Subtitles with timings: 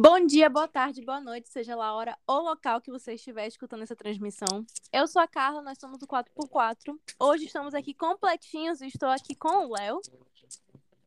[0.00, 3.48] Bom dia, boa tarde, boa noite, seja lá a hora ou local que você estiver
[3.48, 4.64] escutando essa transmissão.
[4.92, 6.96] Eu sou a Carla, nós somos o 4x4.
[7.18, 10.00] Hoje estamos aqui completinhos e estou aqui com o Léo.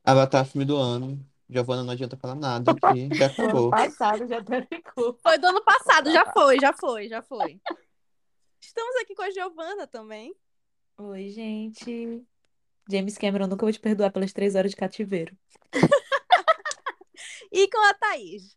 [0.04, 1.18] Avatar filme do ano.
[1.48, 3.70] Giovana não adianta falar nada, que já Ano acabou.
[3.70, 5.18] passado já até ficou.
[5.22, 7.58] Foi do ano passado, já foi, já foi, já foi.
[8.60, 10.34] Estamos aqui com a Giovana também.
[10.98, 12.22] Oi, gente.
[12.90, 15.34] James Cameron, nunca vou te perdoar pelas três horas de cativeiro.
[17.54, 18.56] E com a Thaís.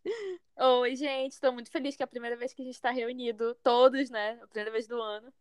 [0.58, 3.54] Oi, gente, estou muito feliz que é a primeira vez que a gente está reunido,
[3.62, 4.40] todos, né?
[4.41, 5.34] A primeira vez do ano.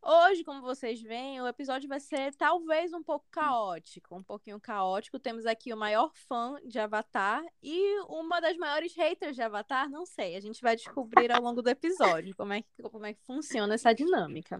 [0.00, 5.18] Hoje, como vocês veem, o episódio vai ser talvez um pouco caótico, um pouquinho caótico.
[5.18, 10.06] Temos aqui o maior fã de Avatar e uma das maiores haters de Avatar, não
[10.06, 10.34] sei.
[10.34, 13.74] A gente vai descobrir ao longo do episódio como é que, como é que funciona
[13.74, 14.58] essa dinâmica.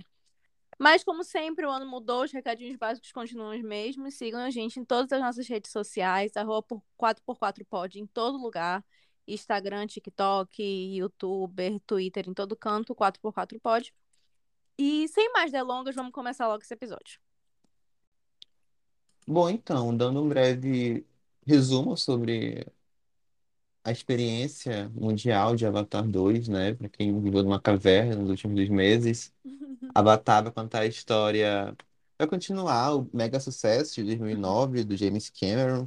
[0.79, 4.15] Mas, como sempre, o ano mudou, os recadinhos básicos continuam os mesmos.
[4.15, 8.85] Sigam a gente em todas as nossas redes sociais, arroba por 4x4pod em todo lugar.
[9.27, 10.63] Instagram, TikTok,
[10.97, 13.93] YouTuber, Twitter, em todo canto, 4x4pod.
[14.79, 17.19] E sem mais delongas, vamos começar logo esse episódio.
[19.27, 21.07] Bom, então, dando um breve
[21.47, 22.67] resumo sobre
[23.85, 26.73] a experiência mundial de Avatar 2, né?
[26.75, 29.33] Para quem viveu numa caverna nos últimos dois meses.
[29.95, 31.77] Avatar vai contar a história,
[32.19, 35.87] vai continuar o mega sucesso de 2009 do James Cameron.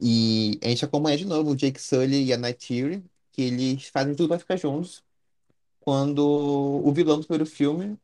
[0.00, 4.14] E a gente acompanha de novo o Jake Sully e a Neytiri, que eles fazem
[4.14, 5.04] tudo para ficar juntos.
[5.80, 7.98] Quando o vilão do primeiro filme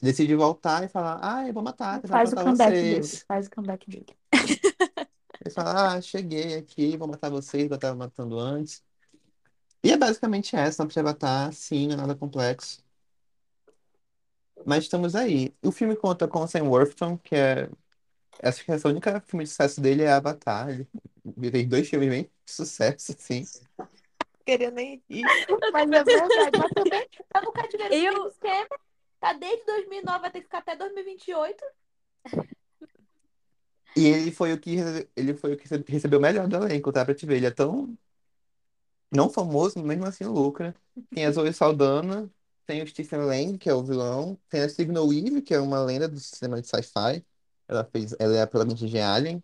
[0.00, 3.02] decide voltar e falar: Ah, eu vou matar, Faz o matar comeback dele.
[3.02, 3.24] vocês.
[3.26, 4.06] Faz o comeback dele.
[5.44, 8.82] Ele fala, ah, cheguei aqui, vou matar vocês, eu tava matando antes.
[9.82, 12.82] E é basicamente essa, não precisa matar, sim, não é nada complexo.
[14.64, 15.54] Mas estamos aí.
[15.62, 17.68] O filme conta com o Sam Worthington, que é...
[18.42, 20.70] Acho que essa única filme de sucesso dele é Avatar.
[20.70, 23.44] Ele fez dois filmes bem de sucesso, assim.
[24.46, 25.24] Queria nem ir.
[25.72, 26.58] Mas é verdade.
[26.58, 28.84] Mas também tá no cativeiro do Eu- James Cameron.
[29.20, 31.64] Tá desde 2009, vai ter que ficar até 2028.
[33.96, 36.56] E ele foi o que rece- ele foi o que rece- recebeu o melhor do
[36.56, 37.04] elenco, tá?
[37.04, 37.36] Pra te ver.
[37.36, 37.96] Ele é tão
[39.10, 40.74] não famoso, mas mesmo assim lucra.
[41.12, 42.30] Tem a Zoe Saldana,
[42.66, 45.80] tem o Stephen Lang, que é o vilão, tem a Sigourney Weaver, que é uma
[45.82, 47.24] lenda do cinema de sci-fi.
[47.68, 49.42] Ela fez, ela é a protagonista de Alien.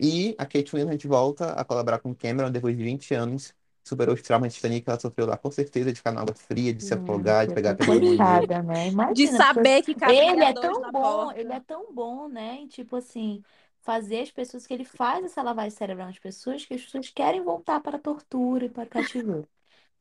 [0.00, 3.54] E a Kate Winslet volta a colaborar com Cameron depois de 20 anos.
[3.84, 6.34] Superou os traumas de Titanic que ela sofreu lá, com certeza, de ficar na água
[6.34, 8.16] fria, de se afogar, de pegar pneumonia.
[8.18, 8.88] Coitada, né?
[8.88, 9.14] Imagina.
[9.14, 11.40] De saber que cabia Ele é tão na bom, porta.
[11.40, 12.62] ele é tão bom, né?
[12.62, 13.42] E, tipo assim,
[13.86, 17.42] fazer as pessoas que ele faz essa lavagem cerebral nas pessoas, que as pessoas querem
[17.44, 19.48] voltar para a tortura e para o cativeiro.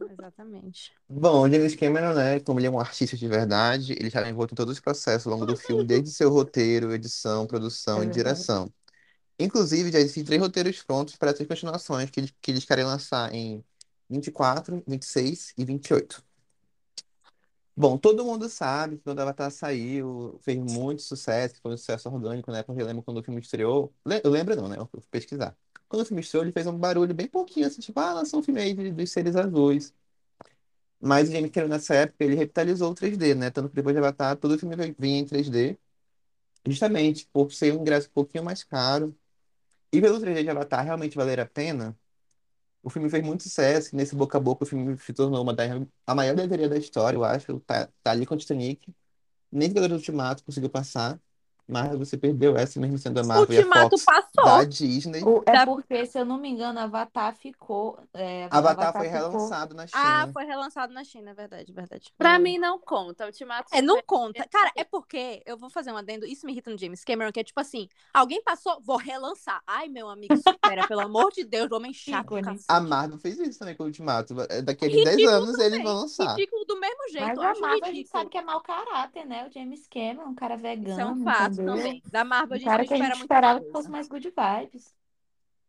[0.09, 0.94] Exatamente.
[1.07, 4.53] Bom, o James Cameron, né, como ele é um artista de verdade, ele já envolto
[4.53, 8.09] em todos os processos ao longo do filme, desde seu roteiro, edição, produção É e
[8.09, 8.73] direção.
[9.40, 13.63] Inclusive, já existem três roteiros prontos para três continuações que que eles querem lançar em
[14.09, 16.23] 24, 26 e 28.
[17.78, 22.50] Bom, todo mundo sabe que quando Avatar saiu, fez muito sucesso, foi um sucesso orgânico,
[22.52, 22.63] né?
[22.63, 23.94] Porque eu lembro quando o filme estreou.
[24.24, 24.78] Eu lembro não, né?
[24.78, 25.58] Eu fui pesquisar.
[25.90, 28.44] Quando o filme estreou, ele fez um barulho bem pouquinho, assim, tipo, ah, lançou um
[28.44, 29.94] filme aí dos seres azuis.
[31.00, 33.52] Mas o James Cameron, nessa época, ele revitalizou o 3D, né?
[33.52, 35.78] Tanto que depois de Avatar, todo filme vinha em 3D,
[36.68, 39.16] justamente por ser um ingresso um pouquinho mais caro.
[39.94, 41.97] E pelo 3D de Avatar realmente valer a pena,
[42.85, 45.63] o filme fez muito sucesso, nesse boca a boca o filme se tornou uma da,
[46.07, 47.59] a maior bilheteria da história, eu acho.
[47.62, 48.94] Tá, tá ali com o Titanic.
[49.51, 51.19] Nem Vingadores Ultimato conseguiu passar,
[51.68, 54.46] mas você perdeu essa mesmo sendo a Marvel e a Ultimato Fox passou.
[54.58, 55.24] da Disney.
[55.24, 57.98] O- é porque, se eu não me engano, Avatar ficou.
[58.14, 59.88] é, Avatar foi ficou- relançado na Ah,
[60.22, 60.34] China.
[60.34, 62.14] foi relançado na China, é verdade, verdade.
[62.18, 62.42] Pra Hum.
[62.42, 63.26] mim não conta.
[63.26, 64.47] Ultimato É, não conta.
[64.50, 67.40] Cara, é porque, eu vou fazer um adendo, isso me irrita no James Cameron, que
[67.40, 69.62] é tipo assim, alguém passou, vou relançar.
[69.66, 72.35] Ai, meu amigo, supera, pelo amor de Deus, homem chato.
[72.67, 74.35] A Marvel fez isso também com o Ultimato.
[74.50, 75.84] É, Daqui a 10 Ridículo anos eles também.
[75.84, 76.29] vão lançar.
[76.35, 79.47] Ridículo do mesmo jeito, Mas a Marvel a gente sabe que é mau caráter, né?
[79.47, 81.75] O James Cameron, um cara vegano, Isso é um fato entendeu?
[81.78, 82.03] também.
[82.11, 84.93] Da Marvel a gente cara que a gente esperava que fosse mais good vibes.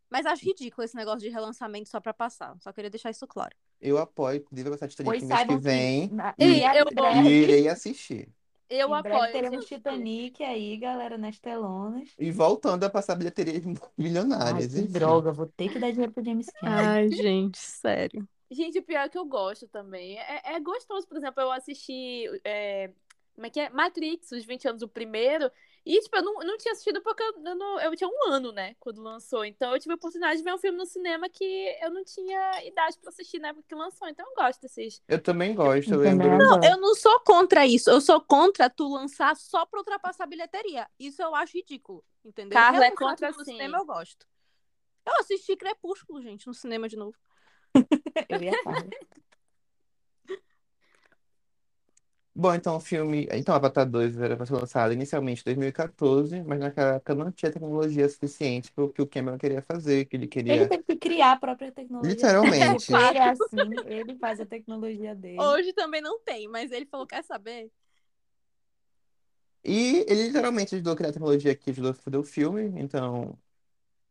[0.09, 2.57] Mas acho ridículo esse negócio de relançamento só pra passar.
[2.61, 3.55] Só queria deixar isso claro.
[3.81, 6.09] Eu apoio, inclusive, vai passar Titanic Pois mês que que vem.
[6.13, 8.29] na- E, eu- e breve, irei assistir.
[8.71, 9.33] Eu em breve apoio.
[9.33, 9.77] teremos gente.
[9.77, 12.09] Titanic aí, galera, nas telonas.
[12.19, 14.75] E voltando a passar bilheterias Ai, milionárias.
[14.75, 14.93] que enfim.
[14.93, 16.89] droga, vou ter que dar dinheiro pro James Cameron.
[16.89, 18.27] Ai, gente, sério.
[18.51, 20.19] Gente, o pior é que eu gosto também.
[20.19, 22.25] É, é gostoso, por exemplo, eu assisti.
[22.45, 22.91] é,
[23.35, 23.71] como é que é?
[23.71, 25.51] Matrix, os 20 anos, o primeiro.
[25.87, 28.51] E, tipo, eu não, não tinha assistido porque eu, eu, não- eu tinha um ano,
[28.51, 29.45] né, quando lançou.
[29.45, 32.67] Então eu tive a oportunidade de ver um filme no cinema que eu não tinha
[32.67, 34.09] idade pra assistir na época que lançou.
[34.09, 35.01] Então eu gosto desses.
[35.07, 36.29] Eu também gosto, eu lembro.
[36.29, 36.65] adoro.
[36.65, 37.89] Eu não sou contra isso.
[37.89, 40.89] Eu sou contra tu lançar só pra ultrapassar a bilheteria.
[40.99, 42.05] Isso eu acho ridículo.
[42.25, 42.59] Entendeu?
[42.59, 43.53] Carla é contra, no sim.
[43.53, 44.27] cinema eu gosto.
[45.07, 47.17] Eu assisti Crepúsculo, gente, no cinema de novo.
[48.29, 48.83] Eu ia falar.
[52.39, 53.27] Bom, então o filme.
[53.33, 57.51] Então, Avatar 2 era para ser lançado inicialmente em 2014, mas naquela época não tinha
[57.51, 60.67] tecnologia suficiente para o que o Cameron queria fazer, que ele Ele queria.
[60.67, 62.29] teve que criar a própria tecnologia.
[62.41, 62.93] Literalmente.
[62.97, 65.57] Ele é assim, ele faz a tecnologia dele.
[65.57, 67.71] Hoje também não tem, mas ele falou: quer saber?
[69.65, 73.39] E ele literalmente ajudou a criar a tecnologia que ajudou a fazer o filme, então.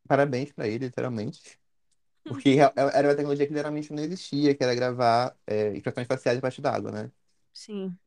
[0.07, 1.59] Parabéns pra ele, literalmente.
[2.27, 6.61] Porque era uma tecnologia que literalmente não existia, que era gravar é, expressões faciais debaixo
[6.61, 7.11] d'água, né?
[7.53, 7.97] Sim.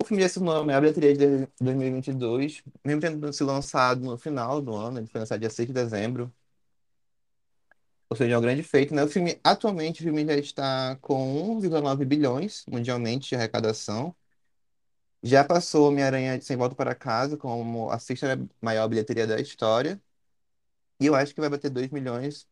[0.00, 4.60] O filme já se tornou a bilheteria de 2022, mesmo tendo sido lançado no final
[4.62, 6.32] do ano, ele foi lançado dia 6 de dezembro.
[8.10, 9.04] Ou seja, é um grande feito, né?
[9.04, 14.14] O filme, atualmente, o filme já está com 1,9 bilhões mundialmente de arrecadação.
[15.22, 20.00] Já passou Homem-Aranha Sem Volta para Casa como a sexta maior bilheteria da história.
[21.00, 22.46] E eu acho que vai bater 2 milhões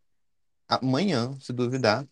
[0.68, 2.08] amanhã, se duvidar.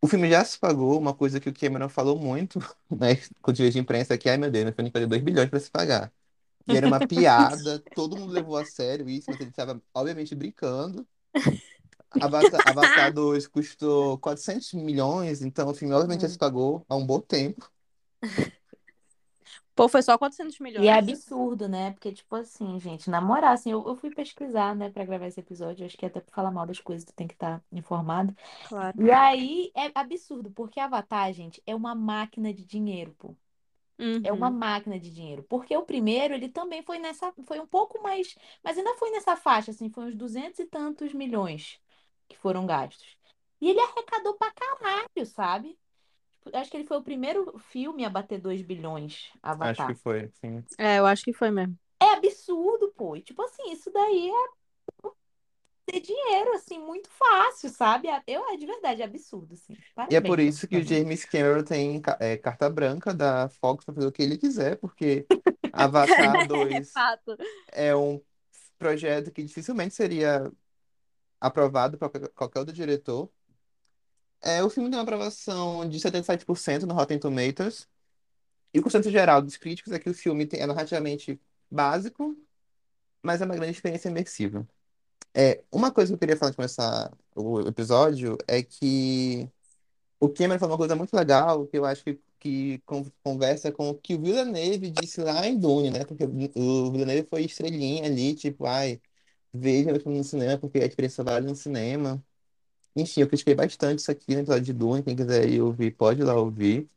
[0.00, 2.58] O filme já se pagou, uma coisa que o Cameron falou muito,
[2.90, 5.60] né, com o de imprensa, que, ai meu Deus, temos que fazer 2 bilhões para
[5.60, 6.12] se pagar.
[6.66, 11.06] E era uma piada, todo mundo levou a sério isso, mas ele estava, obviamente, brincando.
[12.20, 17.06] Avatar, Avatar 2 custou 400 milhões, então o filme, obviamente, já se pagou há um
[17.06, 17.70] bom tempo.
[19.78, 20.76] Pô, foi só 400 milhões.
[20.76, 21.90] E é absurdo, né?
[21.92, 25.40] Porque, tipo assim, gente, na moral, assim, eu, eu fui pesquisar, né, pra gravar esse
[25.40, 25.84] episódio.
[25.84, 28.34] Acho que até pra falar mal das coisas, tu tem que estar informado.
[28.62, 28.98] Claro.
[28.98, 33.36] E aí é absurdo, porque Avatar, gente, é uma máquina de dinheiro, pô.
[34.22, 34.56] É uma Uhum.
[34.58, 35.44] máquina de dinheiro.
[35.44, 39.36] Porque o primeiro, ele também foi nessa, foi um pouco mais, mas ainda foi nessa
[39.36, 41.80] faixa, assim, foi uns duzentos e tantos milhões
[42.28, 43.16] que foram gastos.
[43.60, 45.78] E ele arrecadou pra caralho, sabe?
[46.54, 49.30] Acho que ele foi o primeiro filme a bater 2 bilhões,
[49.60, 49.86] Acho Avatar.
[49.86, 50.64] que foi, sim.
[50.78, 51.78] É, eu acho que foi mesmo.
[52.00, 53.16] É absurdo, pô.
[53.16, 54.48] E, tipo assim, isso daí é
[55.86, 58.08] ter dinheiro, assim, muito fácil, sabe?
[58.26, 59.76] Eu, é de verdade, é absurdo, assim.
[60.10, 63.84] E é por Parabéns, isso que o James Cameron tem é, carta branca da Fox
[63.84, 65.28] para fazer o que ele quiser, porque
[65.72, 67.36] Avatar É 2 fato.
[67.72, 68.22] é um
[68.78, 70.50] projeto que dificilmente seria
[71.40, 73.30] aprovado por qualquer qualquer outro diretor.
[74.42, 77.88] É, o filme tem uma aprovação de 77% no Rotten Tomatoes.
[78.74, 81.40] E o consenso geral dos críticos é que o filme é narrativamente
[81.70, 82.36] básico,
[83.22, 84.68] mas é uma grande experiência imersiva.
[85.34, 89.48] É, uma coisa que eu queria falar de começar o episódio é que
[90.20, 93.90] o Cameron falou uma coisa muito legal, que eu acho que, que con- conversa com
[93.90, 96.04] o que o Villeneuve disse lá em Dune, né?
[96.04, 96.24] Porque
[96.56, 99.00] o Villeneuve foi estrelinha ali, tipo, ai,
[99.52, 102.24] veja no cinema, porque a experiência vale no cinema.
[103.00, 106.20] Enfim, eu critiquei bastante isso aqui no episódio de Dune, quem quiser ir ouvir, pode
[106.20, 106.88] ir lá ouvir.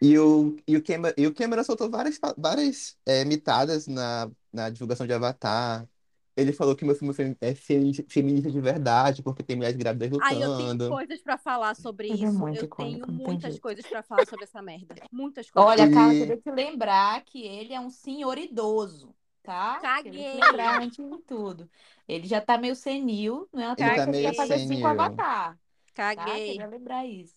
[0.00, 4.68] E o, e o Cameron, e o Cameron soltou várias, várias é, mitadas na, na
[4.70, 5.86] divulgação de Avatar.
[6.34, 10.36] Ele falou que meu filme é femi- feminista de verdade, porque tem mulheres grávidas Ai,
[10.42, 10.88] eu tenho lutando.
[10.88, 12.38] coisas pra falar sobre Ele é isso.
[12.38, 14.94] muito Eu tenho muitas coisas pra falar sobre essa merda.
[15.12, 15.70] Muitas coisas.
[15.70, 19.78] Olha, Carla, E- queria te lembrar que ele é um senhor idoso, tá?
[19.80, 20.40] Caguei.
[20.40, 21.68] Lembrar antes de tudo.
[22.08, 24.58] Ele já tá meio senil, não é à Ele tá que ele ia meio fazer
[24.58, 24.86] cinco senil.
[24.86, 25.58] Avatar,
[25.94, 26.16] tá?
[26.16, 26.52] Caguei.
[26.52, 27.34] Queria lembrar isso.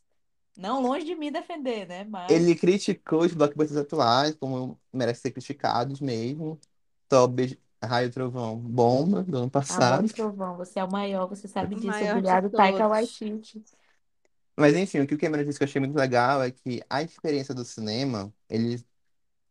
[0.58, 2.06] Não longe de mim defender, né?
[2.06, 6.60] Mas Ele criticou os blockbusters atuais, como merecem ser criticados mesmo.
[7.10, 10.06] Toby, Raio Trovão, bomba do ano Amor passado.
[10.06, 11.90] e Trovão, você é o maior, você sabe disso.
[11.90, 12.88] Obrigado, Taika.
[12.88, 13.64] Waititi.
[14.58, 17.02] Mas enfim, o que o Cameron disse que eu achei muito legal é que a
[17.04, 18.82] experiência do cinema, ele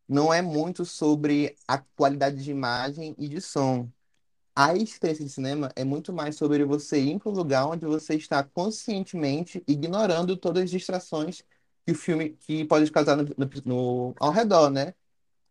[0.08, 3.88] não é muito sobre a qualidade de imagem e de som.
[4.56, 8.14] A experiência de cinema é muito mais sobre você ir para um lugar onde você
[8.16, 11.42] está conscientemente ignorando todas as distrações
[11.86, 13.24] que o filme que pode causar no,
[13.66, 14.94] no- ao redor, né?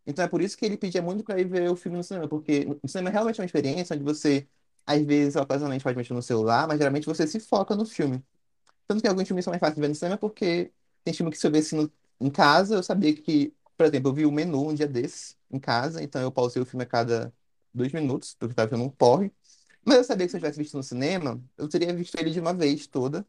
[0.06, 2.28] Então é por isso que ele pedia muito para ir ver o filme no cinema,
[2.28, 4.46] porque o cinema é realmente uma experiência onde você,
[4.86, 8.22] às vezes, ocasionalmente pode mexer no celular, mas geralmente você se foca no filme.
[8.86, 10.72] Tanto que alguns filmes são mais fáceis de ver no cinema porque
[11.04, 14.14] tem filme que se eu visse no- em casa, eu sabia que, por exemplo, eu
[14.14, 17.32] vi o menu um dia desses em casa, então eu pausei o filme a cada
[17.72, 19.32] dois minutos, porque estava vendo um porre.
[19.84, 22.40] Mas eu sabia que se eu tivesse visto no cinema, eu teria visto ele de
[22.40, 23.24] uma vez toda.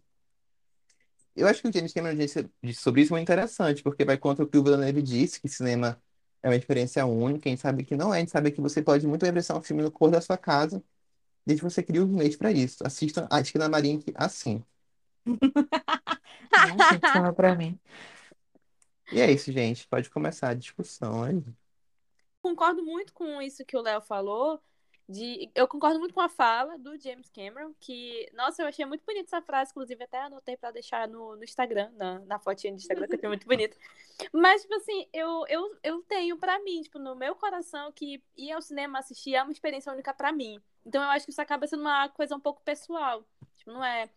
[1.36, 4.48] Eu acho que o James Cameron disse, sobre isso muito interessante, porque vai contra o
[4.48, 6.02] que o Villeneuve disse, que cinema
[6.42, 9.06] é uma experiência única, gente sabe que não é, a gente sabe que você pode
[9.06, 10.82] muito bem apreciar um filme no cor da sua casa,
[11.46, 12.86] desde que você crie os meios para isso.
[12.86, 14.64] Assistam a Esquina Marink assim.
[15.26, 17.78] Não, gente, chama pra mim.
[19.12, 19.88] E é isso, gente.
[19.88, 21.44] Pode começar a discussão aí.
[22.42, 24.62] concordo muito com isso que o Léo falou.
[25.08, 25.52] De...
[25.54, 29.28] Eu concordo muito com a fala do James Cameron, que, nossa, eu achei muito bonita
[29.28, 33.06] essa frase, inclusive até anotei pra deixar no, no Instagram, na, na fotinha do Instagram,
[33.08, 33.78] que eu achei muito bonita.
[34.34, 38.52] Mas, tipo assim, eu, eu, eu tenho pra mim, tipo, no meu coração, que ir
[38.52, 40.60] ao cinema assistir é uma experiência única pra mim.
[40.84, 43.24] Então eu acho que isso acaba sendo uma coisa um pouco pessoal.
[43.58, 44.10] Tipo, não é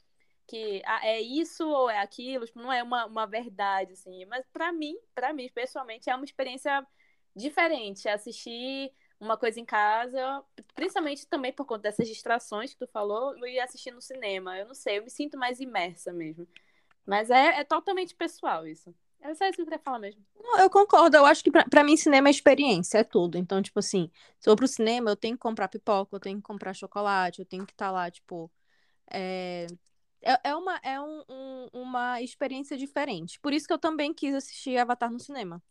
[0.49, 4.25] que ah, é isso ou é aquilo, tipo, não é uma, uma verdade, assim.
[4.25, 6.85] Mas para mim, para mim, pessoalmente, é uma experiência
[7.37, 8.09] diferente.
[8.09, 8.91] Assistir
[9.21, 10.43] uma coisa em casa,
[10.75, 14.57] principalmente também por conta dessas distrações que tu falou, e assistir no cinema.
[14.59, 16.49] Eu não sei, eu me sinto mais imersa mesmo.
[17.07, 18.95] Mas é, é totalmente pessoal isso.
[19.21, 20.25] É só isso que eu queria falar mesmo.
[20.41, 23.37] Não, eu concordo, eu acho que pra mim cinema é experiência, é tudo.
[23.37, 26.43] Então, tipo assim, se eu pro cinema, eu tenho que comprar pipoca, eu tenho que
[26.43, 28.51] comprar chocolate, eu tenho que estar tá lá, tipo.
[29.11, 29.67] É,
[30.23, 33.39] é, é, uma, é um, um, uma experiência diferente.
[33.41, 35.63] Por isso que eu também quis assistir Avatar no cinema.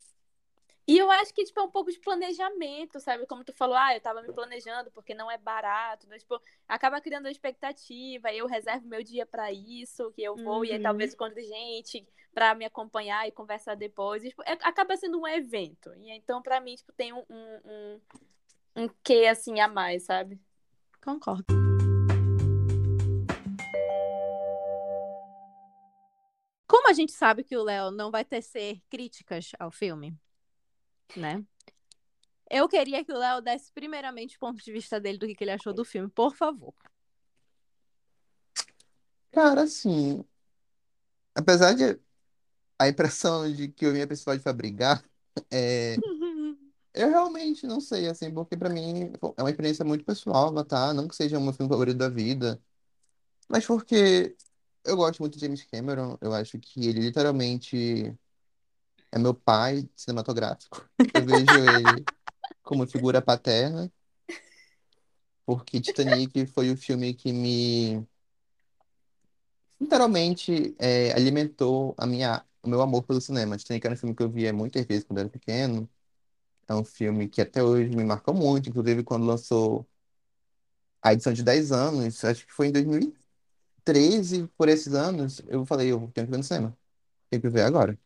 [0.87, 3.25] E eu acho que, tipo, é um pouco de planejamento, sabe?
[3.25, 6.07] Como tu falou, ah, eu tava me planejando porque não é barato.
[6.07, 6.17] Né?
[6.17, 10.65] Tipo, acaba criando uma expectativa, eu reservo meu dia para isso, que eu vou, uhum.
[10.65, 11.15] e aí talvez uhum.
[11.15, 14.23] encontre gente para me acompanhar e conversar depois.
[14.23, 15.93] E, tipo, é, acaba sendo um evento.
[15.95, 18.01] E então, para mim, tipo, tem um, um, um,
[18.83, 20.39] um quê, assim, a mais, sabe?
[21.03, 21.76] Concordo.
[26.87, 30.17] Como a gente sabe que o Léo não vai tecer críticas ao filme,
[31.17, 31.43] né?
[32.49, 35.43] Eu queria que o Léo desse primeiramente o ponto de vista dele do que, que
[35.43, 36.73] ele achou do filme, por favor.
[39.31, 40.23] Cara, assim,
[41.35, 41.99] apesar de
[42.79, 45.03] a impressão de que eu vim a pessoa para brigar,
[45.51, 45.97] é,
[46.93, 50.93] eu realmente não sei, assim, porque para mim é uma experiência muito pessoal, tá?
[50.93, 52.61] Não que seja o meu filme favorito da vida,
[53.49, 54.37] mas porque
[54.87, 58.15] eu gosto muito de James Cameron, eu acho que ele literalmente
[59.11, 60.89] é meu pai cinematográfico.
[61.13, 62.05] Eu vejo ele
[62.63, 63.91] como figura paterna,
[65.45, 68.05] porque Titanic foi o filme que me
[69.79, 73.57] literalmente é, alimentou a minha, o meu amor pelo cinema.
[73.57, 75.89] Titanic era um filme que eu via muitas vezes quando era pequeno.
[76.67, 79.87] É um filme que até hoje me marcou muito, inclusive quando lançou
[81.01, 82.71] a edição de 10 anos, acho que foi em
[83.93, 86.77] 2013, por esses anos, eu falei, eu tenho que ver no cinema.
[87.29, 87.97] Tenho que ver agora.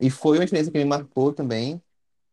[0.00, 1.82] E foi uma experiência que me marcou também.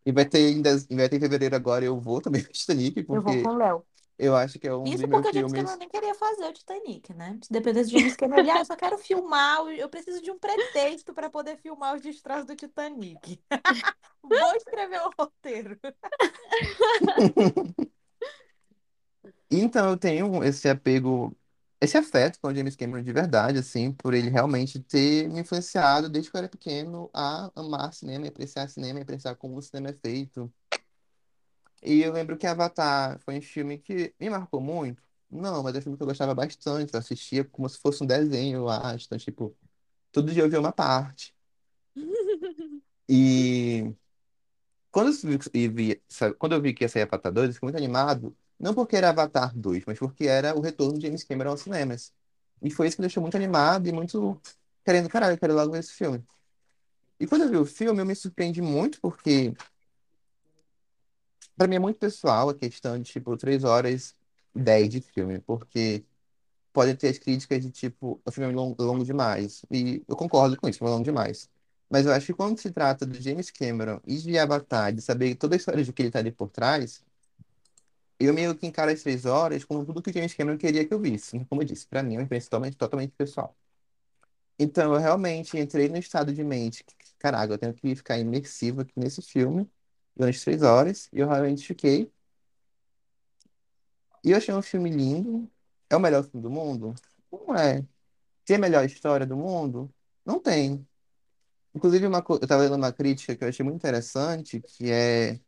[0.05, 0.85] E vai ter em, dez...
[0.87, 3.57] vai ter em fevereiro agora, eu vou também ver Titanic, Eu vou porque com o
[3.57, 3.85] Léo.
[4.17, 5.77] eu acho que é um Isso dos meus porque James filmes.
[5.77, 7.37] Nem queria fazer o Titanic, né?
[7.43, 10.39] Se dependesse do James Cameron, ele, ah, eu só quero filmar, eu preciso de um
[10.39, 13.41] pretexto para poder filmar os destroços do Titanic.
[14.23, 15.77] Vou escrever o roteiro.
[19.49, 21.35] Então eu tenho esse apego,
[21.81, 26.09] esse afeto com o James Cameron de verdade, assim, por ele realmente ter me influenciado
[26.09, 29.93] desde que eu era pequeno a amar cinema, apreciar cinema, apreciar como o cinema é
[29.93, 30.51] feito.
[31.83, 35.01] E eu lembro que Avatar foi um filme que me marcou muito.
[35.29, 38.07] Não, mas é um filme que eu gostava bastante, eu assistia como se fosse um
[38.07, 39.05] desenho, eu acho.
[39.05, 39.57] Então, tipo,
[40.11, 41.35] todo dia eu via uma parte.
[43.13, 43.93] E
[44.91, 45.13] quando eu
[45.73, 46.01] vi,
[46.37, 48.35] quando eu vi que ia sair Avatar 2, eu fiquei muito animado.
[48.61, 52.13] Não porque era Avatar 2, mas porque era o retorno de James Cameron aos cinemas.
[52.61, 54.39] E foi isso que me deixou muito animado e muito
[54.85, 56.23] querendo, caralho, eu quero logo ver esse filme.
[57.19, 59.53] E quando eu vi o filme, eu me surpreendi muito porque,
[61.55, 64.15] pra mim, é muito pessoal a questão de, tipo, 3 horas
[64.55, 65.39] e 10 de filme.
[65.39, 66.03] Porque
[66.73, 69.63] podem ter as críticas de, tipo, o filme é longo, longo demais.
[69.71, 71.49] E eu concordo com isso, é longo demais.
[71.89, 75.35] Mas eu acho que quando se trata do James Cameron e de Avatar, de saber
[75.35, 77.03] toda a história de que ele tá ali por trás,
[78.25, 80.93] eu meio que encaro as três horas como tudo que o James Cameron queria que
[80.93, 81.43] eu visse.
[81.45, 83.55] Como eu disse, pra mim é uma experiência totalmente, totalmente pessoal.
[84.59, 88.81] Então eu realmente entrei no estado de mente que, caraca, eu tenho que ficar imersivo
[88.81, 89.69] aqui nesse filme
[90.15, 92.11] durante três horas, e eu realmente fiquei.
[94.23, 95.49] E eu achei um filme lindo.
[95.89, 96.93] É o melhor filme do mundo?
[97.31, 97.85] Não é.
[98.45, 99.91] Tem a melhor história do mundo?
[100.25, 100.87] Não tem.
[101.73, 105.39] Inclusive, uma, eu estava lendo uma crítica que eu achei muito interessante, que é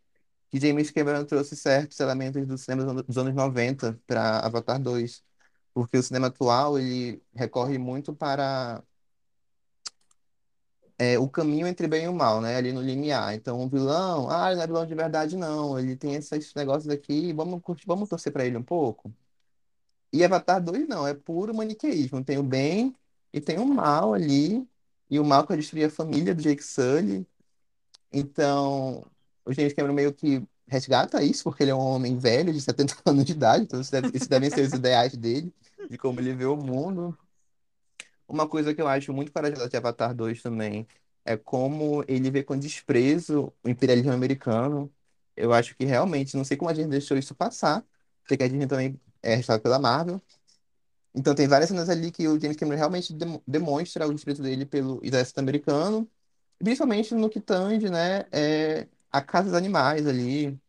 [0.53, 4.79] que James Cameron trouxe certos elementos do cinema dos anos dos anos 90 para Avatar
[4.79, 5.23] 2.
[5.73, 8.83] Porque o cinema atual, ele recorre muito para
[10.99, 12.55] é, o caminho entre bem e o mal, né?
[12.57, 13.33] Ali no limiar.
[13.33, 15.79] Então, o vilão, ah, ele não é vilão de verdade, não.
[15.79, 19.11] Ele tem esses negócios aqui, vamos curtir, vamos torcer para ele um pouco.
[20.11, 22.23] E Avatar 2 não, é puro maniqueísmo.
[22.23, 22.95] Tem o bem
[23.33, 24.67] e tem o mal ali.
[25.09, 27.27] E o mal que vai destruir a família do Jake Sully.
[28.11, 29.05] Então,
[29.45, 32.95] o James Cameron meio que resgata isso, porque ele é um homem velho, de 70
[33.05, 33.63] anos de idade.
[33.63, 35.53] Então, isso deve, isso devem ser os ideais dele,
[35.89, 37.17] de como ele vê o mundo.
[38.27, 40.87] Uma coisa que eu acho muito corajosa de Avatar 2 também
[41.25, 44.91] é como ele vê com desprezo o imperialismo americano.
[45.35, 47.83] Eu acho que realmente, não sei como a gente deixou isso passar,
[48.27, 50.21] porque a gente também é responsável pela Marvel.
[51.15, 54.65] Então tem várias cenas ali que o James Cameron realmente dem- demonstra o desprezo dele
[54.65, 56.09] pelo exército americano,
[56.59, 60.59] principalmente no que tange, né, é, a caça dos animais ali,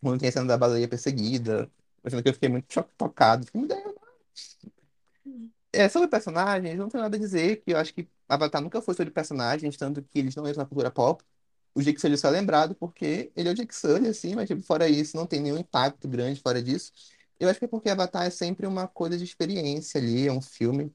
[0.00, 1.70] quando tem a cena da baleia perseguida,
[2.04, 3.46] Uma cena que eu fiquei muito cho- tocado.
[3.46, 3.94] Fiquei, "Meu Deus."
[5.72, 8.94] É, sobre personagens, não tenho nada a dizer, que eu acho que Avatar nunca foi
[8.94, 11.24] sobre personagens, tanto que eles não entram na cultura pop.
[11.74, 14.62] O Jake Sully só é lembrado porque ele é o Jake Sully, assim, mas tipo,
[14.62, 16.92] fora isso, não tem nenhum impacto grande fora disso.
[17.40, 20.40] Eu acho que é porque Avatar é sempre uma coisa de experiência ali, é um
[20.40, 20.94] filme.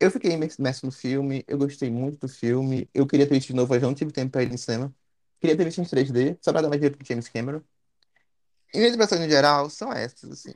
[0.00, 2.88] Eu fiquei imerso no filme, eu gostei muito do filme.
[2.92, 4.94] Eu queria ter visto de novo, mas não tive tempo para ir no cinema.
[5.40, 7.62] Queria ter visto em 3D, só pra dar mais dinheiro pro James Cameron.
[8.72, 10.52] E minhas impressões no geral são essas, assim.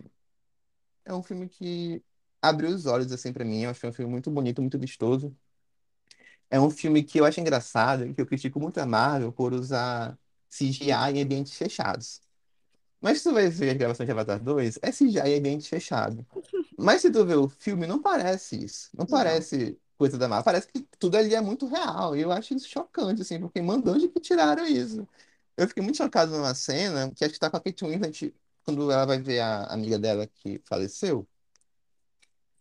[1.04, 2.02] É um filme que
[2.42, 3.62] abriu os olhos, assim, pra mim.
[3.62, 5.35] Eu que é um filme muito bonito, muito vistoso.
[6.50, 10.18] É um filme que eu acho engraçado, que eu critico muito a Marvel por usar
[10.50, 12.21] CGI em ambientes fechados.
[13.00, 16.26] Mas se tu vai ver a gravação de Avatar 2, é CGI em ambiente fechado.
[16.76, 18.90] Mas se tu vê o filme, não parece isso.
[18.96, 20.44] Não parece coisa da Marvel.
[20.44, 22.16] Parece que tudo ali é muito real.
[22.16, 25.06] E eu acho isso chocante, assim, porque mandou onde que tiraram isso.
[25.56, 28.90] Eu fiquei muito chocado numa cena que acho que tá com a Kate Winslet quando
[28.90, 31.26] ela vai ver a amiga dela que faleceu.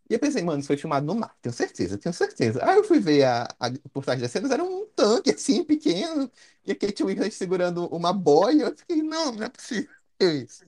[0.10, 2.64] E eu pensei, mano, isso foi filmado no mar, tenho certeza, tenho certeza.
[2.64, 6.32] Aí eu fui ver a, a por trás das cenas, era um tanque assim, pequeno,
[6.66, 8.64] e a Kate Winslet segurando uma boia.
[8.64, 10.66] Eu fiquei, não, não é possível isso.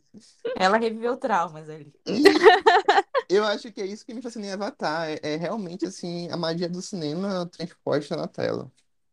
[0.55, 1.93] Ela reviveu traumas ali.
[3.29, 5.09] Eu acho que é isso que me fascina em Avatar.
[5.09, 8.71] É, é realmente assim a magia do cinema transposta na tela.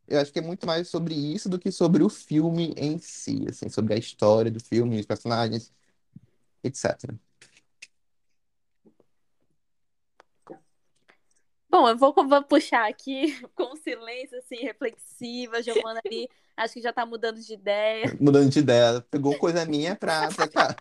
[0.09, 3.45] Eu acho que é muito mais sobre isso do que sobre o filme em si,
[3.49, 5.73] assim, sobre a história do filme, os personagens,
[6.63, 7.13] etc.
[11.69, 15.63] Bom, eu vou, vou puxar aqui com silêncio, assim, reflexiva.
[15.63, 18.05] Giovana ali, acho que já tá mudando de ideia.
[18.21, 20.77] Mudando de ideia, pegou coisa minha pra, pra cá.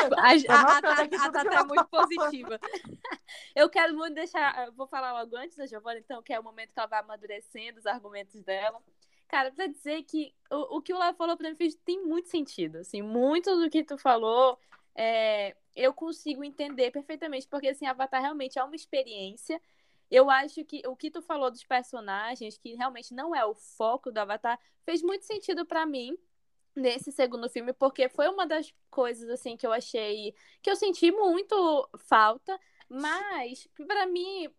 [0.00, 2.60] A, a, a, anotando a, a Tata é muito positiva.
[3.54, 4.70] Eu quero muito deixar.
[4.72, 7.78] Vou falar logo antes da Giovana, então, que é o momento que ela vai amadurecendo
[7.78, 8.80] os argumentos dela.
[9.28, 12.28] Cara, pra dizer que o, o que o Léo falou pra mim fez, tem muito
[12.28, 12.78] sentido.
[12.78, 14.58] Assim, muito do que tu falou,
[14.94, 19.60] é, eu consigo entender perfeitamente, porque assim, Avatar realmente é uma experiência.
[20.12, 24.12] Eu acho que o que tu falou dos personagens, que realmente não é o foco
[24.12, 26.18] do Avatar, fez muito sentido pra mim
[26.76, 31.10] nesse segundo filme, porque foi uma das coisas assim que eu achei que eu senti
[31.10, 34.52] muito falta, mas pra mim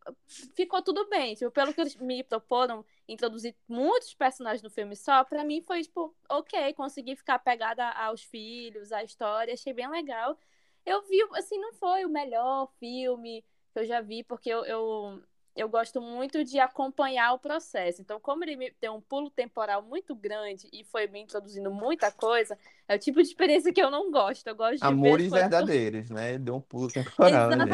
[0.55, 1.35] ficou tudo bem.
[1.35, 5.83] Tipo, pelo que eles me proporam introduzir muitos personagens no filme só, pra mim foi
[5.83, 10.35] tipo, OK, consegui ficar pegada aos filhos, à história, achei bem legal.
[10.83, 15.23] Eu vi, assim, não foi o melhor filme que eu já vi, porque eu, eu
[15.55, 18.01] eu gosto muito de acompanhar o processo.
[18.01, 22.57] Então, como ele tem um pulo temporal muito grande e foi me introduzindo muita coisa,
[22.87, 24.47] é o tipo de experiência que eu não gosto.
[24.47, 26.37] Eu gosto de Amores verdadeiros, né?
[26.37, 27.71] Deu um pulo temporal ali.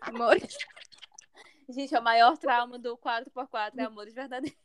[0.00, 0.36] Amor.
[1.68, 4.58] Gente, é o maior trauma do 4x4 é amores verdadeiros.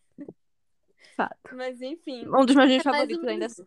[1.16, 1.36] Fato.
[1.54, 2.28] Mas, enfim.
[2.28, 3.46] Um dos meus É mais favoritos um- ainda.
[3.46, 3.66] assim.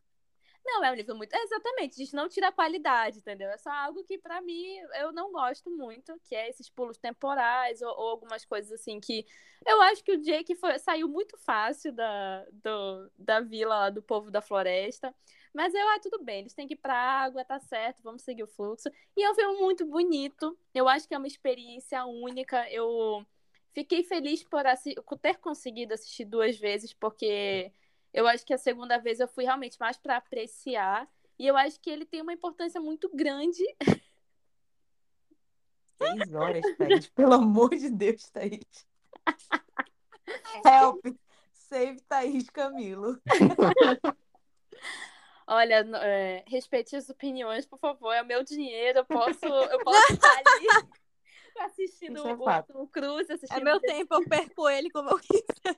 [0.64, 1.34] Não, é um livro muito.
[1.34, 3.48] Exatamente, a gente não tira a qualidade, entendeu?
[3.50, 7.80] É só algo que, pra mim, eu não gosto muito, que é esses pulos temporais
[7.82, 9.26] ou, ou algumas coisas assim que.
[9.66, 14.02] Eu acho que o Jake foi- saiu muito fácil da, do- da vila lá do
[14.02, 15.14] povo da floresta.
[15.52, 18.44] Mas eu, ah, tudo bem, eles têm que ir pra água, tá certo, vamos seguir
[18.44, 18.88] o fluxo.
[19.16, 20.56] E é um filme muito bonito.
[20.72, 22.70] Eu acho que é uma experiência única.
[22.70, 23.26] Eu
[23.74, 27.72] fiquei feliz por, assi- por ter conseguido assistir duas vezes, porque
[28.12, 31.08] eu acho que a segunda vez eu fui realmente mais para apreciar.
[31.38, 33.62] E eu acho que ele tem uma importância muito grande.
[35.96, 37.08] Seis horas, Thaís.
[37.14, 38.86] Pelo amor de Deus, Thaís.
[40.64, 41.04] Help.
[41.52, 43.20] Save Thaís Camilo.
[45.46, 48.12] Olha, é, respeite as opiniões, por favor.
[48.12, 49.00] É o meu dinheiro.
[49.00, 50.90] Eu posso, eu posso estar ali
[51.58, 53.60] assistindo é o, o Cruz, assistindo.
[53.60, 55.76] É meu tempo, eu perco ele como eu quiser.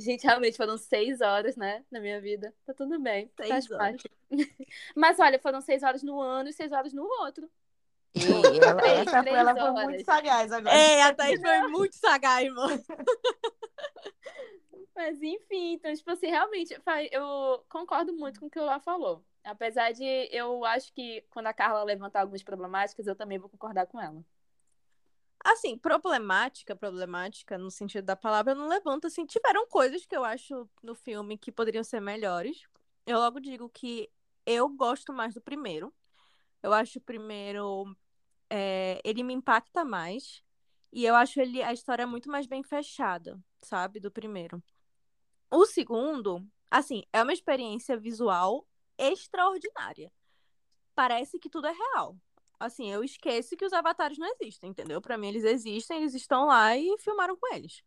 [0.00, 1.84] Gente, realmente foram seis horas, né?
[1.90, 2.54] Na minha vida.
[2.64, 3.30] Tá tudo bem.
[3.36, 3.78] Seis faz horas.
[3.78, 4.10] parte.
[4.96, 7.50] Mas olha, foram seis horas no ano e seis horas no outro.
[8.14, 9.84] E ela, Três, essa, três ela foi horas.
[9.84, 10.74] muito sagaz agora.
[10.74, 12.82] É, a Thaís foi muito sagaz, mano.
[14.96, 16.74] Mas enfim, então, tipo assim, realmente,
[17.10, 19.22] eu concordo muito com o que o Lá falou.
[19.44, 23.86] Apesar de eu acho que quando a Carla levantar algumas problemáticas, eu também vou concordar
[23.86, 24.22] com ela.
[25.42, 29.24] Assim, problemática, problemática no sentido da palavra, não levanto assim.
[29.24, 32.62] Tiveram coisas que eu acho no filme que poderiam ser melhores.
[33.06, 34.10] Eu logo digo que
[34.44, 35.92] eu gosto mais do primeiro.
[36.62, 37.96] Eu acho o primeiro.
[38.50, 40.42] é, ele me impacta mais.
[40.92, 44.00] E eu acho ele a história muito mais bem fechada, sabe?
[44.00, 44.62] Do primeiro.
[45.50, 48.66] O segundo, assim, é uma experiência visual
[48.98, 50.12] extraordinária.
[50.94, 52.16] Parece que tudo é real.
[52.60, 55.00] Assim, eu esqueço que os avatares não existem, entendeu?
[55.00, 57.82] Pra mim, eles existem, eles estão lá e filmaram com eles.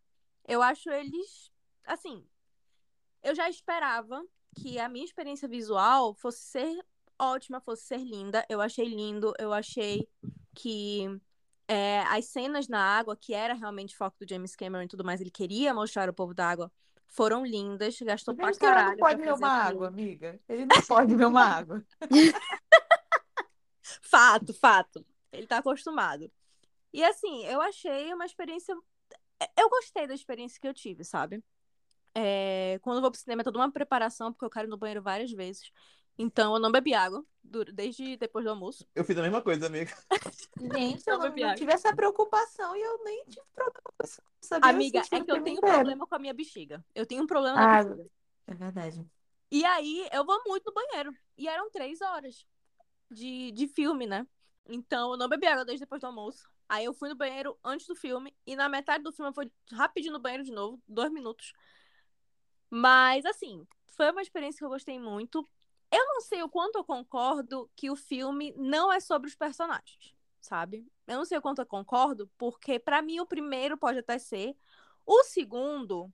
[0.47, 1.51] Eu acho eles,
[1.85, 2.27] assim,
[3.21, 6.83] eu já esperava que a minha experiência visual fosse ser
[7.17, 8.45] ótima fosse ser linda.
[8.49, 9.33] Eu achei lindo.
[9.39, 10.07] Eu achei
[10.53, 11.07] que
[11.67, 15.21] é, as cenas na água, que era realmente foco do James Cameron e tudo mais,
[15.21, 16.71] ele queria mostrar o povo da água,
[17.07, 17.99] foram lindas.
[18.01, 18.89] Gastou pra James caralho.
[18.91, 20.39] não pode ver uma água, amiga.
[20.47, 21.83] Ele não pode ver uma água.
[24.01, 25.05] Fato, fato.
[25.31, 26.31] Ele tá acostumado.
[26.91, 28.75] E assim, eu achei uma experiência.
[29.57, 31.43] Eu gostei da experiência que eu tive, sabe?
[32.15, 34.77] É, Quando eu vou pro cinema é toda uma preparação, porque eu quero ir no
[34.77, 35.71] banheiro várias vezes.
[36.17, 37.25] Então eu não bebi água
[37.73, 38.85] desde depois do almoço.
[38.95, 39.91] Eu fiz a mesma coisa, amiga.
[40.59, 44.21] Gente, Não eu não, não tive essa preocupação e eu nem tive problema com isso.
[44.61, 45.77] Amiga, é que eu tenho inteiro.
[45.77, 46.85] problema com a minha bexiga.
[46.93, 48.09] Eu tenho um problema na Ah, bexiga.
[48.47, 49.05] É verdade.
[49.51, 51.13] E aí eu vou muito no banheiro.
[51.37, 52.45] E eram três horas
[53.09, 54.27] de, de filme, né?
[54.67, 56.47] Então eu não bebi água desde depois do almoço.
[56.67, 58.35] Aí eu fui no banheiro antes do filme.
[58.45, 61.53] E na metade do filme eu fui rapidinho no banheiro de novo, dois minutos.
[62.69, 65.47] Mas assim, foi uma experiência que eu gostei muito.
[65.91, 70.15] Eu não sei o quanto eu concordo que o filme não é sobre os personagens,
[70.41, 70.87] sabe?
[71.05, 74.55] Eu não sei o quanto eu concordo, porque pra mim o primeiro pode até ser.
[75.05, 76.11] O segundo,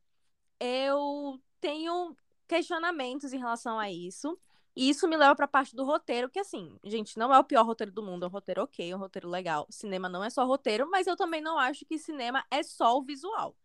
[0.60, 2.15] eu tenho
[2.47, 4.38] questionamentos em relação a isso.
[4.80, 7.65] E isso me leva pra parte do roteiro, que assim, gente, não é o pior
[7.65, 9.68] roteiro do mundo, é um roteiro ok, é um roteiro legal.
[9.70, 13.04] Cinema não é só roteiro, mas eu também não acho que cinema é só o
[13.04, 13.58] visual.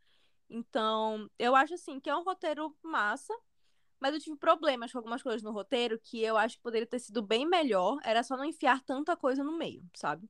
[0.50, 3.32] Então, eu acho assim que é um roteiro massa,
[4.00, 6.98] mas eu tive problemas com algumas coisas no roteiro que eu acho que poderia ter
[6.98, 10.28] sido bem melhor, era só não enfiar tanta coisa no meio, sabe?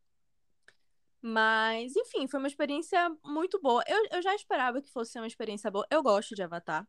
[1.22, 3.82] Mas, enfim, foi uma experiência muito boa.
[3.88, 5.86] Eu, eu já esperava que fosse uma experiência boa.
[5.90, 6.86] Eu gosto de Avatar.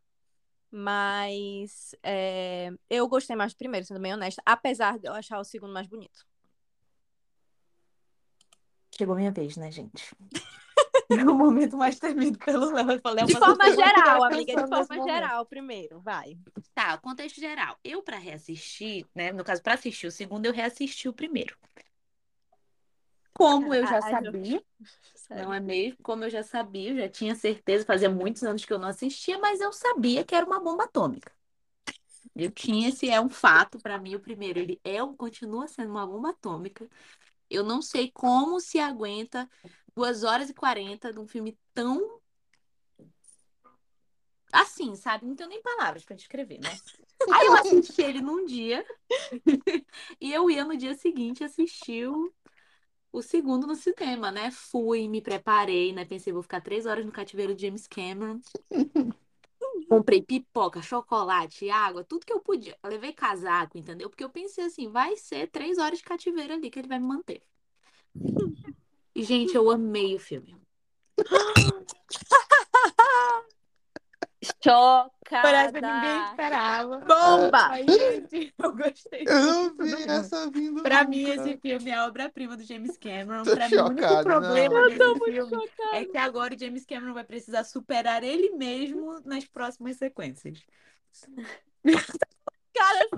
[0.70, 5.44] Mas é, eu gostei mais do primeiro, sendo bem honesta, apesar de eu achar o
[5.44, 6.26] segundo mais bonito.
[8.96, 10.14] Chegou minha vez, né, gente?
[11.30, 12.92] o momento mais temido pelo Léo.
[12.92, 16.38] Eu falei, De "É uma forma geral, amiga, de forma momento." geral, primeiro, vai.
[16.74, 17.78] Tá, contexto geral.
[17.84, 19.32] Eu, pra reassistir, né?
[19.32, 21.56] No caso, pra assistir o segundo, eu reassisti o primeiro.
[23.36, 24.64] Como eu já Ah, sabia,
[25.30, 25.98] não é mesmo?
[26.02, 29.38] Como eu já sabia, eu já tinha certeza, fazia muitos anos que eu não assistia,
[29.38, 31.32] mas eu sabia que era uma bomba atômica.
[32.34, 35.90] Eu tinha, esse é um fato pra mim, o primeiro, ele é um, continua sendo
[35.90, 36.88] uma bomba atômica.
[37.48, 39.48] Eu não sei como se aguenta
[39.94, 42.20] 2 horas e 40 de um filme tão
[44.52, 45.26] assim, sabe?
[45.26, 46.70] Não tenho nem palavras pra descrever, né?
[47.32, 48.84] Aí eu assisti ele num dia
[50.20, 52.32] e eu ia no dia seguinte assistir o,
[53.16, 54.50] o segundo no cinema, né?
[54.50, 56.04] Fui, me preparei, né?
[56.04, 58.40] Pensei, vou ficar três horas no cativeiro de James Cameron.
[59.88, 62.76] Comprei pipoca, chocolate, água, tudo que eu podia.
[62.82, 64.10] Eu levei casaco, entendeu?
[64.10, 67.06] Porque eu pensei assim, vai ser três horas de cativeiro ali que ele vai me
[67.06, 67.42] manter.
[69.18, 70.54] E, gente, eu amei o filme.
[74.62, 75.78] Chocada.
[76.30, 76.98] esperava.
[76.98, 77.68] Bomba!
[77.68, 80.82] Mas, gente, eu gostei Eu não vi essa vindo.
[80.82, 81.10] Pra nunca.
[81.10, 83.42] mim, esse filme é a obra-prima do James Cameron.
[83.42, 85.14] Tô Pra mim, o único chocado, problema não.
[85.14, 89.96] desse filme é que agora o James Cameron vai precisar superar ele mesmo nas próximas
[89.96, 90.58] sequências.
[92.74, 93.08] Cara,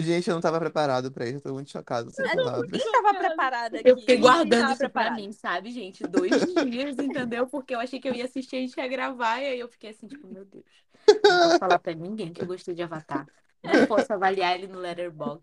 [0.00, 1.36] Gente, eu não tava preparado pra isso.
[1.36, 2.70] Eu tô muito chocado, sem não, palavras.
[2.70, 3.88] ninguém tava preparada aqui.
[3.88, 6.06] Eu fiquei guardando isso pra mim, sabe, gente?
[6.06, 7.46] Dois dias, entendeu?
[7.46, 9.90] Porque eu achei que eu ia assistir, a gente ia gravar, e aí eu fiquei
[9.90, 10.64] assim, tipo, meu Deus.
[11.08, 13.26] Não posso falar pra ninguém que eu gostei de Avatar.
[13.62, 15.42] Não posso avaliar ele no Letterboxd.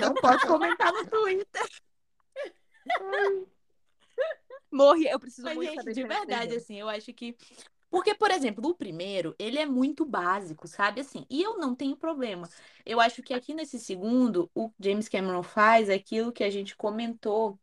[0.00, 1.68] Não posso comentar no Twitter.
[4.70, 7.36] Morri, eu preciso Mas, muito gente, saber de verdade, assim, eu acho que.
[7.94, 11.00] Porque, por exemplo, o primeiro, ele é muito básico, sabe?
[11.00, 12.48] Assim, e eu não tenho problema.
[12.84, 17.58] Eu acho que aqui nesse segundo, o James Cameron faz aquilo que a gente comentou.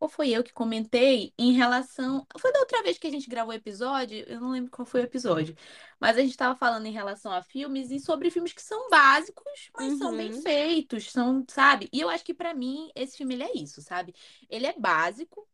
[0.00, 2.26] Ou foi eu que comentei em relação.
[2.38, 5.00] Foi da outra vez que a gente gravou o episódio, eu não lembro qual foi
[5.00, 5.56] o episódio.
[5.98, 9.70] Mas a gente estava falando em relação a filmes e sobre filmes que são básicos,
[9.74, 10.42] mas são bem Uhum.
[10.42, 11.88] feitos, são, sabe?
[11.92, 14.14] E eu acho que pra mim esse filme ele é isso, sabe?
[14.50, 15.48] Ele é básico,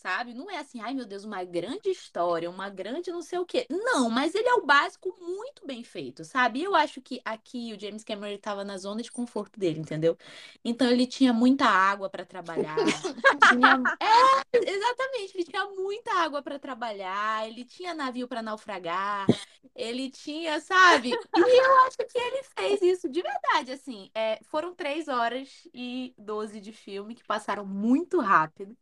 [0.00, 0.32] sabe?
[0.34, 3.66] Não é assim, ai meu Deus, uma grande história, uma grande não sei o quê.
[3.70, 6.60] Não, mas ele é o básico muito bem feito, sabe?
[6.60, 9.78] E eu acho que aqui o James Cameron ele tava na zona de conforto dele,
[9.80, 10.16] entendeu?
[10.64, 12.76] Então ele tinha muita água pra trabalhar.
[13.50, 13.82] tinha...
[14.00, 19.26] É, exatamente, ele tinha muita água pra trabalhar, ele tinha navio pra naufragar,
[19.74, 21.10] ele tinha, sabe?
[21.10, 24.10] E eu acho que ele fez isso de verdade, assim.
[24.14, 28.76] É, foram três horas e 12 de filme que passaram muito rápido.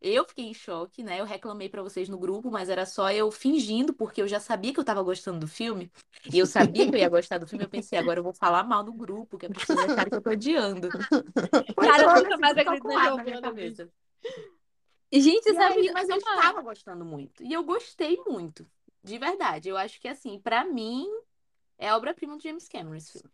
[0.00, 1.20] Eu fiquei em choque, né?
[1.20, 4.72] Eu reclamei pra vocês no grupo, mas era só eu fingindo, porque eu já sabia
[4.72, 5.92] que eu tava gostando do filme.
[6.32, 7.64] E eu sabia que eu ia gostar do filme.
[7.66, 10.14] Eu pensei, agora eu vou falar mal no grupo, que é pra vocês acharem que
[10.14, 10.88] eu tô odiando.
[11.76, 13.90] Cara, eu nunca assim, mais tô acredito na Giovana, cabeça.
[15.12, 15.80] Gente, E sabe?
[15.80, 17.42] aí, mas eu uma- estava gostando muito.
[17.42, 18.66] E eu gostei muito.
[19.02, 19.68] De verdade.
[19.68, 21.06] Eu acho que, assim, pra mim,
[21.78, 23.30] é a obra-prima do James Cameron esse filme.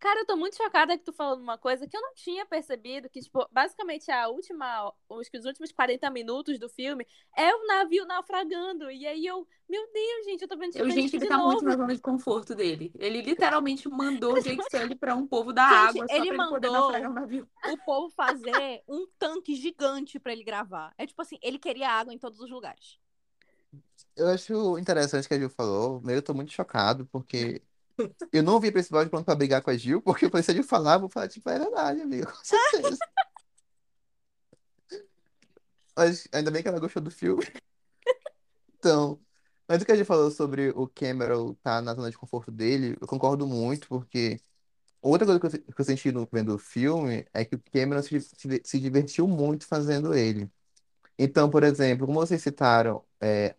[0.00, 3.08] Cara, eu tô muito chocada que tu falando uma coisa que eu não tinha percebido,
[3.10, 4.90] que, tipo, basicamente a última,
[5.30, 8.90] que os últimos 40 minutos do filme é o navio naufragando.
[8.90, 11.48] E aí eu, meu Deus, gente, eu tô vendo Titanic gente, ele de tá novo.
[11.48, 12.90] muito na zona de conforto dele.
[12.98, 13.20] Ele
[13.60, 16.48] literalmente mandou o Jake Sully pra um povo da Gente, água só ele pra ele
[16.48, 17.48] poder mandou- naufragar o navio.
[17.70, 20.94] O povo fazer um tanque gigante pra ele gravar.
[20.96, 22.98] É tipo assim, ele queria água em todos os lugares.
[24.16, 26.02] Eu acho interessante o que a Gil falou.
[26.08, 27.62] Eu tô muito chocado, porque
[28.32, 30.42] eu não vi pra esse episódio pronto pra brigar com a Gil, porque eu falei,
[30.42, 32.98] se a Gil falar, eu vou falar, tipo, é verdade, amigo, com certeza.
[35.96, 37.44] Mas ainda bem que ela gostou do filme.
[38.78, 39.20] Então,
[39.68, 43.06] o que a Gil falou sobre o Cameron tá na zona de conforto dele, eu
[43.06, 44.40] concordo muito, porque
[45.02, 48.02] outra coisa que eu, que eu senti no, vendo o filme é que o Cameron
[48.02, 50.50] se, se, se divertiu muito fazendo ele.
[51.18, 53.54] Então, por exemplo, como vocês citaram, é,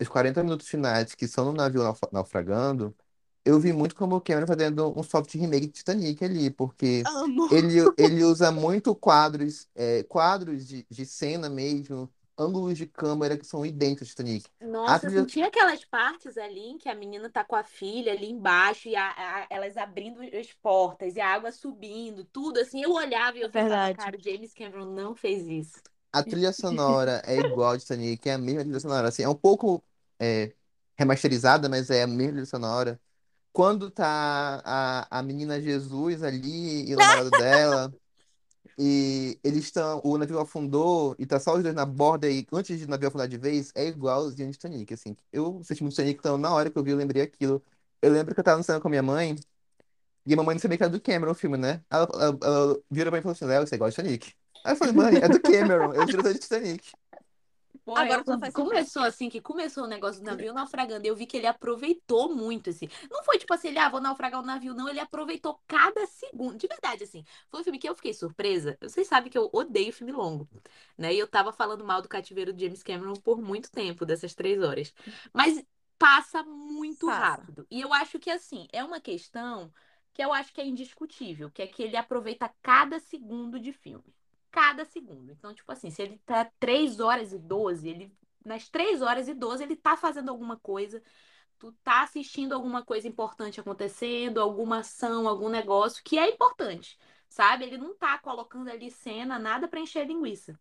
[0.00, 2.96] os 40 minutos finais que são no navio nauf- naufragando,
[3.44, 7.48] eu vi muito como o Cameron fazendo um soft remake de Titanic ali, porque Amo.
[7.48, 13.44] ele, ele usa muito quadros, é, quadros de, de cena mesmo, ângulos de câmera que
[13.46, 14.50] são idênticos ao Titanic.
[14.60, 18.12] Nossa, trilha- assim, tinha aquelas partes ali em que a menina tá com a filha
[18.12, 19.10] ali embaixo e a-
[19.42, 22.82] a- elas abrindo as portas e a água subindo, tudo assim.
[22.82, 23.90] Eu olhava e eu pensava, Verdade.
[23.90, 25.82] cara, o James Cameron não fez isso.
[26.12, 29.28] A trilha sonora é igual a de Titanic, é a mesma trilha sonora, assim, é
[29.28, 29.82] um pouco
[30.20, 30.54] é,
[30.96, 33.00] remasterizada, mas é a mesma trilha sonora.
[33.54, 37.94] Quando tá a, a menina Jesus ali e o namorado dela,
[38.76, 42.76] e eles estão, o navio afundou e tá só os dois na borda e antes
[42.76, 45.16] de o navio afundar de vez, é igualzinho de Titanic, assim.
[45.32, 47.62] Eu assisti muito Titanic, então na hora que eu vi eu lembrei aquilo.
[48.02, 49.36] Eu lembro que eu tava no cinema com a minha mãe
[50.26, 51.80] e a mamãe não sabia que era do Cameron o filme, né?
[51.88, 54.34] Ela, ela, ela virou pra mim e falou assim, Léo, você gosta de Titanic?
[54.64, 56.92] Aí eu falei, mãe, é do Cameron, é o diretor de Titanic.
[57.84, 58.74] Pô, Agora faz sentido.
[58.74, 62.70] começou assim, que começou o negócio do navio naufragando, eu vi que ele aproveitou muito,
[62.70, 62.88] assim.
[63.10, 66.56] Não foi tipo assim, ele, ah, vou naufragar o navio, não, ele aproveitou cada segundo.
[66.56, 67.24] De verdade, assim.
[67.50, 68.78] Foi um filme que eu fiquei surpresa.
[68.80, 70.48] Vocês sabem que eu odeio filme longo,
[70.96, 71.14] né?
[71.14, 74.60] E eu tava falando mal do cativeiro de James Cameron por muito tempo, dessas três
[74.62, 74.92] horas.
[75.32, 75.62] Mas
[75.98, 77.20] passa muito Passa.
[77.20, 77.66] rápido.
[77.70, 79.72] E eu acho que, assim, é uma questão
[80.12, 84.14] que eu acho que é indiscutível, que é que ele aproveita cada segundo de filme
[84.54, 85.32] cada segundo.
[85.32, 89.34] Então, tipo assim, se ele tá 3 horas e 12, ele nas 3 horas e
[89.34, 91.02] 12 ele tá fazendo alguma coisa,
[91.58, 96.96] tu tá assistindo alguma coisa importante acontecendo, alguma ação, algum negócio que é importante,
[97.28, 97.64] sabe?
[97.64, 100.56] Ele não tá colocando ali cena, nada pra encher linguiça.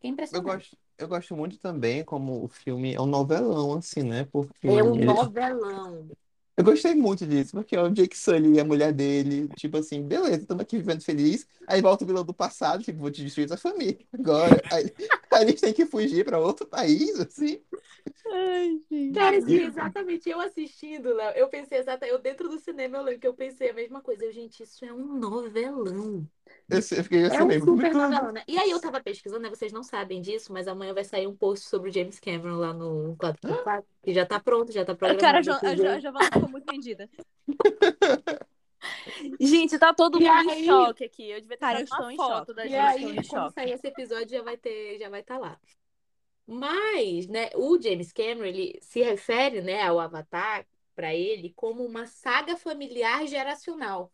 [0.00, 4.24] Que Eu gosto, eu gosto muito também como o filme é um novelão, assim, né?
[4.26, 6.10] Porque É um ele- novelão.
[6.56, 10.02] Eu gostei muito disso, porque é o Jake Sully e a mulher dele, tipo assim,
[10.02, 11.46] beleza, estamos aqui vivendo feliz.
[11.66, 14.62] Aí volta o vilão do passado, tipo, vou te destruir tua família agora.
[14.72, 14.92] Aí,
[15.32, 17.60] aí eles têm que fugir pra outro país, assim.
[18.30, 19.14] Ai, gente.
[19.14, 20.28] Cara, sim, exatamente.
[20.28, 23.70] Eu assistindo, Léo, eu pensei exatamente, eu dentro do cinema, eu lembro que eu pensei
[23.70, 24.24] a mesma coisa.
[24.24, 26.26] Eu, gente, isso é um novelão.
[26.68, 27.66] Eu sei- eu fiquei assim É um mesmo.
[27.76, 28.42] super novelão, né?
[28.48, 29.50] E aí eu tava pesquisando, né?
[29.50, 32.72] Vocês não sabem disso, mas amanhã vai sair um post sobre o James Cameron lá
[32.72, 35.20] no 4x4, que já tá pronto, já tá programado.
[35.26, 35.74] Cara, a, Jo- a.
[35.76, 37.08] Jo- a Giovana ficou muito vendida.
[39.40, 40.62] Gente, tá todo E mundo aí?
[40.62, 41.30] em choque aqui.
[41.30, 42.54] Eu devia ter Cara, eu estou em foto choque.
[42.54, 42.94] da E Eu gente.
[42.94, 45.58] estou aí, em quando sair esse episódio, já vai ter, já vai estar lá.
[46.46, 52.06] Mas, né, o James Cameron, ele se refere, né, ao Avatar para ele como uma
[52.06, 54.12] saga familiar geracional.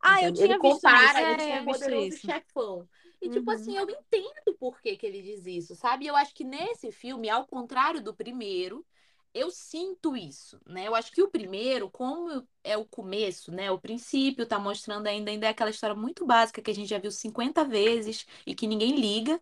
[0.00, 1.22] Ah, eu tinha ele visto compara, isso.
[1.22, 2.18] ele É, tinha eu poderoso isso.
[2.18, 2.88] chefão.
[3.20, 3.52] E, tipo Uhum.
[3.52, 6.06] assim, eu entendo por que, que ele diz isso, sabe?
[6.06, 8.86] Eu acho que nesse filme, ao contrário do primeiro,
[9.34, 10.86] eu sinto isso, né?
[10.86, 13.70] Eu acho que o primeiro, como é o começo, né?
[13.70, 16.98] O princípio tá mostrando ainda, ainda é aquela história muito básica que a gente já
[16.98, 19.40] viu 50 vezes e que ninguém liga.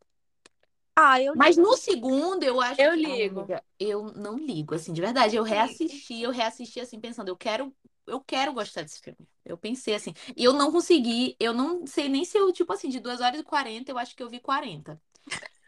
[0.97, 3.07] Ah, eu Mas no segundo, eu acho Eu que.
[3.07, 3.53] ligo.
[3.53, 5.37] Amiga, eu não ligo, assim, de verdade.
[5.37, 7.75] Eu reassisti, eu reassisti, assim, pensando, eu quero,
[8.07, 9.29] eu quero gostar desse filme.
[9.45, 10.15] Eu pensei assim.
[10.37, 13.41] E eu não consegui, eu não sei nem se eu, tipo assim, de 2 horas
[13.41, 15.01] e 40, eu acho que eu vi 40.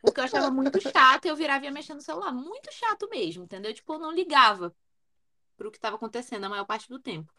[0.02, 2.32] Porque eu achava muito chato eu virava e ia mexendo no celular.
[2.32, 3.74] Muito chato mesmo, entendeu?
[3.74, 4.74] Tipo, eu não ligava
[5.56, 7.32] pro que estava acontecendo a maior parte do tempo.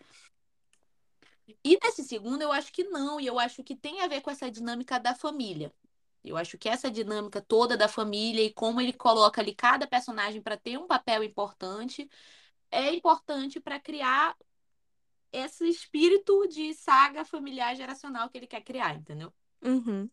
[1.64, 3.20] E nesse segundo, eu acho que não.
[3.20, 5.72] E eu acho que tem a ver com essa dinâmica da família.
[6.24, 10.42] Eu acho que essa dinâmica toda da família e como ele coloca ali cada personagem
[10.42, 12.10] para ter um papel importante
[12.70, 14.36] é importante para criar
[15.32, 19.34] esse espírito de saga familiar geracional que ele quer criar, entendeu?
[19.62, 20.10] Uhum.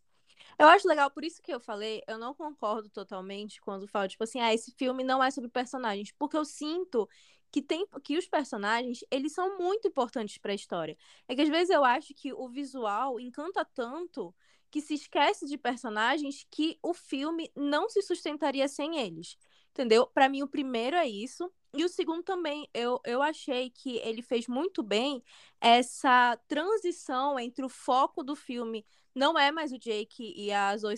[0.58, 4.22] Eu acho legal, por isso que eu falei, eu não concordo totalmente quando falo, tipo
[4.22, 7.08] assim, ah, esse filme não é sobre personagens, porque eu sinto
[7.50, 10.96] que tem que os personagens, eles são muito importantes para a história.
[11.28, 14.34] É que às vezes eu acho que o visual encanta tanto
[14.70, 19.36] que se esquece de personagens que o filme não se sustentaria sem eles.
[19.70, 20.04] Entendeu?
[20.08, 21.48] Para mim o primeiro é isso.
[21.76, 25.22] E o segundo também, eu, eu achei que ele fez muito bem
[25.60, 28.86] essa transição entre o foco do filme.
[29.14, 30.96] Não é mais o Jake e a Zoe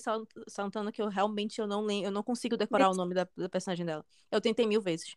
[0.49, 3.49] Santana, que eu realmente eu não lembro, eu não consigo decorar o nome da, da
[3.49, 4.05] personagem dela.
[4.31, 5.17] Eu tentei mil vezes.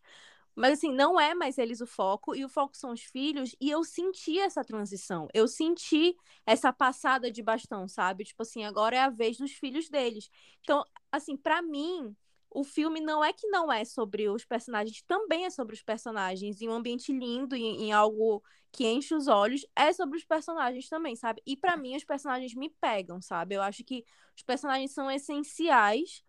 [0.54, 3.70] Mas assim, não é mais eles o foco, e o foco são os filhos, e
[3.70, 5.28] eu senti essa transição.
[5.32, 8.24] Eu senti essa passada de bastão, sabe?
[8.24, 10.30] Tipo assim, agora é a vez dos filhos deles.
[10.62, 12.14] Então, assim, para mim,
[12.50, 16.60] o filme não é que não é sobre os personagens, também é sobre os personagens,
[16.60, 20.88] em um ambiente lindo, em, em algo que enche os olhos, é sobre os personagens
[20.88, 21.40] também, sabe?
[21.46, 23.54] E para mim os personagens me pegam, sabe?
[23.54, 24.04] Eu acho que
[24.36, 26.24] os personagens são essenciais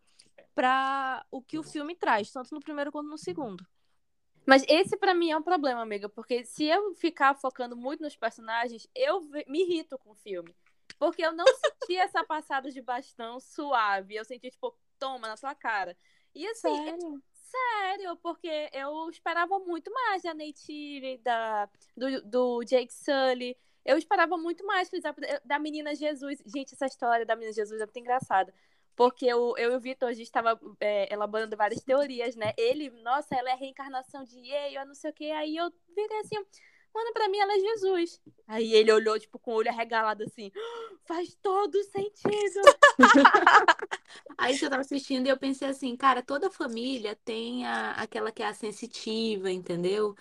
[0.53, 3.65] para o que o filme traz, tanto no primeiro quanto no segundo.
[4.45, 8.15] Mas esse para mim é um problema, amiga, porque se eu ficar focando muito nos
[8.15, 10.53] personagens, eu me irrito com o filme.
[10.99, 14.15] Porque eu não senti essa passada de bastão suave.
[14.15, 15.98] Eu senti, tipo, toma na sua cara.
[16.34, 22.94] E assim, sério, sério porque eu esperava muito mais da Neytiri, da do, do Jake
[22.94, 23.58] Sully.
[23.84, 26.40] Eu esperava muito mais, por exemplo, da menina Jesus.
[26.46, 28.54] Gente, essa história da menina Jesus é muito engraçada.
[28.96, 32.54] Porque eu, eu e o Vitor, a gente estava é, elaborando várias teorias, né?
[32.56, 35.32] Ele, nossa, ela é a reencarnação de Yei, não sei o quê.
[35.32, 36.36] Aí eu virei assim,
[36.93, 38.21] mano, pra mim ela é Jesus.
[38.47, 40.51] Aí ele olhou, tipo, com o olho arregalado assim,
[41.06, 42.62] faz todo sentido.
[44.38, 48.43] Aí eu tava assistindo e eu pensei assim, cara, toda família tem a, aquela que
[48.43, 50.15] é a sensitiva, entendeu?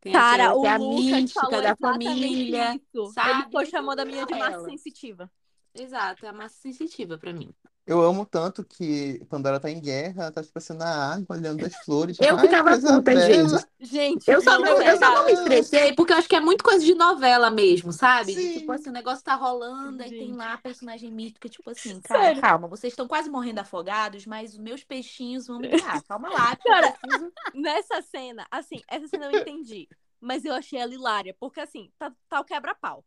[0.00, 3.12] Tem cara, o que é a mística da família, isso.
[3.12, 3.42] sabe?
[3.42, 5.30] Ele foi chamando a minha de massa sensitiva.
[5.74, 7.54] Exato, é a massa sensitiva para mim.
[7.90, 11.36] Eu amo tanto que quando ela tá em guerra, ela tá, tipo assim, na água,
[11.36, 12.18] olhando as flores.
[12.20, 13.20] Eu Ai, ficava puta, bela.
[13.20, 13.66] gente.
[13.80, 16.62] Gente, Eu só, não, eu só não me estressei, porque eu acho que é muito
[16.62, 18.32] coisa de novela mesmo, sabe?
[18.36, 18.58] De, Sim.
[18.60, 22.26] tipo assim, o negócio tá rolando, aí tem lá a personagem mítica, tipo assim, cara,
[22.26, 22.40] Sério.
[22.40, 26.00] calma, vocês estão quase morrendo afogados, mas os meus peixinhos vão me guiar.
[26.04, 27.32] Calma lá, Cara, preciso...
[27.52, 29.88] Nessa cena, assim, essa cena eu entendi.
[30.20, 33.04] Mas eu achei ela hilária, porque assim, tá, tá o quebra-pau.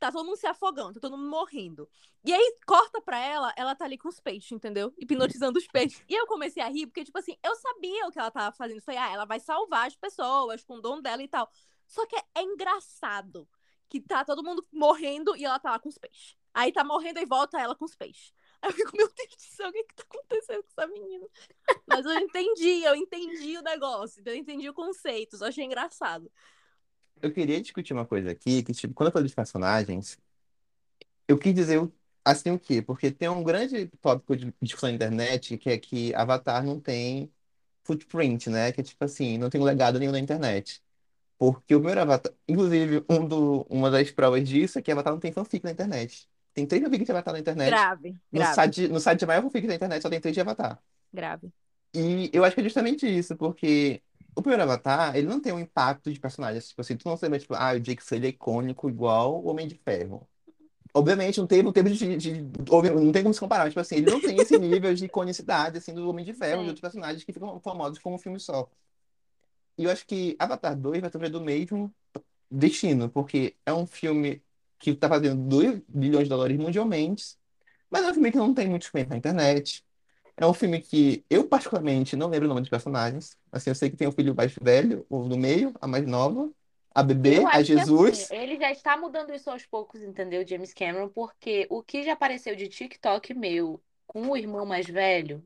[0.00, 1.86] Tá todo mundo se afogando, tá todo mundo morrendo.
[2.24, 4.94] E aí, corta pra ela, ela tá ali com os peixes, entendeu?
[4.98, 6.02] Hipnotizando os peixes.
[6.08, 8.80] E eu comecei a rir, porque, tipo assim, eu sabia o que ela tava fazendo.
[8.80, 11.50] Falei, ah, ela vai salvar as pessoas com o dom dela e tal.
[11.86, 13.46] Só que é engraçado
[13.90, 16.34] que tá todo mundo morrendo e ela tá lá com os peixes.
[16.54, 18.32] Aí tá morrendo e volta ela com os peixes.
[18.62, 21.26] Aí eu fico, meu Deus do céu, o que que tá acontecendo com essa menina?
[21.86, 26.30] Mas eu entendi, eu entendi o negócio, eu entendi o conceito, só achei engraçado.
[27.22, 30.18] Eu queria discutir uma coisa aqui, que, tipo, quando eu falei dos personagens,
[31.28, 31.92] eu quis dizer o-
[32.24, 32.82] assim o quê?
[32.82, 37.32] Porque tem um grande tópico de discussão na internet, que é que Avatar não tem
[37.84, 38.72] footprint, né?
[38.72, 40.82] Que é tipo assim, não tem um legado nenhum na internet.
[41.38, 45.20] Porque o primeiro Avatar, inclusive, um do, uma das provas disso é que Avatar não
[45.20, 46.28] tem fanfic na internet.
[46.54, 47.72] Tem três fanfics de Avatar na internet.
[47.72, 50.40] Grave, No grave, site, no site de maior fanfic da internet só tem três de
[50.42, 50.82] Avatar.
[51.12, 51.52] grave.
[51.94, 54.02] E eu acho que é justamente isso, porque
[54.34, 56.68] o primeiro Avatar, ele não tem um impacto de personagens.
[56.68, 59.66] Tipo assim, tu não lembra, tipo, ah, o Jake Sully é icônico igual o Homem
[59.66, 60.26] de Ferro.
[60.92, 63.96] Obviamente, não tem, não tem, de, de- não tem como se comparar, mas, tipo assim,
[63.96, 66.62] ele não tem esse nível de iconicidade, assim, do Homem de Ferro, Sim.
[66.64, 68.68] de outros personagens que ficam famosos como um filme só.
[69.78, 71.94] E eu acho que Avatar 2 vai sofrer do mesmo
[72.50, 74.42] destino, porque é um filme
[74.78, 77.36] que tá fazendo 2 bilhões de dólares mundialmente,
[77.88, 79.84] mas é um filme que não tem muitos fãs na internet.
[80.40, 83.36] É um filme que eu, particularmente, não lembro o nome dos personagens.
[83.52, 86.50] Assim, eu sei que tem o filho mais velho, o do meio, a mais nova,
[86.94, 87.80] a bebê, Eu a que Jesus.
[87.80, 91.08] assim, ele já está mudando isso aos poucos, entendeu, James Cameron?
[91.08, 95.44] Porque o que já apareceu de TikTok meu com o irmão mais velho,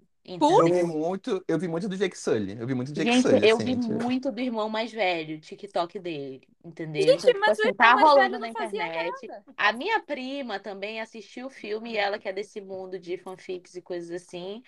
[0.50, 0.70] Eu Putz!
[0.70, 0.84] vi entendeu?
[0.84, 2.56] muito, eu vi muito do Jake Sully.
[2.58, 3.98] Eu vi muito do Jake Gente, Sully, eu assim, vi tipo.
[4.04, 7.02] muito do irmão mais velho, TikTok dele, entendeu?
[7.02, 9.34] Gente, Então, tipo mas o assim, tá rolando na internet.
[9.56, 13.74] A minha prima também assistiu o filme e ela que é desse mundo de fanfics
[13.74, 14.62] e coisas assim.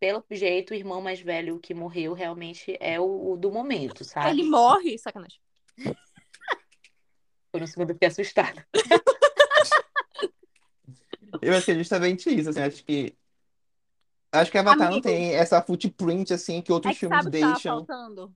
[0.00, 4.04] Pelo jeito, o irmão mais velho que morreu realmente é o, o do momento, Ele
[4.04, 4.42] sabe?
[4.42, 5.40] morre, sacanagem.
[7.50, 8.66] Foi no segundo eu fiquei assustada.
[11.40, 13.16] Eu acho que é justamente isso, assim, acho que.
[14.32, 17.28] Acho que Avatar não Amigo, tem essa footprint, assim, que é outros que filmes sabe
[17.28, 17.86] o que tava deixam.
[17.86, 18.34] faltando?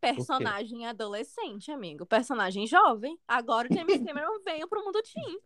[0.00, 2.06] Personagem adolescente, amigo.
[2.06, 3.18] Personagem jovem.
[3.28, 5.38] Agora o James Cameron veio pro mundo teen.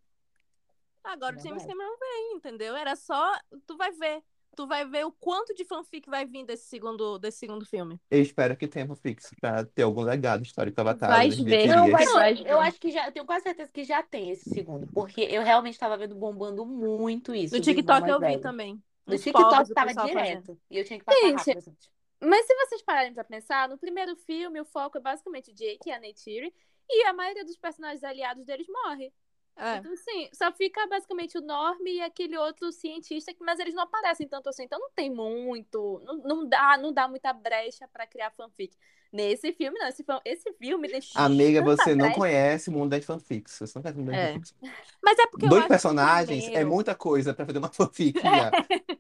[1.05, 1.64] Agora o James.
[1.66, 2.77] Cameron veio, entendeu?
[2.77, 3.33] Era só.
[3.66, 4.22] Tu vai ver.
[4.57, 8.01] Tu vai ver o quanto de fanfic vai vir desse segundo, desse segundo filme.
[8.11, 11.67] Eu espero que tenha fixo pra ter algum legado histórico Avatar, das ver.
[11.69, 12.51] Não, mas Vai eu, ver.
[12.51, 15.43] eu acho que já, eu tenho quase certeza que já tem esse segundo, porque eu
[15.43, 18.41] realmente estava vendo bombando muito isso No TikTok eu vi velho.
[18.41, 18.83] também.
[19.07, 20.25] No TikTok pobres, o tava pessoal fazendo.
[20.43, 20.59] direto.
[20.71, 21.59] E eu tinha que passar Gente, rápido.
[21.59, 21.77] assim.
[22.19, 25.87] Mas se vocês pararem pra pensar, no primeiro filme o foco é basicamente o Jake
[25.87, 26.53] e a Neytiri,
[26.89, 29.13] e a maioria dos personagens aliados deles morre.
[29.57, 29.77] É.
[29.77, 33.85] Então, assim, só fica basicamente o Norm e aquele outro cientista, que- mas eles não
[33.85, 38.07] aparecem tanto assim, então não tem muito, não, não dá, não dá muita brecha pra
[38.07, 38.77] criar fanfic.
[39.13, 42.15] Nesse filme, não, esse, esse filme deixou Amiga, você não brecha.
[42.21, 43.59] conhece o mundo das fanfics.
[43.61, 44.27] Você não conhece o mundo das É.
[44.35, 44.55] fanfics.
[45.03, 48.21] Mas é porque Dois que personagens é primeiro- muita coisa pra fazer uma fanfic.
[48.21, 48.51] já.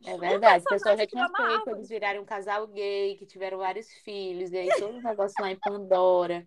[0.06, 3.88] É verdade, o pessoal já tinha feito, eles viraram um casal gay, que tiveram vários
[4.04, 6.46] filhos, e aí todo um negócio lá em Pandora.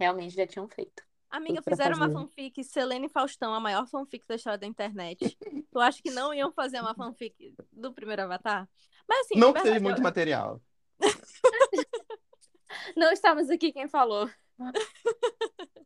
[0.00, 1.02] Realmente já tinham feito.
[1.32, 5.34] Amiga, fizeram uma fanfic Selene e Faustão, a maior fanfic da história da internet.
[5.70, 8.68] Tu acha que não iam fazer uma fanfic do primeiro Avatar?
[9.08, 10.60] Mas assim, Não de teve muito eu- material.
[12.96, 14.30] Não estamos aqui quem falou.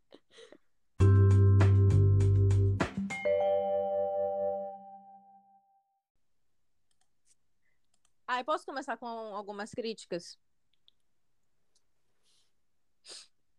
[8.26, 10.36] Ah, eu posso começar com algumas críticas?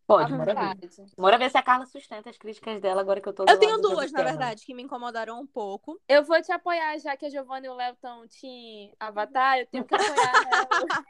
[0.07, 1.39] Pode, À bora ver.
[1.43, 4.09] ver se a Carla sustenta as críticas dela agora que eu tô Eu tenho duas,
[4.09, 6.01] na verdade, que me incomodaram um pouco.
[6.07, 9.67] Eu vou te apoiar, já que a Giovanna e o Léo estão Team Avatar, eu
[9.67, 10.07] tenho que apoiar
[10.49, 11.05] ela.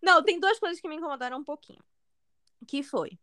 [0.00, 1.82] Não, tem duas coisas que me incomodaram um pouquinho.
[2.68, 3.18] Que foi.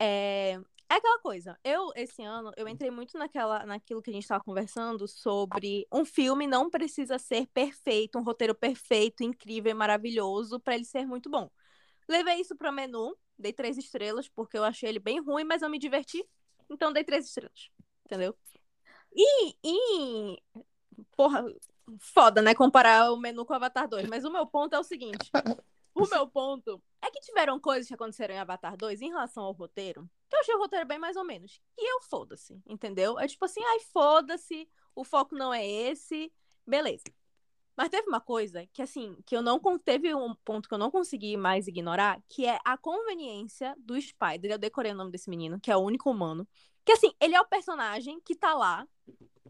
[0.00, 0.58] É,
[0.88, 1.56] é aquela coisa.
[1.62, 6.04] Eu, esse ano, eu entrei muito naquela, naquilo que a gente estava conversando sobre um
[6.04, 11.30] filme não precisa ser perfeito, um roteiro perfeito, incrível e maravilhoso para ele ser muito
[11.30, 11.48] bom.
[12.08, 15.70] Levei isso para menu, dei três estrelas, porque eu achei ele bem ruim, mas eu
[15.70, 16.24] me diverti.
[16.70, 17.70] Então dei três estrelas.
[18.04, 18.36] Entendeu?
[19.14, 20.42] E, e
[21.16, 21.44] porra,
[21.98, 22.54] foda, né?
[22.54, 24.08] Comparar o menu com o Avatar 2.
[24.08, 25.30] Mas o meu ponto é o seguinte:
[25.94, 29.52] o meu ponto é que tiveram coisas que aconteceram em Avatar 2 em relação ao
[29.52, 31.60] roteiro, que eu achei o roteiro bem mais ou menos.
[31.78, 33.18] E eu foda-se, entendeu?
[33.18, 36.32] É tipo assim, ai, foda-se, o foco não é esse,
[36.66, 37.04] beleza.
[37.76, 39.60] Mas teve uma coisa que, assim, que eu não.
[39.78, 44.52] Teve um ponto que eu não consegui mais ignorar, que é a conveniência do Spider.
[44.52, 46.46] Eu decorei o nome desse menino, que é o único humano.
[46.84, 48.86] Que, assim, ele é o personagem que tá lá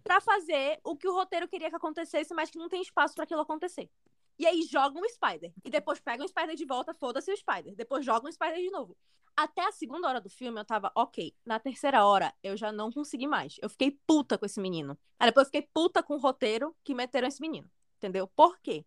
[0.02, 3.24] pra fazer o que o roteiro queria que acontecesse, mas que não tem espaço pra
[3.24, 3.90] aquilo acontecer.
[4.38, 5.52] E aí jogam o Spider.
[5.64, 7.74] E depois pegam o Spider de volta, foda-se o Spider.
[7.74, 8.96] Depois jogam o Spider de novo.
[9.36, 11.34] Até a segunda hora do filme eu tava ok.
[11.44, 13.56] Na terceira hora eu já não consegui mais.
[13.60, 14.98] Eu fiquei puta com esse menino.
[15.18, 17.68] Aí depois eu fiquei puta com o roteiro que meteram esse menino.
[17.96, 18.26] Entendeu?
[18.28, 18.84] Por quê?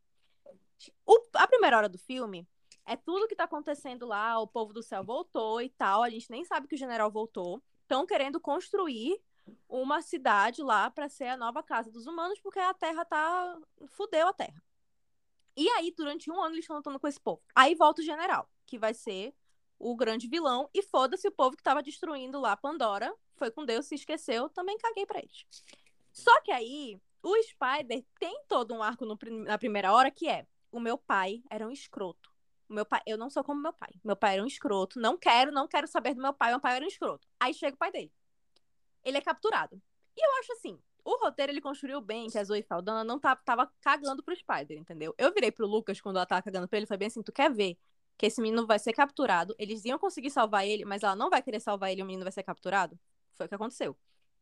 [1.05, 2.47] O- a primeira hora do filme
[2.86, 4.39] é tudo que tá acontecendo lá.
[4.39, 6.03] O povo do céu voltou e tal.
[6.03, 7.62] A gente nem sabe que o general voltou.
[7.82, 9.20] Estão querendo construir
[9.68, 13.60] uma cidade lá pra ser a nova casa dos humanos, porque a Terra tá.
[13.88, 14.62] fudeu a Terra.
[15.55, 17.41] E aí, durante um ano, eles estão lutando com esse povo.
[17.55, 19.34] Aí volta o general, que vai ser
[19.80, 20.70] o grande vilão.
[20.74, 23.14] E foda-se o povo que tava destruindo lá Pandora.
[23.36, 24.49] Foi com Deus, se esqueceu.
[24.49, 25.45] Também caguei pra eles.
[26.12, 30.47] Só que aí, o Spider tem todo um arco no na primeira hora que é:
[30.72, 32.32] o meu pai era um escroto.
[32.70, 33.89] O meu pai, eu não sou como meu pai.
[34.03, 34.99] Meu pai era um escroto.
[34.99, 36.51] Não quero, não quero saber do meu pai.
[36.51, 37.28] Meu pai era um escroto.
[37.39, 38.11] Aí chega o pai dele.
[39.03, 39.82] Ele é capturado.
[40.15, 43.36] E eu acho assim, o roteiro ele construiu bem que a Zoe Saldana não tá,
[43.36, 45.15] tava cagando pro Spider, entendeu?
[45.18, 47.49] Eu virei pro Lucas quando ela tava cagando pra ele falei bem assim, tu quer
[47.49, 47.78] ver
[48.18, 51.41] que esse menino vai ser capturado, eles iam conseguir salvar ele, mas ela não vai
[51.41, 52.99] querer salvar ele o menino vai ser capturado?
[53.36, 53.95] Foi o que aconteceu.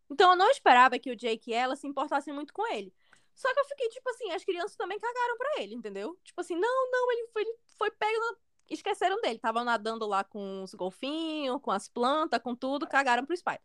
[0.10, 2.93] Então eu não esperava que o Jake e ela se importassem muito com ele.
[3.34, 6.18] Só que eu fiquei, tipo assim, as crianças também cagaram pra ele, entendeu?
[6.24, 8.38] Tipo assim, não, não, ele foi, ele foi pego.
[8.70, 9.36] Esqueceram dele.
[9.36, 13.62] Estavam nadando lá com os golfinhos, com as plantas, com tudo, cagaram pro Spider.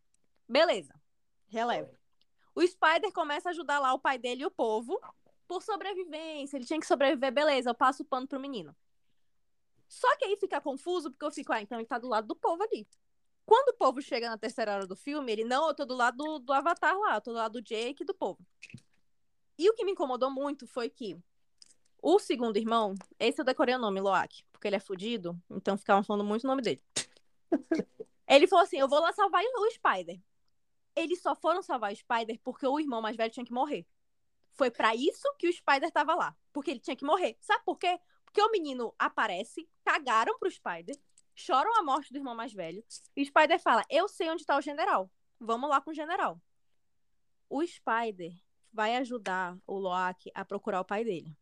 [0.49, 0.95] Beleza.
[1.49, 1.91] Releva.
[2.55, 5.01] O Spider começa a ajudar lá o pai dele e o povo
[5.47, 6.57] por sobrevivência.
[6.57, 8.76] Ele tinha que sobreviver, beleza, eu passo o pano pro menino.
[9.88, 12.36] Só que aí fica confuso, porque eu fico, ah, então ele tá do lado do
[12.36, 12.86] povo ali.
[13.45, 16.16] Quando o povo chega na terceira hora do filme, ele, não, eu tô do lado
[16.16, 18.38] do, do Avatar lá, eu tô do lado do Jake e do povo.
[19.59, 21.18] E o que me incomodou muito foi que
[22.03, 26.03] o segundo irmão, esse eu decorei o nome, Loak, porque ele é fudido, então ficavam
[26.03, 26.82] falando muito o nome dele.
[28.30, 30.20] Ele falou assim: eu vou lá salvar o Spider.
[30.95, 33.84] Eles só foram salvar o Spider porque o irmão mais velho tinha que morrer.
[34.53, 36.36] Foi pra isso que o Spider tava lá.
[36.53, 37.36] Porque ele tinha que morrer.
[37.41, 37.99] Sabe por quê?
[38.24, 40.97] Porque o menino aparece, cagaram pro Spider,
[41.35, 42.85] choram a morte do irmão mais velho.
[43.16, 45.11] E o Spider fala: Eu sei onde tá o general.
[45.39, 46.41] Vamos lá com o general.
[47.49, 48.33] O Spider
[48.72, 51.37] vai ajudar o Loak a procurar o pai dele.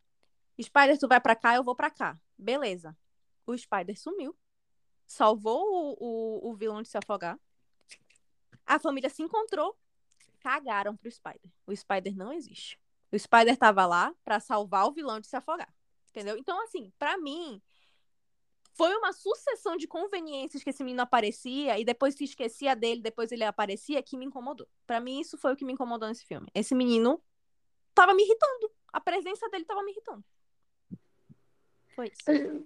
[0.61, 2.19] Spider, tu vai pra cá, eu vou pra cá.
[2.37, 2.97] Beleza.
[3.45, 4.37] O Spider sumiu.
[5.05, 7.39] Salvou o, o, o vilão de se afogar.
[8.65, 9.77] A família se encontrou.
[10.39, 11.51] Cagaram pro Spider.
[11.65, 12.79] O Spider não existe.
[13.11, 15.73] O Spider tava lá pra salvar o vilão de se afogar.
[16.09, 16.37] Entendeu?
[16.37, 17.61] Então, assim, pra mim,
[18.79, 23.29] foi uma sucessão de conveniências que esse menino aparecia e depois se esquecia dele, depois
[23.29, 24.69] ele aparecia, que me incomodou.
[24.87, 26.47] Pra mim, isso foi o que me incomodou nesse filme.
[26.55, 27.21] Esse menino
[27.93, 28.71] tava me irritando.
[28.93, 30.23] A presença dele tava me irritando.
[31.93, 32.65] Foi isso.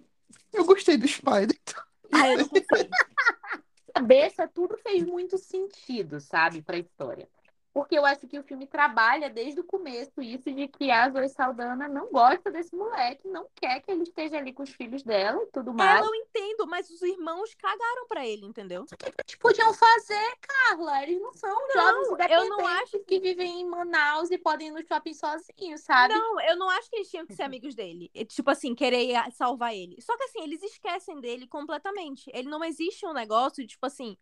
[0.54, 1.60] Eu gostei do Spider.
[1.60, 1.84] então.
[2.12, 2.90] Ah, eu não consegui.
[3.92, 7.28] cabeça, tudo fez muito sentido, sabe, pra história.
[7.74, 11.28] Porque eu acho que o filme trabalha desde o começo isso de que a Zoe
[11.28, 15.42] Saldana não gosta desse moleque, não quer que ele esteja ali com os filhos dela
[15.42, 16.00] e tudo mais.
[16.00, 18.84] Eu não entendo, mas os irmãos cagaram pra ele, entendeu?
[18.84, 21.02] O que eles podiam fazer, Carla?
[21.02, 24.86] Eles não são jovens eu não acho que vivem em Manaus e podem ir no
[24.86, 26.14] shopping sozinhos, sabe?
[26.14, 28.10] Não, eu não acho que eles tinham que ser amigos dele.
[28.14, 30.02] E, Tipo assim, querer salvar ele.
[30.02, 32.30] Só que assim, eles esquecem dele completamente.
[32.34, 34.18] Ele não existe um negócio tipo assim,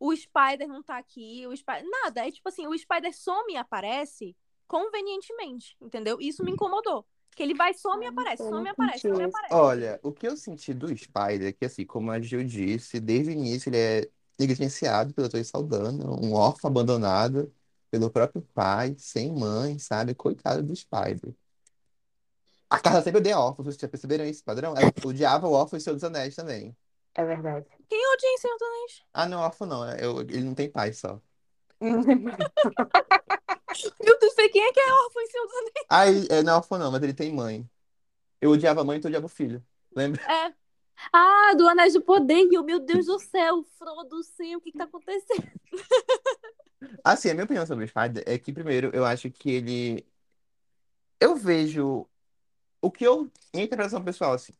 [0.00, 1.84] o Spider não tá aqui, o Spider.
[1.88, 2.26] Nada.
[2.26, 4.34] É tipo assim, o Spider some e aparece
[4.66, 6.16] convenientemente, entendeu?
[6.18, 7.06] Isso me incomodou.
[7.36, 9.54] Que ele vai, some e aparece, some e aparece, some e aparece.
[9.54, 13.30] Olha, o que eu senti do Spider é que, assim, como a Gil disse, desde
[13.30, 17.52] o início ele é negligenciado pela Zoe Saldana, um órfão abandonado
[17.90, 20.14] pelo próprio pai, sem mãe, sabe?
[20.14, 21.34] Coitado do Spider.
[22.68, 24.74] A Carla sempre odeia órfãos, vocês já perceberam esse padrão?
[24.76, 26.74] Ela odiava o órfão e Senhor dos Anéis também.
[27.14, 27.66] É verdade.
[27.90, 29.02] Quem odia em Senhor dos Anéis?
[29.12, 31.20] Ah, não, órfão não, é- eu- ele não tem pai só.
[31.80, 32.02] Meu
[34.18, 35.86] Deus, sei quem é que é órfão em dos Anéis.
[35.88, 37.68] Ah, ele, é, não é órfão não, mas ele tem mãe.
[38.40, 39.64] Eu odiava a mãe, então eu odiava o filho.
[39.94, 40.22] Lembra?
[40.30, 40.52] É,
[41.12, 42.46] Ah, do Anéis do Poder.
[42.50, 45.50] E eu, meu Deus do céu, Frodo, sim, o que que tá acontecendo?
[47.04, 50.06] Assim, a minha opinião sobre o Spider é que, primeiro, eu acho que ele.
[51.18, 52.06] Eu vejo.
[52.82, 53.30] O que eu.
[53.54, 54.52] Minha interpretação pessoal, assim,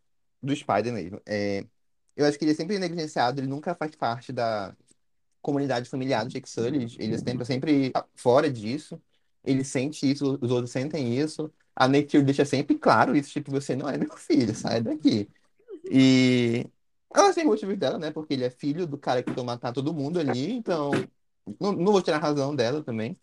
[0.43, 1.21] do Spider mesmo.
[1.27, 1.65] É...
[2.21, 4.75] Eu acho que ele é sempre negligenciado, ele nunca faz parte da
[5.43, 6.87] comunidade familiar do Jake Sully.
[6.99, 9.01] Ele é sempre, sempre fora disso.
[9.45, 11.53] Ele sente isso, os outros sentem isso.
[11.75, 15.29] A Nature deixa sempre claro isso, tipo, você não é meu filho, sai daqui.
[15.91, 16.67] E
[17.15, 18.11] ela tem motivos dela, né?
[18.11, 20.91] Porque ele é filho do cara que tentou matar todo mundo ali, então.
[21.59, 23.17] Não, não vou tirar a razão dela também.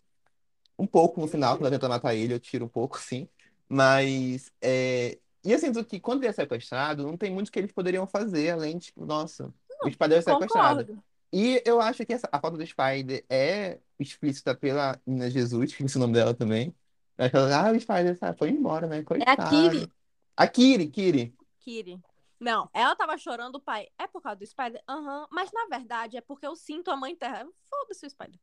[0.78, 3.28] Um pouco no final, quando ela tenta matar ele, eu tiro um pouco, sim.
[3.68, 4.52] Mas.
[4.60, 5.18] É...
[5.48, 8.50] E eu sinto que quando ele é sequestrado, não tem muito que eles poderiam fazer,
[8.50, 9.50] além de, tipo, nossa,
[9.82, 10.84] o Spider é sequestrado.
[10.84, 11.04] concordo.
[11.32, 15.82] E eu acho que essa, a falta do Spider é explícita pela Nina Jesus, que
[15.82, 16.74] é o nome dela também.
[17.16, 19.02] Ela, ah, o Spider sabe, foi embora, né?
[19.02, 19.48] Coitado.
[19.48, 19.90] Kiri.
[20.36, 21.34] A Kiri, Kiri.
[21.60, 21.98] Kiri.
[22.38, 23.88] Não, ela tava chorando o pai.
[23.98, 24.82] É por causa do Spider?
[24.86, 25.28] Aham.
[25.30, 27.48] Mas na verdade é porque eu sinto a mãe terra.
[27.64, 28.38] Foda-se o Spider.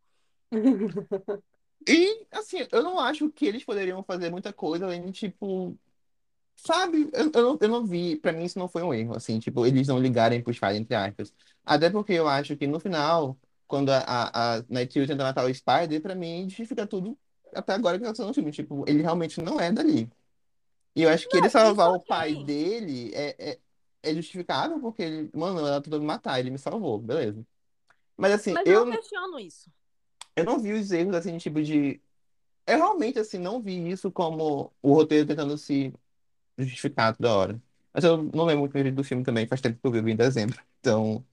[1.88, 5.78] E, assim, eu não acho que eles poderiam fazer muita coisa além de, tipo.
[6.56, 7.10] Sabe?
[7.14, 8.16] Eu, eu, não, eu não vi.
[8.18, 10.96] Pra mim, isso não foi um erro, assim, tipo, eles não ligarem pro Spider, entre
[10.96, 11.34] aspas.
[11.66, 13.38] Até porque eu acho que no final,
[13.68, 17.18] quando a, a, a Nightwing tenta matar o Spider, pra mim, justifica tudo
[17.54, 18.52] até agora que tá sendo no filme.
[18.52, 20.10] Tipo, ele realmente não é dali.
[20.96, 22.46] E eu acho que ele Não, salvar isso o pai ok.
[22.46, 23.60] dele é, é,
[24.04, 27.46] é justificável, porque ele, mano, ela tentou me matar, ele me salvou, beleza.
[28.18, 29.70] Mas assim, Mas eu eu, não questiono isso.
[30.36, 32.02] eu não vi os erros, assim, tipo de.
[32.68, 35.94] Eu realmente, assim, não vi isso como o roteiro tentando se
[36.58, 37.62] justificar toda hora.
[37.94, 40.62] Mas eu não lembro muito do filme também, faz tempo que eu vi, em dezembro.
[40.80, 41.26] Então,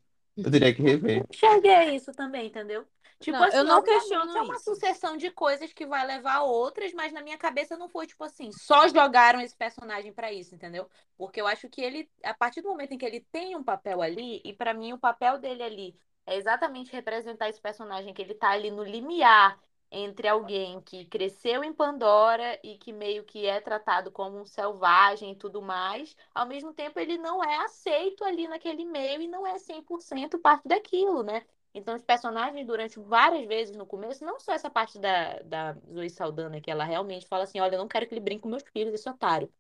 [0.45, 1.27] eu teria que rever.
[1.31, 2.87] enxerguei isso também, entendeu?
[3.21, 4.59] Tipo Não, assim, eu não obviamente questiono é uma isso.
[4.59, 8.25] sucessão de coisas que vai levar a outras, mas na minha cabeça não foi tipo
[8.25, 10.89] assim, só jogaram esse personagem pra isso, entendeu?
[11.17, 14.03] Porque eu acho que ele, a partir do momento em que ele tem um papel
[14.03, 15.97] ali, e pra mim o papel dele ali
[16.27, 19.59] é exatamente representar esse personagem que ele tá ali no limiar
[19.93, 25.33] entre alguém que cresceu em Pandora e que meio que é tratado como um selvagem
[25.33, 29.47] e tudo mais, ao mesmo tempo ele não é aceito ali naquele meio e não
[29.47, 31.45] é 100% parte daquilo, né?
[31.75, 36.11] Então, os personagens, durante várias vezes no começo, não só essa parte da, da Zoe
[36.11, 38.63] Saldana, que ela realmente fala assim: olha, eu não quero que ele brinque com meus
[38.65, 39.51] filhos, esse otário.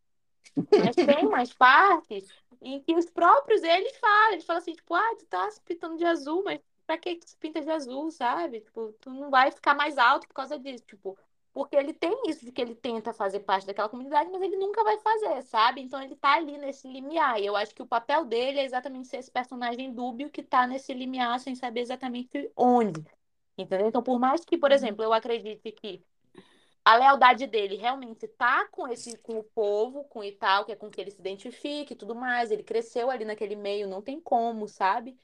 [0.76, 2.28] Mas tem umas partes
[2.60, 5.96] em que os próprios eles falam, eles falam assim, tipo, ah, tu tá se pintando
[5.96, 6.60] de azul, mas
[6.92, 8.60] pra que tu se pinta de azul, sabe?
[8.60, 11.18] Tipo, tu não vai ficar mais alto por causa disso, tipo,
[11.52, 14.82] porque ele tem isso de que ele tenta fazer parte daquela comunidade, mas ele nunca
[14.82, 15.80] vai fazer, sabe?
[15.80, 17.40] Então ele tá ali nesse limiar.
[17.40, 20.66] E eu acho que o papel dele é exatamente ser esse personagem dúbio que tá
[20.66, 23.04] nesse limiar sem saber exatamente onde.
[23.56, 23.86] Entendeu?
[23.86, 26.02] Então, por mais que, por exemplo, eu acredite que
[26.84, 30.76] a lealdade dele realmente tá com esse, com o povo, com e tal, que é
[30.76, 32.50] com que ele se identifica e tudo mais.
[32.50, 35.16] Ele cresceu ali naquele meio, não tem como, sabe?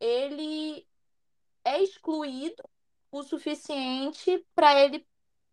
[0.00, 0.87] Ele
[1.68, 2.62] é excluído
[3.10, 5.06] o suficiente para ele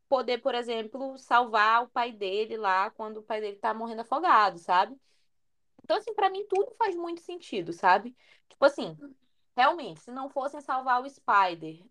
[0.09, 4.59] poder, por exemplo, salvar o pai dele lá quando o pai dele tá morrendo afogado,
[4.59, 4.97] sabe?
[5.83, 8.15] Então, assim, pra mim tudo faz muito sentido, sabe?
[8.49, 8.97] Tipo assim,
[9.55, 11.83] realmente, se não fossem salvar o Spider,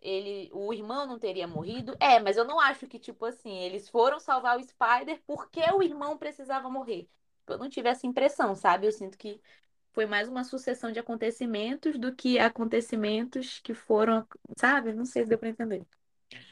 [0.00, 1.96] ele, o irmão não teria morrido?
[2.00, 5.82] É, mas eu não acho que, tipo assim, eles foram salvar o Spider porque o
[5.82, 7.08] irmão precisava morrer.
[7.46, 8.86] Eu não tive essa impressão, sabe?
[8.86, 9.40] Eu sinto que
[9.98, 14.26] foi mais uma sucessão de acontecimentos do que acontecimentos que foram,
[14.58, 14.92] sabe?
[14.92, 15.84] Não sei se deu pra entender.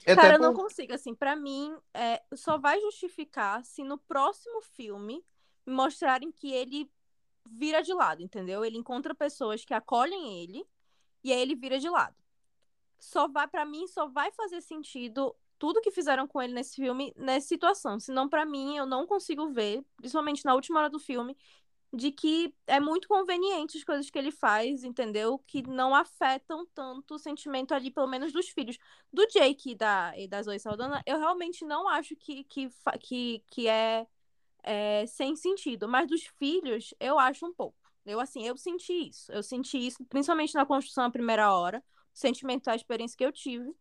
[0.06, 3.98] Até Cara, eu não por- consigo, assim, pra mim, é, só vai justificar se no
[3.98, 5.24] próximo filme
[5.66, 6.90] mostrarem que ele
[7.46, 8.64] vira de lado, entendeu?
[8.64, 10.66] Ele encontra pessoas que acolhem ele
[11.24, 12.16] e aí ele vira de lado.
[13.00, 17.12] só vai, para mim, só vai fazer sentido tudo que fizeram com ele nesse filme,
[17.16, 18.00] nessa situação.
[18.00, 21.36] Senão, para mim, eu não consigo ver, principalmente na última hora do filme,
[21.92, 25.38] de que é muito conveniente as coisas que ele faz, entendeu?
[25.46, 28.76] Que não afetam tanto o sentimento ali, pelo menos dos filhos.
[29.12, 32.68] Do Jake e da, e da Zoe Saldana, eu realmente não acho que, que,
[33.00, 34.06] que, que é,
[34.62, 35.88] é sem sentido.
[35.88, 37.76] Mas dos filhos, eu acho um pouco.
[38.04, 39.32] Eu, assim, eu senti isso.
[39.32, 41.82] Eu senti isso, principalmente na construção à primeira hora.
[42.12, 43.74] Sentimento, a experiência que eu tive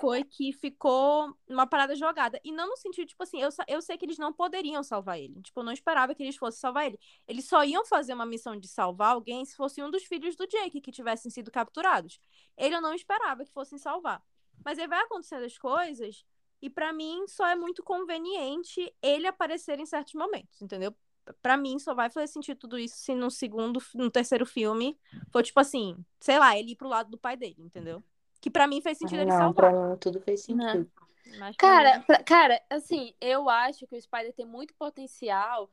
[0.00, 2.40] foi que ficou uma parada jogada.
[2.44, 5.40] E não no sentido, tipo assim, eu, eu sei que eles não poderiam salvar ele.
[5.42, 6.98] Tipo, eu não esperava que eles fossem salvar ele.
[7.26, 10.46] Eles só iam fazer uma missão de salvar alguém se fosse um dos filhos do
[10.46, 12.20] Jake que tivessem sido capturados.
[12.56, 14.22] Ele eu não esperava que fossem salvar.
[14.64, 16.24] Mas aí vai acontecendo as coisas,
[16.60, 20.94] e para mim só é muito conveniente ele aparecer em certos momentos, entendeu?
[21.42, 24.98] Para mim só vai fazer sentido tudo isso se no segundo, no terceiro filme
[25.30, 28.02] for tipo assim, sei lá, ele ir pro lado do pai dele, entendeu?
[28.48, 29.70] Que para mim fez sentido ele Não, salvar.
[29.70, 30.90] pra mim tudo fez sentido.
[31.38, 35.70] Mas pra Cara, pra- cara, assim, eu acho que o Spider tem muito potencial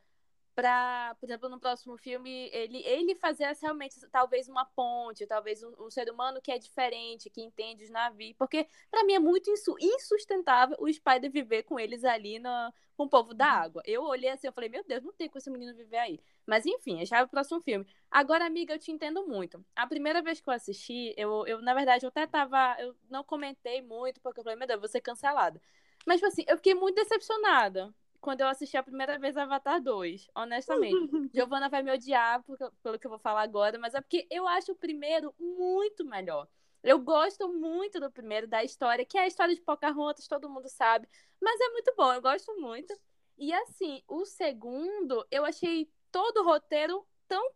[0.56, 5.74] pra, por exemplo, no próximo filme, ele, ele fazer realmente talvez uma ponte, talvez um,
[5.86, 9.50] um ser humano que é diferente, que entende os navios, porque pra mim é muito
[9.52, 12.50] insu- insustentável o Spider viver com eles ali no,
[12.96, 13.82] com o povo da água.
[13.86, 16.20] Eu olhei assim, eu falei, meu Deus, não tem com esse menino viver aí.
[16.46, 17.86] Mas enfim, já é o próximo filme.
[18.10, 19.64] Agora, amiga, eu te entendo muito.
[19.76, 22.76] A primeira vez que eu assisti, eu, eu na verdade, eu até tava.
[22.80, 25.62] Eu não comentei muito, porque eu falei, meu Deus, eu vou ser cancelada.
[26.06, 27.94] Mas, tipo assim, eu fiquei muito decepcionada
[28.26, 30.96] quando eu assisti a primeira vez Avatar 2, honestamente.
[31.32, 34.48] Giovana vai me odiar porque- pelo que eu vou falar agora, mas é porque eu
[34.48, 36.48] acho o primeiro muito melhor.
[36.82, 40.68] Eu gosto muito do primeiro, da história, que é a história de Pocahontas, todo mundo
[40.68, 41.08] sabe.
[41.40, 43.00] Mas é muito bom, eu gosto muito.
[43.38, 47.52] E assim, o segundo, eu achei todo o roteiro tão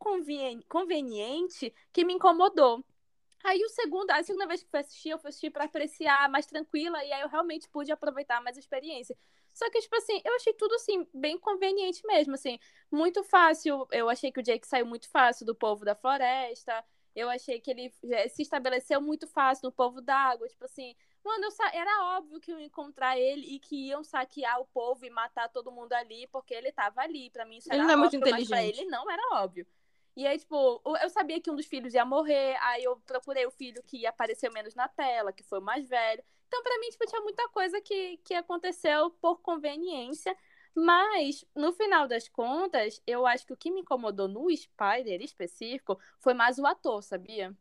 [0.67, 2.85] conveniente que me incomodou.
[3.43, 6.45] Aí o segundo, a segunda vez que fui assistir, eu fui assistir pra apreciar mais
[6.45, 9.17] tranquila, e aí eu realmente pude aproveitar mais a experiência.
[9.59, 12.57] Só que, tipo assim, eu achei tudo, assim, bem conveniente mesmo, assim,
[12.89, 13.85] muito fácil.
[13.91, 16.81] Eu achei que o Jake saiu muito fácil do povo da floresta.
[17.13, 20.47] Eu achei que ele já se estabeleceu muito fácil no povo da água.
[20.47, 25.05] Tipo assim, mano, era óbvio que iam encontrar ele e que iam saquear o povo
[25.05, 27.29] e matar todo mundo ali, porque ele tava ali.
[27.29, 28.81] Pra mim, isso Ele era não é muito óbvio, mas pra inteligente.
[28.83, 29.67] ele não era óbvio.
[30.15, 33.51] E aí, tipo, eu sabia que um dos filhos ia morrer, aí eu procurei o
[33.51, 36.23] filho que apareceu menos na tela, que foi o mais velho.
[36.49, 40.35] Então, pra mim, tipo, tinha muita coisa que, que aconteceu por conveniência.
[40.75, 45.99] Mas, no final das contas, eu acho que o que me incomodou no Spider específico
[46.19, 47.55] foi mais o ator, sabia?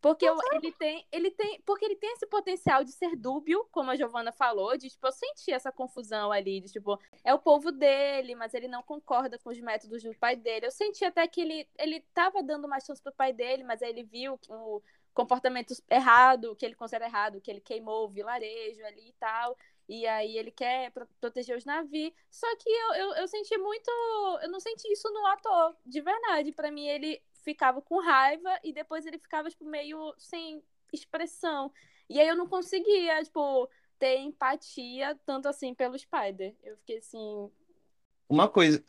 [0.00, 3.90] Porque eu- ele tem, ele tem, porque ele tem esse potencial de ser dúbio, como
[3.90, 7.70] a Giovana falou, de tipo, eu senti essa confusão ali, de tipo, é o povo
[7.72, 10.66] dele, mas ele não concorda com os métodos do pai dele.
[10.66, 13.90] Eu senti até que ele, ele tava dando uma chance pro pai dele, mas aí
[13.90, 14.82] ele viu que o
[15.14, 19.56] comportamento errado, que ele considera errado, que ele queimou o vilarejo ali e tal.
[19.88, 22.12] E aí ele quer pro- proteger os navios.
[22.30, 23.90] Só que eu, eu, eu senti muito.
[24.42, 26.52] Eu não senti isso no ator, de verdade.
[26.52, 31.72] Pra mim, ele ficava com raiva e depois ele ficava, tipo, meio sem expressão.
[32.08, 36.54] E aí eu não conseguia, tipo, ter empatia tanto assim pelo Spider.
[36.62, 37.50] Eu fiquei assim.
[38.28, 38.82] Uma coisa,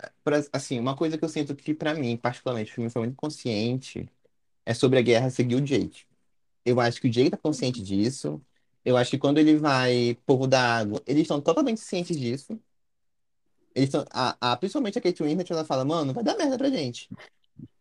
[0.54, 4.08] assim, uma coisa que eu sinto que pra mim, particularmente, o filme foi muito consciente,
[4.66, 6.06] é sobre a guerra seguir o Jake.
[6.66, 8.42] Eu acho que o Jake tá consciente disso.
[8.86, 12.60] Eu acho que quando ele vai Povo da Água, eles estão totalmente cientes disso.
[13.74, 16.70] Eles estão, a, a- principalmente a Kate Winslet, ela fala, mano, vai dar merda pra
[16.70, 17.10] gente.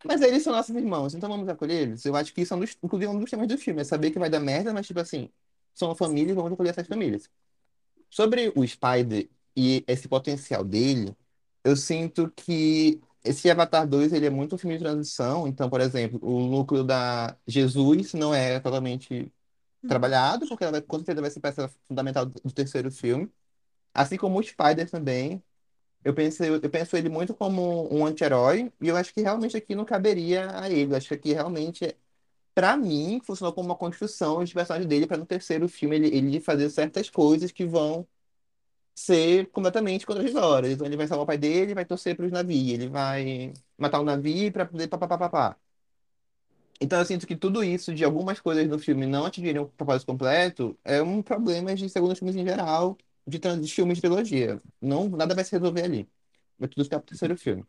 [0.05, 2.05] Mas eles são nossos irmãos, então vamos acolher eles.
[2.05, 4.11] Eu acho que isso é um dos, inclusive um dos temas do filme, é saber
[4.11, 5.29] que vai dar merda, mas tipo assim,
[5.73, 7.29] são uma família e vamos acolher essas famílias.
[8.09, 11.15] Sobre o Spider e esse potencial dele,
[11.63, 15.47] eu sinto que esse Avatar 2 ele é muito um filme de transição.
[15.47, 19.31] Então, por exemplo, o núcleo da Jesus não é totalmente
[19.87, 23.31] trabalhado, porque ela vai, com certeza vai ser peça fundamental do terceiro filme.
[23.93, 25.43] Assim como o Spider também.
[26.03, 29.75] Eu penso, eu penso ele muito como um anti-herói, e eu acho que realmente aqui
[29.75, 30.93] não caberia a ele.
[30.93, 31.95] Eu acho que aqui realmente,
[32.55, 36.39] pra mim, funcionou como uma construção de personagem dele para no terceiro filme ele, ele
[36.41, 38.07] fazer certas coisas que vão
[38.95, 40.73] ser completamente contraditórias.
[40.73, 43.99] Então ele vai salvar o pai dele, vai torcer para os navios, ele vai matar
[43.99, 45.57] o navio para poder papapá.
[46.79, 50.07] Então eu sinto que tudo isso, de algumas coisas no filme não atingirem o propósito
[50.07, 54.59] completo, é um problema de segundos filmes em geral, de, trans- de filmes de trilogia.
[54.81, 56.09] Não, nada vai se resolver ali.
[56.57, 57.63] Vai tudo ficar pro terceiro filme.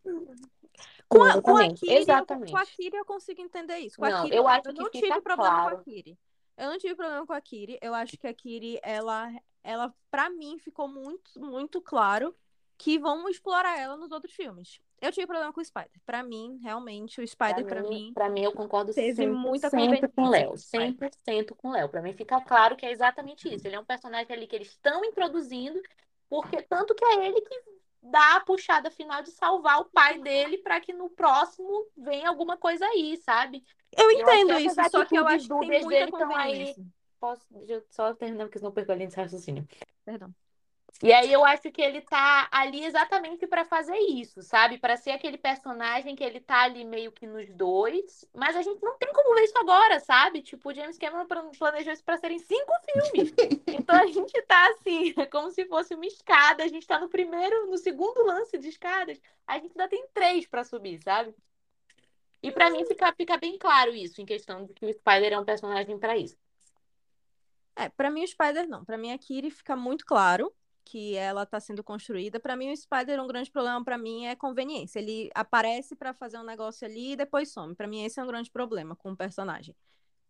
[1.08, 2.52] Com a, com a Exatamente, Kiri, exatamente.
[2.52, 3.98] com a Kiri eu consigo entender isso.
[3.98, 5.76] Com a Não, Kiri, eu acho eu que não fica tive problema com claro.
[5.76, 6.18] a Kiri.
[6.56, 7.78] Eu não tive problema com a Kiri.
[7.82, 9.30] Eu acho que a Kiri, ela,
[9.64, 12.34] ela para mim, ficou muito, muito claro
[12.78, 14.80] que vão explorar ela nos outros filmes.
[15.00, 16.00] Eu tive problema com o Spider.
[16.06, 19.76] Pra mim, realmente, o Spider, pra, mim, pra mim, eu concordo teve 100% muita com
[19.76, 20.48] o conveniência Léo.
[20.48, 21.10] com o Spider.
[21.26, 21.88] 100% com o Léo.
[21.88, 23.66] Pra mim fica claro que é exatamente isso.
[23.66, 25.80] Ele é um personagem ali que eles estão introduzindo,
[26.28, 27.62] porque tanto que é ele que
[28.02, 32.56] dá a puxada final de salvar o pai dele pra que no próximo venha alguma
[32.56, 33.64] coisa aí, sabe?
[33.96, 36.74] Eu eu entendo essas isso, só que eu acho que tem muita dele estão aí.
[37.22, 39.64] Posso, deixa eu só terminar, porque senão eu perco a linha de raciocínio.
[40.04, 40.34] Perdão.
[41.00, 44.76] E aí eu acho que ele tá ali exatamente pra fazer isso, sabe?
[44.76, 48.82] Pra ser aquele personagem que ele tá ali meio que nos dois, mas a gente
[48.82, 50.42] não tem como ver isso agora, sabe?
[50.42, 53.32] Tipo, o James Cameron plan- planejou isso pra serem cinco filmes.
[53.68, 57.08] Então a gente tá assim, é como se fosse uma escada, a gente tá no
[57.08, 61.32] primeiro, no segundo lance de escadas, a gente ainda tem três pra subir, sabe?
[62.42, 65.38] E pra mim fica, fica bem claro isso, em questão de que o Spider é
[65.40, 66.36] um personagem pra isso.
[67.76, 68.84] É, pra mim o Spider não.
[68.84, 70.52] Pra mim a Kiri fica muito claro
[70.84, 72.38] que ela tá sendo construída.
[72.40, 74.98] Pra mim o Spider um grande problema pra mim é conveniência.
[74.98, 77.74] Ele aparece pra fazer um negócio ali e depois some.
[77.74, 79.74] Pra mim esse é um grande problema com o personagem.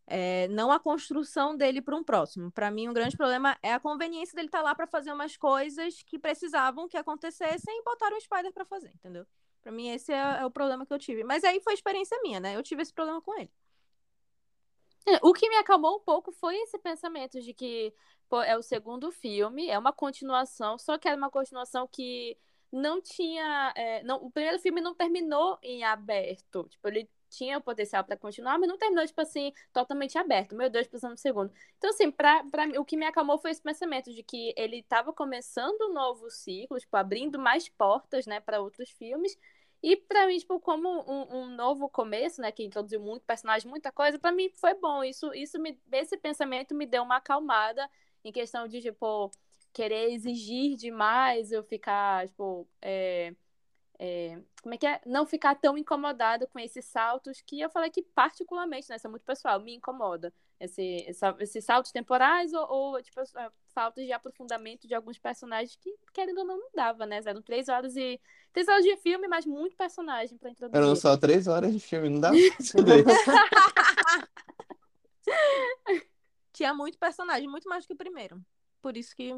[0.06, 2.50] É, não a construção dele para um próximo.
[2.52, 6.02] Pra mim um grande problema é a conveniência dele estar lá pra fazer umas coisas
[6.02, 9.26] que precisavam que acontecessem e botaram o Spider pra fazer, entendeu?
[9.62, 11.22] Pra mim esse é, é o problema que eu tive.
[11.24, 12.56] Mas aí foi experiência minha, né?
[12.56, 13.50] Eu tive esse problema com ele.
[15.06, 17.92] É, O que me acalmou um pouco foi esse pensamento de que
[18.28, 22.38] pô, é o segundo filme, é uma continuação, só que era uma continuação que
[22.70, 23.72] não tinha.
[23.76, 26.66] é, não, o primeiro filme não terminou em aberto.
[26.68, 30.54] Tipo, ele tinha o potencial para continuar, mas não terminou, tipo assim, totalmente aberto.
[30.54, 31.52] Meu Deus, pensando no segundo.
[31.78, 35.12] Então, assim, pra, pra, o que me acalmou foi esse pensamento de que ele estava
[35.12, 39.36] começando um novo ciclo, tipo, abrindo mais portas, né, para outros filmes.
[39.82, 43.90] E pra mim, tipo, como um, um novo começo, né, que introduziu muito personagem, muita
[43.90, 45.02] coisa, pra mim foi bom.
[45.02, 47.90] Isso, isso me, esse pensamento me deu uma acalmada
[48.24, 49.30] em questão de, tipo,
[49.72, 53.34] querer exigir demais, eu ficar, tipo, é,
[53.98, 55.00] é, como é que é?
[55.06, 59.10] Não ficar tão incomodada com esses saltos que eu falei que particularmente, né, isso é
[59.10, 60.32] muito pessoal, me incomoda.
[60.64, 63.20] Esse, essa- esses saltos temporais ou, ou, tipo,
[63.74, 67.20] faltas de aprofundamento de alguns personagens que, querendo ou não, não dava, né?
[67.24, 68.20] Eram três horas e...
[68.52, 70.96] Três horas de filme, mas muito personagem pra Eram introduzir.
[70.96, 73.04] só três horas de filme, não entender.
[76.52, 78.40] Tinha muito personagem, muito mais do que o primeiro.
[78.80, 79.34] Por isso que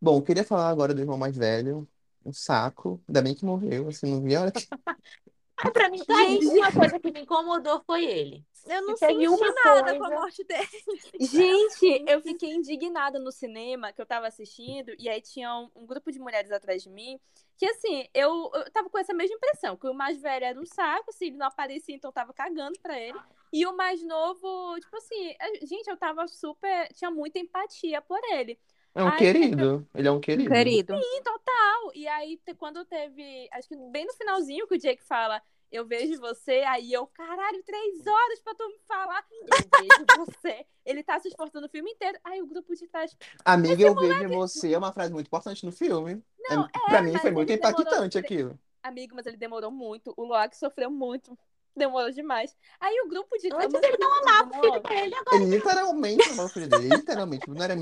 [0.00, 1.86] Bom, queria falar agora do irmão mais velho.
[2.24, 3.02] Um saco.
[3.06, 4.66] Ainda bem que morreu, assim, não vi a hora que...
[5.62, 8.44] Mas pra mim, tá aí, uma coisa que me incomodou foi ele.
[8.66, 10.68] eu não Se teve senti uma nada com a coisa- morte dele.
[11.20, 15.86] Gente, eu fiquei indignada no cinema que eu tava assistindo, e aí tinha um, um
[15.86, 17.18] grupo de mulheres atrás de mim,
[17.56, 20.66] que assim, eu, eu tava com essa mesma impressão, que o mais velho era um
[20.66, 23.18] saco, assim, ele não aparecia, então eu tava cagando pra ele.
[23.52, 26.88] E o mais novo, tipo assim, a- gente, eu tava super.
[26.92, 28.58] Tinha muita empatia por ele.
[28.94, 29.86] É um Ai, querido.
[29.94, 30.50] Ele é um querido.
[30.50, 30.94] Querido.
[30.96, 31.92] Sim, total.
[31.94, 33.48] E aí, quando teve.
[33.52, 35.40] Acho que bem no finalzinho que o Jake fala.
[35.70, 39.22] Eu vejo você, aí eu, caralho, três horas pra tu me falar.
[39.30, 40.64] Eu vejo você.
[40.84, 42.18] Ele tá se esforçando o filme inteiro.
[42.24, 43.14] Aí o grupo de trás.
[43.44, 46.22] Amiga, eu vejo você é uma frase muito importante no filme.
[46.48, 48.58] Não, É, pra mim foi muito demorou impactante tre- aquilo.
[48.82, 50.14] Amigo, mas ele demorou muito.
[50.16, 51.38] O Loak sofreu muito.
[51.76, 52.56] Demorou demais.
[52.80, 54.82] Aí o grupo de Antes ele não amava o filho demorou.
[54.88, 56.88] dele, agora Ele literalmente amava o filho dele.
[56.88, 57.50] Literalmente.
[57.50, 57.76] Não era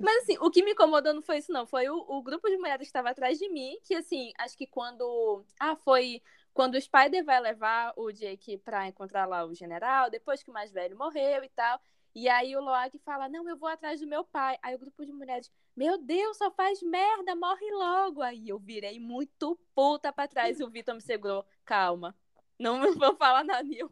[0.00, 1.66] Mas assim, o que me incomodou não foi isso, não.
[1.66, 4.66] Foi o, o grupo de mulheres que estava atrás de mim, que assim, acho que
[4.66, 5.44] quando.
[5.58, 6.22] Ah, foi
[6.54, 10.52] quando o Spider vai levar o Jake pra encontrar lá o general, depois que o
[10.52, 11.80] mais velho morreu e tal.
[12.14, 14.58] E aí o Loag fala: Não, eu vou atrás do meu pai.
[14.62, 18.22] Aí o grupo de mulheres, meu Deus, só faz merda, morre logo.
[18.22, 21.44] Aí eu virei muito puta pra trás e o Vitor me segurou.
[21.64, 22.14] Calma.
[22.58, 23.90] Não vou falar nada, Nil.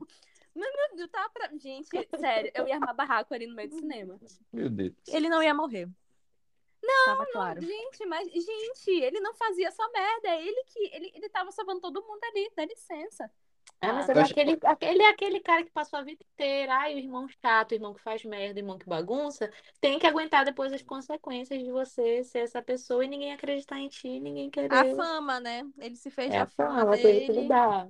[0.56, 1.50] Mas meu Deus, tá pra.
[1.56, 1.88] Gente,
[2.18, 4.18] sério, eu ia armar barraco ali no meio do cinema.
[4.52, 4.94] Meu Deus.
[5.08, 5.88] Ele não ia morrer.
[6.82, 7.60] Não, Tava claro.
[7.60, 10.28] Gente, mas, gente, ele não fazia só merda.
[10.28, 10.78] É ele que.
[10.94, 13.30] Ele, ele tava salvando todo mundo ali, dá licença.
[13.80, 16.74] Ah, mas Ah, ele é aquele, aquele é aquele cara que passou a vida inteira.
[16.74, 19.52] Ai, o irmão chato, o irmão que faz merda, o irmão que bagunça.
[19.80, 23.88] Tem que aguentar depois as consequências de você ser essa pessoa e ninguém acreditar em
[23.88, 24.72] ti, ninguém querer.
[24.72, 25.62] A fama, né?
[25.78, 27.48] Ele se fez É a fama fama, coisa que ele dele.
[27.48, 27.88] dá.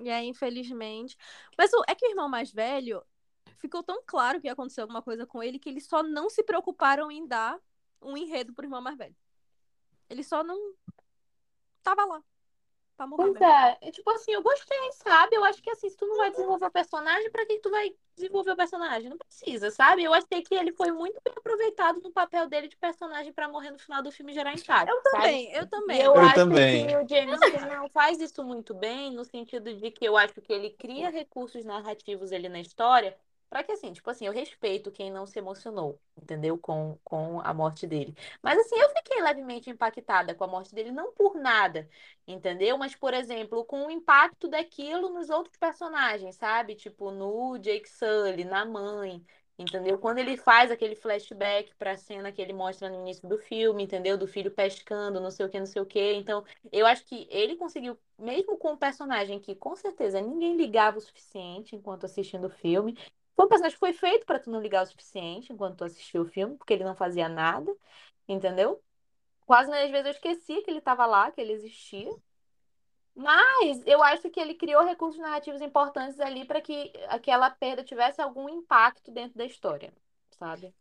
[0.00, 1.16] E aí, infelizmente.
[1.56, 3.02] Mas é que o irmão mais velho
[3.56, 6.42] ficou tão claro que ia acontecer alguma coisa com ele que eles só não se
[6.42, 7.58] preocuparam em dar
[8.00, 9.16] um enredo pro irmão mais velho.
[10.08, 10.74] Ele só não
[11.82, 12.22] tava lá.
[12.96, 13.48] Pra morrer Pois mesmo.
[13.48, 15.36] é, é, tipo assim, eu gostei, sabe?
[15.36, 17.94] Eu acho que assim, se tu não vai desenvolver o personagem, pra que tu vai
[18.16, 19.08] desenvolver o personagem?
[19.08, 20.02] Não precisa, sabe?
[20.04, 23.70] Eu achei que ele foi muito bem aproveitado no papel dele de personagem pra morrer
[23.70, 25.34] no final do filme e gerar impacto, Eu sabe?
[25.34, 26.00] também, eu E também.
[26.00, 26.64] eu Eu acho também.
[26.64, 30.52] que o James Cameron faz isso muito bem, no sentido de que eu acho que
[30.52, 33.16] ele cria recursos narrativos ali na história
[33.48, 36.58] Pra que assim, tipo assim, eu respeito quem não se emocionou, entendeu?
[36.58, 38.14] Com, com a morte dele.
[38.42, 41.88] Mas assim, eu fiquei levemente impactada com a morte dele, não por nada,
[42.26, 42.76] entendeu?
[42.76, 46.74] Mas, por exemplo, com o impacto daquilo nos outros personagens, sabe?
[46.74, 49.24] Tipo, no Jake Sully, na mãe,
[49.58, 49.98] entendeu?
[49.98, 54.18] Quando ele faz aquele flashback pra cena que ele mostra no início do filme, entendeu?
[54.18, 56.12] Do filho pescando, não sei o que, não sei o que.
[56.14, 60.98] Então, eu acho que ele conseguiu, mesmo com um personagem que com certeza ninguém ligava
[60.98, 62.96] o suficiente enquanto assistindo o filme,
[63.36, 66.22] foi um personagem que foi feito para tu não ligar o suficiente enquanto tu assistiu
[66.22, 67.74] o filme, porque ele não fazia nada,
[68.28, 68.82] entendeu?
[69.46, 72.10] Quase às vezes eu esquecia que ele estava lá, que ele existia.
[73.14, 78.20] Mas eu acho que ele criou recursos narrativos importantes ali para que aquela perda tivesse
[78.20, 79.92] algum impacto dentro da história,
[80.32, 80.74] sabe?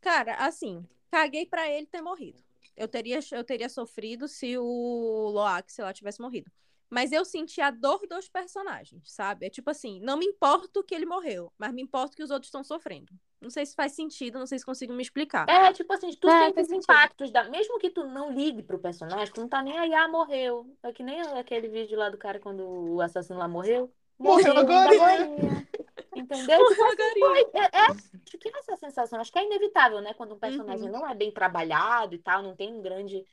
[0.00, 2.42] Cara, assim, caguei pra ele ter morrido.
[2.76, 6.50] Eu teria, eu teria sofrido se o Loak, sei lá, tivesse morrido.
[6.94, 9.46] Mas eu senti a dor dos personagens, sabe?
[9.46, 12.46] É tipo assim, não me importo que ele morreu, mas me importo que os outros
[12.46, 13.12] estão sofrendo.
[13.40, 15.44] Não sei se faz sentido, não sei se consigo me explicar.
[15.48, 17.50] É, tipo assim, tu É, sente os impactos da.
[17.50, 20.64] Mesmo que tu não ligue pro personagem, tu não tá nem aí, ah, morreu.
[20.84, 23.92] É que nem aquele vídeo lá do cara quando o assassino lá morreu.
[24.18, 25.04] Morreu ainda agorinha.
[25.04, 25.68] agorinha.
[26.14, 26.60] Entendeu?
[26.60, 30.14] Morreu Tipo assim, é, é, acho que essa sensação, acho que é inevitável, né?
[30.14, 30.92] Quando um personagem Uhum.
[30.92, 33.26] não é bem trabalhado e tal, não tem um grande,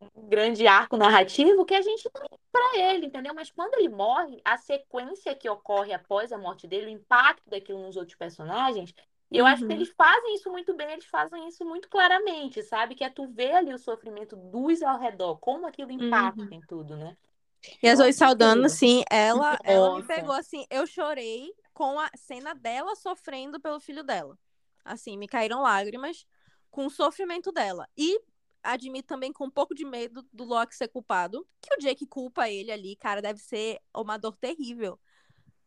[0.00, 3.34] um grande arco narrativo, que a gente não liga pra ele, entendeu?
[3.34, 7.80] Mas quando ele morre, a sequência que ocorre após a morte dele, o impacto daquilo
[7.82, 8.94] nos outros personagens,
[9.30, 9.78] e eu acho que Uhum.
[9.78, 12.94] eles fazem isso muito bem, eles fazem isso muito claramente, sabe?
[12.94, 16.48] Que é tu ver ali o sofrimento dos ao redor, como aquilo impacta Uhum.
[16.52, 17.16] em tudo, né?
[17.82, 20.64] E a Eu Zoe Saldana, assim, ela, ela me pegou assim.
[20.70, 24.38] Eu chorei com a cena dela sofrendo pelo filho dela.
[24.84, 26.24] Assim, me caíram lágrimas
[26.70, 27.88] com o sofrimento dela.
[27.96, 28.20] E
[28.72, 31.46] admito também com um pouco de medo do Loki ser culpado.
[31.60, 34.98] Que o Jake culpa ele ali, cara, deve ser uma dor terrível.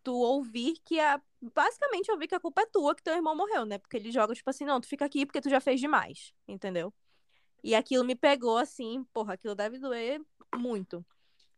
[0.03, 1.21] Tu ouvir que a.
[1.41, 3.77] Basicamente, ouvir que a culpa é tua, que teu irmão morreu, né?
[3.77, 6.93] Porque ele joga, tipo assim, não, tu fica aqui porque tu já fez demais, entendeu?
[7.63, 10.21] E aquilo me pegou assim, porra, aquilo deve doer
[10.55, 11.05] muito.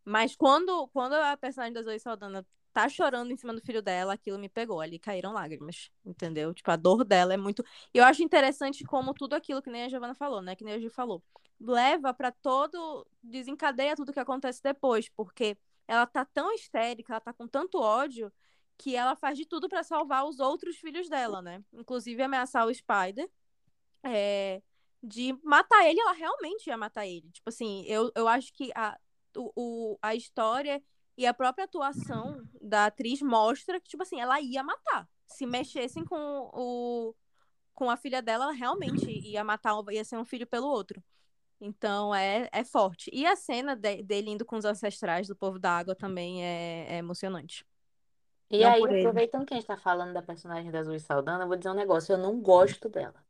[0.03, 4.13] Mas quando, quando a personagem da Zoe Saldana tá chorando em cima do filho dela,
[4.13, 4.80] aquilo me pegou.
[4.82, 6.53] Ali caíram lágrimas, entendeu?
[6.53, 7.63] Tipo, a dor dela é muito.
[7.93, 10.55] Eu acho interessante como tudo aquilo que nem a Giovanna falou, né?
[10.55, 11.24] Que nem a Gi falou.
[11.59, 13.05] Leva pra todo.
[13.24, 15.57] Desencadeia tudo que acontece depois, porque
[15.88, 18.32] ela tá tão histérica, ela tá com tanto ódio,
[18.78, 21.63] que ela faz de tudo pra salvar os outros filhos dela, né?
[21.74, 23.30] Inclusive ameaçar o Spider.
[24.03, 24.61] é,
[25.03, 27.30] de matar ele, ela realmente ia matar ele.
[27.32, 28.97] Tipo assim, eu, eu acho que a,
[29.36, 30.82] o- a história
[31.18, 35.07] e a própria atuação da atriz mostra que, tipo assim, ela ia matar.
[35.28, 36.18] Se mexessem com
[36.53, 37.16] o
[37.74, 41.03] com a filha dela, ela realmente ia matar, ia ser um filho pelo outro.
[41.59, 43.09] Então é, é forte.
[43.14, 46.95] E a cena de- dele indo com os ancestrais do povo da água também é,
[46.95, 47.66] é emocionante.
[48.49, 51.47] E Não aí, aproveitando que a gente tá falando da personagem da Zoe Saldana, eu
[51.47, 53.24] vou dizer um negócio, eu não gosto dela.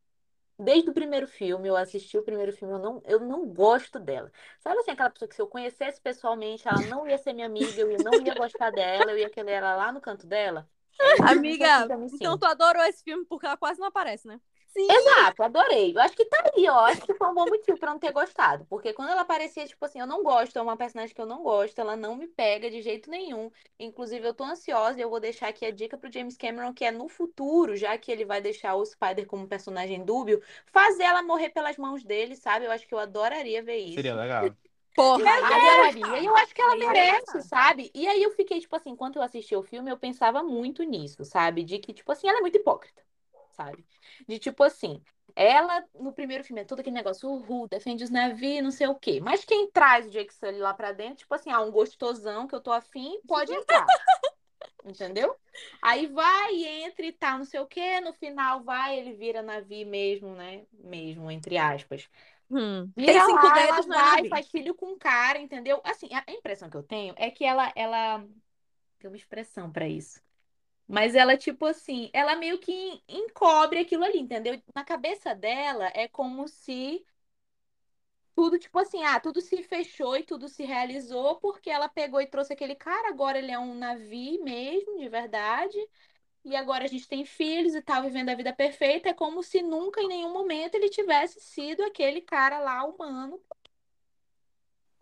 [0.62, 4.30] Desde o primeiro filme, eu assisti o primeiro filme, eu não, eu não gosto dela.
[4.60, 7.80] Sabe assim, aquela pessoa que se eu conhecesse pessoalmente, ela não ia ser minha amiga,
[7.80, 10.68] eu não ia gostar dela, eu ia querer ela lá no canto dela?
[11.00, 14.40] É assim Amiga, me então tu adorou esse filme porque ela quase não aparece, né?
[14.72, 14.86] Sim.
[14.90, 15.92] Exato, adorei.
[15.94, 16.80] Eu acho que tá aí, ó.
[16.86, 18.64] Acho que foi um bom motivo pra não ter gostado.
[18.66, 21.42] Porque quando ela aparecia, tipo assim, eu não gosto, é uma personagem que eu não
[21.42, 23.50] gosto, ela não me pega de jeito nenhum.
[23.78, 26.84] Inclusive, eu tô ansiosa e eu vou deixar aqui a dica pro James Cameron, que
[26.86, 30.42] é no futuro, já que ele vai deixar o Spider como personagem dúbio,
[30.72, 32.64] fazer ela morrer pelas mãos dele, sabe?
[32.64, 33.94] Eu acho que eu adoraria ver isso.
[33.96, 34.56] Seria legal.
[34.94, 36.18] Porra, Adoraria.
[36.20, 37.90] E eu acho que ela merece, sabe?
[37.94, 41.24] E aí eu fiquei, tipo assim, enquanto eu assisti o filme, eu pensava muito nisso,
[41.24, 41.64] sabe?
[41.64, 43.02] De que, tipo assim, ela é muito hipócrita,
[43.52, 43.84] sabe?
[44.28, 45.02] De tipo assim,
[45.34, 48.94] ela no primeiro filme é todo aquele negócio, uhul, defende os navios, não sei o
[48.94, 49.20] quê.
[49.20, 52.54] Mas quem traz o Jake Sully lá pra dentro, tipo assim, ah, um gostosão que
[52.54, 53.86] eu tô afim, pode entrar.
[54.84, 55.36] Entendeu?
[55.80, 58.00] Aí vai, entra e tal, não sei o quê.
[58.00, 60.66] No final vai, ele vira navio mesmo, né?
[60.72, 62.08] Mesmo, entre aspas.
[62.50, 62.92] Hum.
[62.96, 64.30] Vira Tem cinco lá, dedos, ela vai, navio.
[64.30, 65.80] faz filho com o cara, entendeu?
[65.84, 68.26] Assim, a impressão que eu tenho é que ela, ela
[68.98, 70.20] tem uma expressão pra isso.
[70.92, 74.62] Mas ela, tipo assim, ela meio que en- encobre aquilo ali, entendeu?
[74.74, 77.04] Na cabeça dela é como se
[78.34, 82.26] tudo, tipo assim, ah, tudo se fechou e tudo se realizou porque ela pegou e
[82.26, 85.76] trouxe aquele cara, agora ele é um navio mesmo, de verdade.
[86.44, 89.10] E agora a gente tem filhos e tal, vivendo a vida perfeita.
[89.10, 93.40] É como se nunca, em nenhum momento, ele tivesse sido aquele cara lá humano,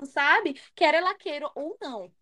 [0.05, 0.55] sabe?
[0.75, 2.13] Quer ela queira ou não.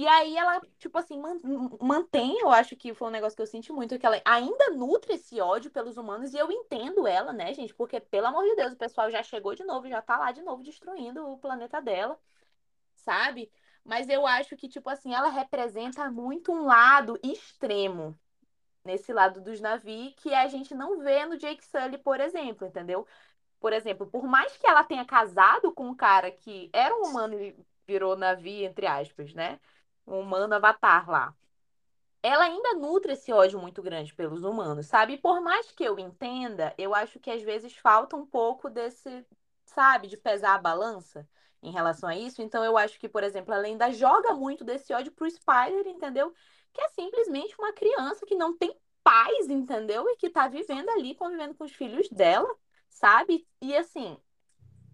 [0.00, 1.38] E aí ela, tipo assim, man-
[1.80, 5.12] mantém, eu acho que foi um negócio que eu senti muito, que ela ainda nutre
[5.14, 7.74] esse ódio pelos humanos, e eu entendo ela, né, gente?
[7.74, 10.40] Porque, pelo amor de Deus, o pessoal já chegou de novo, já tá lá de
[10.42, 12.18] novo destruindo o planeta dela,
[12.96, 13.50] sabe?
[13.84, 18.18] Mas eu acho que, tipo assim, ela representa muito um lado extremo
[18.84, 23.06] nesse lado dos Navi que a gente não vê no Jake Sully, por exemplo, entendeu?
[23.60, 27.40] Por exemplo, por mais que ela tenha casado com um cara que era um humano
[27.40, 29.60] e virou Navi, entre aspas, né?
[30.10, 31.34] Um humano avatar lá.
[32.22, 35.16] Ela ainda nutre esse ódio muito grande pelos humanos, sabe?
[35.16, 39.26] Por mais que eu entenda, eu acho que às vezes falta um pouco desse,
[39.64, 41.26] sabe, de pesar a balança
[41.62, 42.42] em relação a isso.
[42.42, 46.34] Então eu acho que, por exemplo, ela ainda joga muito desse ódio pro Spider, entendeu?
[46.72, 50.08] Que é simplesmente uma criança que não tem paz, entendeu?
[50.08, 52.48] E que tá vivendo ali, convivendo com os filhos dela,
[52.88, 53.46] sabe?
[53.60, 54.18] E assim,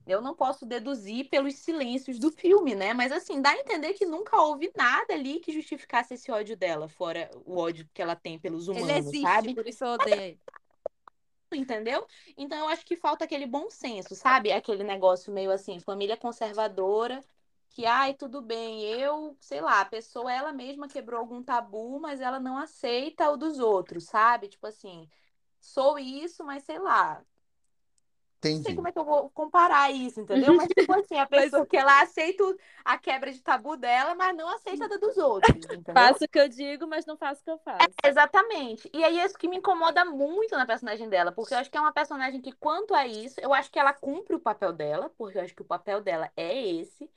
[0.06, 2.94] eu não posso deduzir pelos silêncios do filme, né?
[2.94, 6.88] Mas assim, dá a entender que nunca houve nada ali que justificasse esse ódio dela,
[6.88, 9.54] fora o ódio que ela tem pelos humanos, Ele existe, sabe?
[9.54, 10.40] por isso eu odeio ele.
[11.52, 12.06] entendeu?
[12.36, 14.52] Então eu acho que falta aquele bom senso, sabe?
[14.52, 17.24] Aquele negócio meio assim, família conservadora,
[17.70, 22.20] que ai, tudo bem, eu, sei lá, a pessoa ela mesma quebrou algum tabu, mas
[22.20, 24.48] ela não aceita o dos outros, sabe?
[24.48, 25.08] Tipo assim,
[25.60, 27.24] sou isso, mas sei lá,
[28.54, 28.76] não sei Entendi.
[28.76, 30.54] como é que eu vou comparar isso, entendeu?
[30.54, 32.44] Mas tipo assim, a pessoa que ela aceita
[32.84, 35.94] a quebra de tabu dela, mas não aceita a da dos outros, entendeu?
[35.94, 37.88] Faço o que eu digo, mas não faço o que eu faço.
[38.04, 38.90] Exatamente.
[38.92, 41.80] E aí, isso que me incomoda muito na personagem dela, porque eu acho que é
[41.80, 45.38] uma personagem que, quanto a isso, eu acho que ela cumpre o papel dela, porque
[45.38, 47.10] eu acho que o papel dela é esse.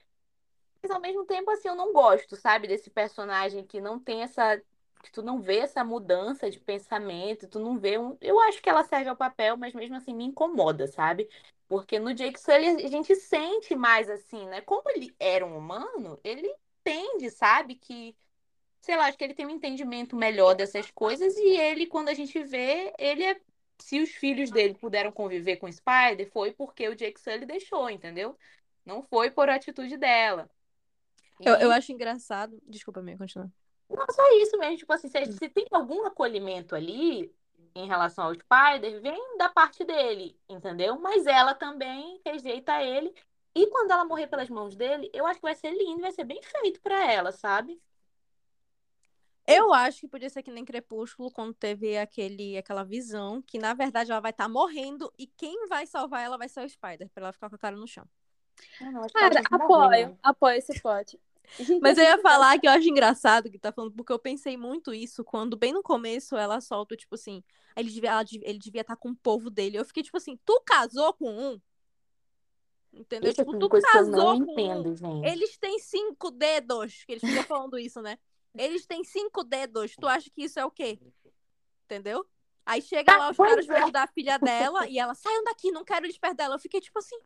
[0.82, 4.62] Mas ao mesmo tempo, assim, eu não gosto, sabe, desse personagem que não tem essa.
[5.02, 8.18] Que tu não vê essa mudança de pensamento, tu não vê um.
[8.22, 11.30] Eu acho que ela serve ao papel, mas mesmo assim me incomoda, sabe?
[11.68, 14.62] Porque no Jake Sully a gente sente mais assim, né?
[14.62, 16.47] Como ele era um humano, ele
[16.82, 17.76] entende, sabe?
[17.76, 18.16] Que
[18.82, 22.14] sei lá, acho que ele tem um entendimento melhor dessas coisas e ele, quando a
[22.14, 23.39] gente vê, ele é.
[23.82, 27.89] Se os filhos dele puderam conviver com o Spider, foi porque o Jake Sully deixou,
[27.89, 28.38] entendeu?
[28.86, 30.50] Não foi por atitude dela.
[31.39, 32.62] Eu, E eu acho engraçado.
[32.68, 33.50] Desculpa, minha, continua.
[33.90, 37.34] Não só isso mesmo, tipo assim, se, se tem algum acolhimento ali
[37.76, 41.00] em relação ao Spider, vem da parte dele, entendeu?
[41.00, 43.14] Mas ela também rejeita ele.
[43.56, 46.24] E quando ela morrer pelas mãos dele, eu acho que vai ser lindo, vai ser
[46.24, 47.82] bem feito pra ela, sabe?
[49.48, 53.74] Eu acho que podia ser que nem Crepúsculo, quando teve aquele, aquela visão, que na
[53.74, 57.24] verdade ela vai estar morrendo e quem vai salvar ela vai ser o Spider, pra
[57.24, 58.06] ela ficar com a cara no chão.
[58.80, 60.18] Não, ela Cara, apoio, né?
[60.22, 61.20] apoio esse plot.
[61.58, 64.56] Gente, Mas eu ia falar que eu acho engraçado que tá falando, porque eu pensei
[64.56, 67.43] muito isso quando, bem no começo, ela solta, tipo assim,
[67.76, 69.78] ele devia, ela ele devia estar com o povo dele.
[69.78, 71.60] Eu fiquei tipo assim, tu casou com um?
[72.93, 73.32] Entendeu?
[73.32, 74.52] Isso é tipo, uma tu coisa que eu não casou com um.
[74.52, 75.28] entendo, gente.
[75.28, 78.18] Eles têm cinco dedos, que eles ficam falando isso, né?
[78.58, 79.95] Eles têm cinco dedos.
[79.95, 81.00] Tu acha que isso é o quê?
[81.86, 82.26] Entendeu?
[82.66, 83.84] Aí chega lá os caras pra é.
[83.84, 86.56] ajudar a filha dela e ela, saiam daqui, não quero eles perto dela.
[86.56, 87.18] Eu fiquei tipo assim,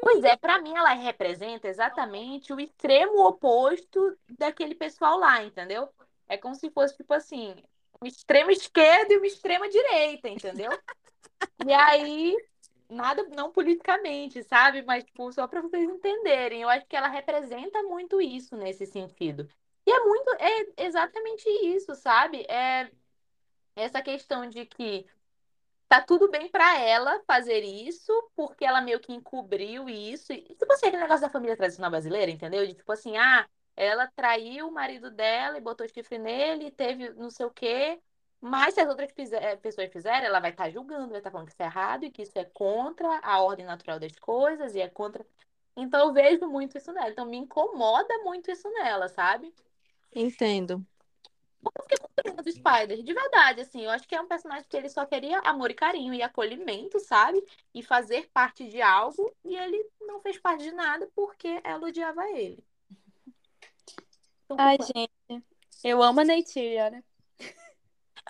[0.00, 5.88] Pois é, pra mim ela representa exatamente o extremo oposto daquele pessoal lá, entendeu?
[6.28, 7.54] É como se fosse, tipo assim,
[8.02, 10.70] um extremo esquerda e uma extrema direita, entendeu?
[11.66, 12.36] E aí,
[12.88, 14.82] nada, não politicamente, sabe?
[14.82, 19.48] Mas, tipo, só pra vocês entenderem, eu acho que ela representa muito isso nesse sentido.
[19.86, 22.44] E é muito, é exatamente isso, sabe?
[22.48, 22.90] É
[23.74, 25.06] essa questão de que
[25.88, 30.32] tá tudo bem pra ela fazer isso, porque ela meio que encobriu isso.
[30.32, 32.66] E, tipo assim, aquele negócio da família tradicional brasileira, entendeu?
[32.66, 37.10] De tipo assim, ah, ela traiu o marido dela e botou chifre nele, e teve
[37.14, 38.00] não sei o quê.
[38.40, 41.46] Mas se as outras fizer- eh, pessoas fizerem, ela vai estar julgando, vai estar falando
[41.46, 44.80] que isso é errado e que isso é contra a ordem natural das coisas e
[44.80, 45.26] é contra.
[45.76, 47.10] Então eu vejo muito isso nela.
[47.10, 49.52] Então me incomoda muito isso nela, sabe?
[50.14, 50.84] entendo.
[51.64, 53.82] Eu fiquei com pena do Spider, de verdade, assim.
[53.84, 56.98] Eu acho que é um personagem que ele só queria amor e carinho e acolhimento,
[57.00, 57.42] sabe?
[57.74, 59.34] E fazer parte de algo.
[59.44, 62.64] E ele não fez parte de nada porque ela odiava ele.
[64.44, 65.44] Então, Ai, gente.
[65.84, 67.04] Eu amo a Neytiri, né?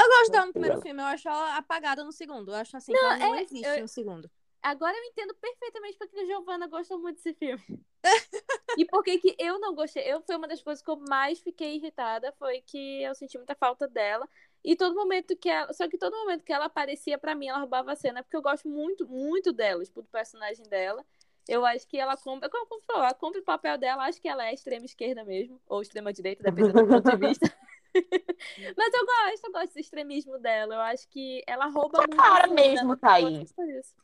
[0.01, 2.53] Eu gosto dela no primeiro filme, eu acho ela apagada no segundo.
[2.53, 4.31] Eu acho assim que ela não é, existe eu- no segundo.
[4.63, 7.63] Agora eu entendo perfeitamente porque a Giovanna gosta muito desse filme.
[8.79, 10.03] e por que que eu não gostei?
[10.05, 13.55] Eu foi uma das coisas que eu mais fiquei irritada, foi que eu senti muita
[13.55, 14.29] falta dela.
[14.65, 17.59] E todo momento que ela, só que todo momento que ela aparecia pra mim, ela
[17.59, 21.05] roubava a cena, porque eu gosto muito, muito dela, tipo, do personagem dela.
[21.47, 24.47] Eu acho que ela compra, como falou, ela compra o papel dela, acho que ela
[24.47, 27.59] é extrema esquerda mesmo, ou extrema direita, dependendo do ponto de vista.
[28.77, 30.75] Mas eu gosto, eu gosto do extremismo dela.
[30.75, 32.17] Eu acho que ela rouba muito.
[32.17, 32.55] cara a cena.
[32.55, 33.55] mesmo, Thaís.
[33.59, 33.95] Isso.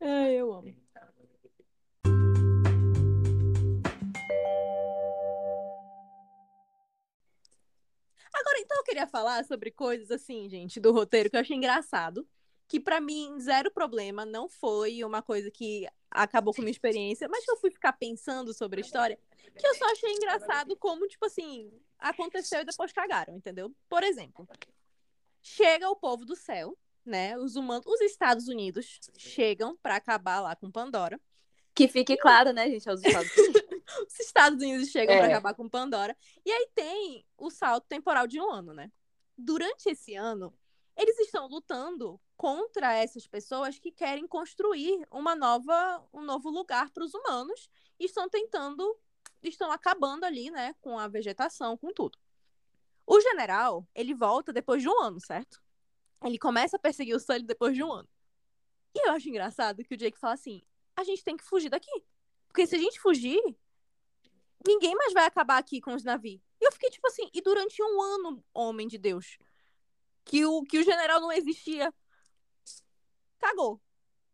[0.00, 0.74] Ai, eu amo.
[8.34, 12.26] Agora, então, eu queria falar sobre coisas assim, gente, do roteiro que eu achei engraçado.
[12.68, 17.28] que pra mim, zero problema, não foi uma coisa que acabou com a minha experiência,
[17.28, 19.18] mas que eu fui ficar pensando sobre a história,
[19.58, 23.74] que eu só achei engraçado como, tipo assim, aconteceu e depois cagaram, entendeu?
[23.90, 24.48] Por exemplo,
[25.42, 27.36] chega o povo do céu, né?
[27.38, 31.20] Os humanos, os Estados Unidos chegam pra acabar lá com Pandora.
[31.74, 33.62] Que fique claro, né, gente, aos Estados Unidos.
[34.08, 35.26] Os Estados Unidos chegam É.
[35.26, 36.16] acabar com Pandora.
[36.46, 38.90] E aí tem o salto temporal de um ano, né?
[39.36, 40.54] Durante esse ano,
[40.96, 47.04] eles estão lutando contra essas pessoas que querem construir uma nova, um novo lugar para
[47.04, 47.68] os humanos
[47.98, 48.98] e estão tentando,
[49.42, 52.18] estão acabando ali, né, com a vegetação, com tudo.
[53.06, 55.62] O general, ele volta depois de um ano, certo?
[56.24, 58.08] Ele começa a perseguir o Sully depois de um ano.
[58.94, 60.62] E eu acho engraçado que o Jake fala assim:
[60.96, 61.90] a gente tem que fugir daqui.
[62.46, 63.40] Porque se a gente fugir,
[64.66, 66.40] ninguém mais vai acabar aqui com os navios.
[66.60, 69.38] E eu fiquei tipo assim, e durante um ano, homem de Deus,
[70.24, 71.92] que o, que o general não existia,
[73.38, 73.80] cagou.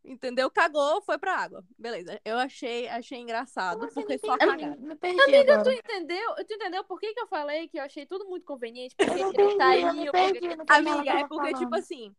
[0.09, 0.51] Entendeu?
[0.51, 1.63] Cagou, foi pra água.
[1.79, 2.19] Beleza.
[2.25, 4.01] Eu achei, achei engraçado, Como assim?
[4.01, 4.37] porque só.
[4.79, 5.63] Me perdi agora.
[5.63, 6.35] Tu entendeu?
[6.47, 8.95] Tu entendeu por que, que eu falei que eu achei tudo muito conveniente?
[8.97, 10.33] Porque Eu não ele entendi, eu porque...
[10.41, 11.75] perdi no que ela Amiga, é porque, tipo falando.
[11.75, 12.17] assim,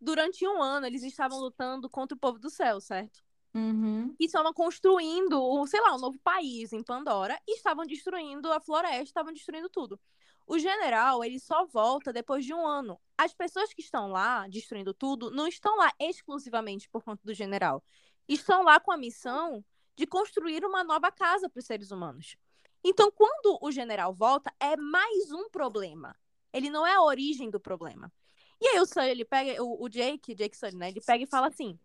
[0.00, 3.22] durante um ano eles estavam lutando contra o povo do céu, certo?
[3.54, 4.14] Uhum.
[4.18, 9.02] E estavam construindo, sei lá, um novo país em Pandora e estavam destruindo a floresta,
[9.04, 10.00] estavam destruindo tudo.
[10.48, 12.98] O general, ele só volta depois de um ano.
[13.18, 17.84] As pessoas que estão lá destruindo tudo não estão lá exclusivamente por conta do general.
[18.26, 19.62] Estão lá com a missão
[19.94, 22.34] de construir uma nova casa para os seres humanos.
[22.82, 26.16] Então, quando o general volta, é mais um problema.
[26.50, 28.10] Ele não é a origem do problema.
[28.58, 30.88] E aí o Sully, ele pega, o, o Jake, Jake Sully, né?
[30.88, 31.78] Ele pega e fala assim: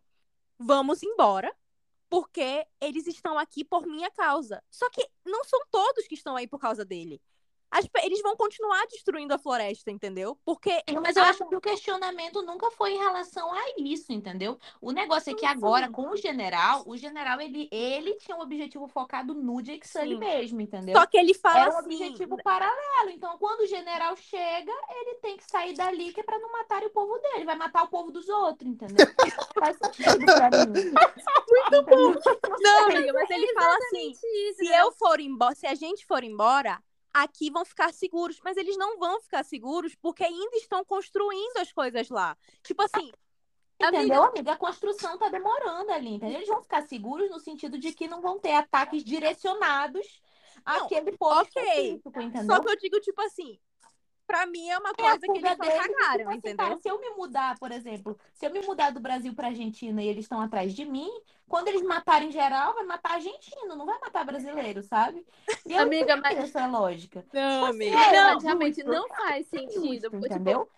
[0.57, 1.53] vamos embora,
[2.09, 4.63] porque eles estão aqui por minha causa.
[4.69, 7.21] Só que não são todos que estão aí por causa dele.
[7.73, 10.37] As eles vão continuar destruindo a floresta, entendeu?
[10.45, 14.59] Porque Mas eu a- acho que o questionamento nunca foi em relação a isso, entendeu?
[14.79, 18.87] O negócio é que agora, com o general, o general, ele, ele tinha um objetivo
[18.87, 20.99] focado no Jake Sully mesmo, entendeu?
[20.99, 23.09] só que ele fala Era um assim, objetivo paralelo.
[23.09, 26.83] Então, quando o general chega, ele tem que sair dali, que é pra não matar
[26.83, 27.45] o povo dele.
[27.45, 29.05] Vai matar o povo dos outros, entendeu?
[29.59, 30.91] Faz sentido pra mim.
[31.49, 32.13] Muito bom.
[32.61, 34.81] Não, amiga, mas ele fala assim: Isso, se né?
[34.81, 36.81] eu for embora, se a gente for embora,
[37.13, 38.39] aqui vão ficar seguros.
[38.43, 42.37] Mas eles não vão ficar seguros porque ainda estão construindo as coisas lá.
[42.63, 43.11] Tipo assim,
[43.81, 44.53] Entendeu, amiga?
[44.53, 46.37] A construção tá demorando ali, entendeu?
[46.37, 50.21] Eles vão ficar seguros no sentido de que não vão ter ataques direcionados
[50.65, 51.61] Não, àquele povo ok.
[51.61, 52.45] específico, entendeu?
[52.45, 53.59] só que eu digo, tipo assim,
[54.33, 56.57] pra mim é uma coisa que eles só deles, cagaram, tipo assim, entendeu?
[56.65, 60.01] cara, se eu me mudar, por exemplo, se eu me mudar do Brasil pra Argentina
[60.01, 61.07] e eles estão atrás de mim,
[61.47, 65.23] quando eles matarem geral, vai matar argentino, não vai matar brasileiro, sabe?
[65.67, 67.23] E Amiga, mas- essa lógica.
[67.31, 67.95] Não, assim, amiga.
[67.95, 69.85] é, Não, realmente não faz É sentido.
[69.85, 70.69] justo, Tipo, entendeu?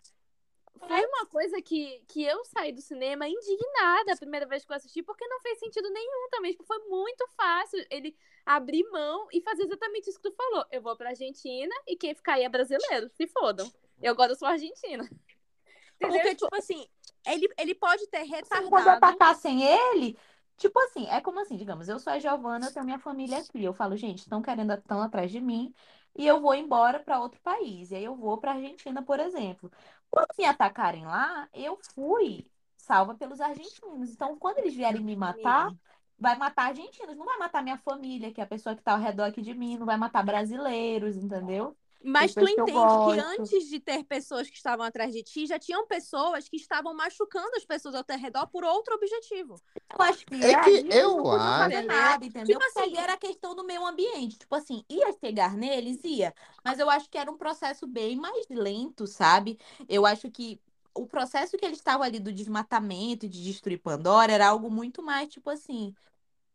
[0.80, 4.76] Foi uma coisa que, que eu saí do cinema indignada a primeira vez que eu
[4.76, 6.51] assisti, porque não fez sentido nenhum também.
[6.51, 8.15] Tipo, foi muito fácil ele
[8.45, 10.65] abrir mão e fazer exatamente isso que tu falou.
[10.71, 13.09] Eu vou pra Argentina e quem ficar aí é brasileiro.
[13.09, 13.71] Se fodam.
[14.01, 15.09] Eu agora sou argentina.
[15.99, 16.21] Entendeu?
[16.21, 16.88] Porque, tipo assim,
[17.26, 18.97] ele, ele pode ter Assim, quando retardado.
[18.97, 20.17] atacassem ele,
[20.57, 23.63] tipo assim, é como assim, digamos, eu sou a Giovana, eu tenho minha família aqui.
[23.63, 25.73] Eu falo, gente, estão querendo, estão atrás de mim,
[26.17, 27.91] e eu vou embora para outro país.
[27.91, 29.71] E aí eu vou para Argentina, por exemplo.
[30.16, 34.11] Quando me atacarem lá, eu fui salva pelos argentinos.
[34.11, 35.74] Então, quando eles vierem me matar,
[36.18, 38.99] vai matar argentinos, não vai matar minha família, que é a pessoa que tá ao
[38.99, 41.77] redor aqui de mim, não vai matar brasileiros, entendeu?
[42.06, 43.19] Mas tu que entende que gosto.
[43.41, 47.56] antes de ter pessoas que estavam atrás de ti, já tinham pessoas que estavam machucando
[47.56, 49.60] as pessoas ao teu redor por outro objetivo.
[49.98, 52.60] Eu acho que É que eu não fazer acho- nada, entendeu?
[52.60, 54.38] Tipo assim- era a questão do meio ambiente.
[54.38, 56.03] Tipo assim, ia pegar neles?
[56.03, 56.34] Ia.
[56.64, 59.57] Mas eu acho que era um processo bem mais lento, sabe?
[59.90, 60.60] Eu acho que
[60.94, 65.02] o processo que eles estavam ali do desmatamento e de destruir Pandora era algo muito
[65.03, 65.94] mais, tipo assim,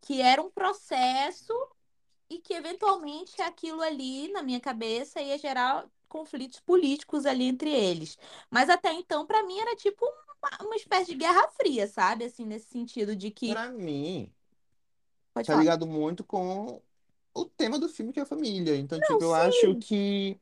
[0.01, 1.53] que era um processo
[2.31, 8.17] e que eventualmente aquilo ali, na minha cabeça, ia gerar conflitos políticos ali entre eles.
[8.49, 12.25] Mas até então, pra mim, era tipo uma, uma espécie de guerra fria, sabe?
[12.25, 13.51] Assim, nesse sentido de que.
[13.51, 14.33] Pra mim,
[15.35, 15.65] Pode tá falar.
[15.65, 16.81] ligado muito com
[17.35, 18.77] o tema do filme, que é a família.
[18.77, 20.39] Então, tipo, eu acho que.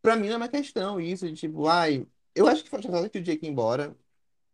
[0.00, 2.06] Pra mim não é uma questão isso, de tipo, ai.
[2.34, 3.96] Eu acho que foi chateado que o Jake ia embora.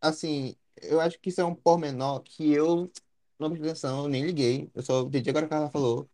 [0.00, 2.90] Assim, eu acho que isso é um pormenor que eu
[3.38, 4.70] não prestei atenção, eu nem liguei.
[4.74, 6.08] Eu só entendi agora o que ela falou.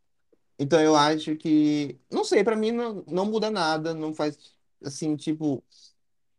[0.58, 1.98] Então eu acho que.
[2.10, 4.38] Não sei, pra mim não, não muda nada, não faz.
[4.84, 5.62] Assim, tipo.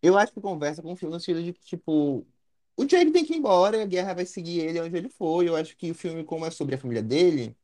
[0.01, 2.25] Eu acho que conversa com o filme no sentido de que, tipo.
[2.77, 5.43] O Jake tem que ir embora, a guerra vai seguir ele onde ele for.
[5.43, 7.55] E eu acho que o filme, como é sobre a família dele,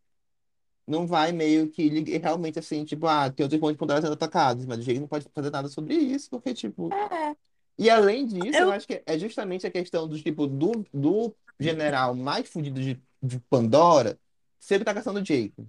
[0.87, 4.13] não vai meio que li- realmente assim, tipo, ah, tem outros pontos de Pandora sendo
[4.13, 7.35] atacados, mas o Jake não pode fazer nada sobre isso, porque, tipo, É.
[7.77, 11.35] E além disso, eu Eu- acho que é justamente a questão do tipo do, do
[11.59, 14.19] general mais fudido de, de Pandora
[14.59, 15.65] sempre tá caçando o Jacob.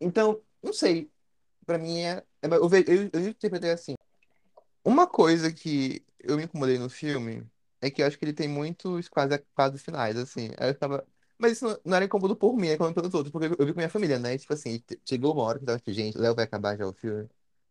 [0.00, 1.10] Então, não sei.
[1.66, 2.24] Pra mim é.
[2.42, 3.94] é- Eu, eu, eu interpretei assim.
[4.84, 7.46] Uma coisa que eu me incomodei no filme
[7.80, 10.50] é que eu acho que ele tem muitos quase, quase finais, assim.
[10.58, 11.06] Eu tava.
[11.38, 13.78] Mas isso não, era incômodo por mim, era incômodo pelos outros, porque eu, vi com
[13.78, 14.34] minha família, né?
[14.34, 16.76] E, tipo assim, chegou uma hora que eu tava tipo, gente, o Léo vai acabar
[16.76, 17.28] já o filme.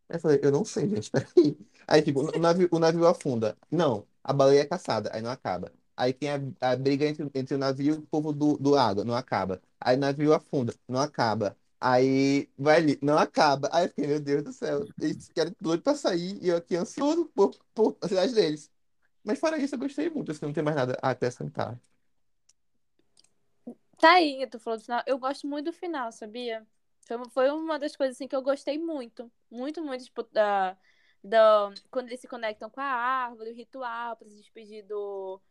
[0.10, 1.58] Aí eu falei, eu não sei, gente, peraí.
[1.88, 3.58] Aí, tipo, o navio, o navio afunda.
[3.72, 5.72] Não, a baleia é caçada, aí não acaba.
[5.96, 6.40] Aí tem a,
[6.72, 9.62] a briga entre, entre o navio e o povo do, do água, não acaba.
[9.80, 11.58] Aí o navio afunda, não acaba.
[11.80, 13.70] Aí vai ali, não acaba.
[13.72, 16.76] Aí eu fiquei, meu Deus do céu, eles querem doido pra sair e eu aqui
[16.76, 18.72] ansioso por, por a cidade deles.
[19.24, 21.80] Mas fora isso, eu gostei muito, assim, não tem mais nada a acrescentar.
[23.98, 25.04] Tá aí, tu falou do final.
[25.06, 26.66] Eu gosto muito do final, sabia?
[27.32, 29.32] Foi, uma das coisas assim que eu gostei muito.
[29.50, 30.78] Muito, muito, tipo, da,
[31.24, 35.42] da, quando eles se conectam com a árvore, o ritual pra se despedir do,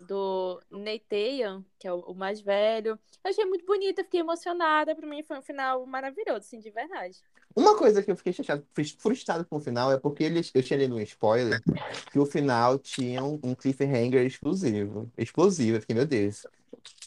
[0.00, 2.98] do Neiteian, que é o, o mais velho.
[3.24, 4.94] Eu achei muito bonita, fiquei emocionada.
[4.94, 7.18] Pra mim foi um final maravilhoso, assim, de verdade.
[7.56, 8.66] Uma coisa que eu fiquei chateado,
[8.98, 11.62] frustrado com o final é porque eles, eu tinha lido um spoiler
[12.10, 15.76] que o final tinha um, um cliffhanger exclusivo, explosivo.
[15.76, 16.44] Eu fiquei, meu Deus,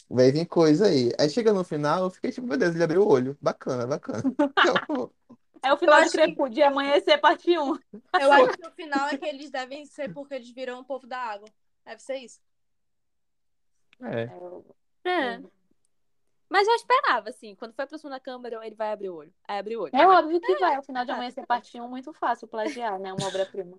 [0.08, 1.12] vai vir coisa aí.
[1.18, 3.36] Aí chega no final, eu fiquei tipo, meu Deus, ele abriu o olho.
[3.40, 4.22] Bacana, bacana.
[5.60, 7.74] Então, É o final de que- de amanhecer, parte 1.
[8.20, 11.06] Eu acho que o final é que eles devem ser porque eles viram o povo
[11.06, 11.48] da água.
[11.84, 12.38] Deve ser isso.
[14.02, 15.08] É.
[15.08, 15.42] É.
[16.48, 19.32] Mas eu esperava, assim, quando foi pra segunda câmera, ele vai abrir o olho.
[19.46, 19.94] Aí abriu o olho.
[19.94, 20.78] É óbvio que vai.
[20.78, 23.12] O final de amanhecer, parte 1, muito fácil plagiar, né?
[23.12, 23.78] Uma obra-prima.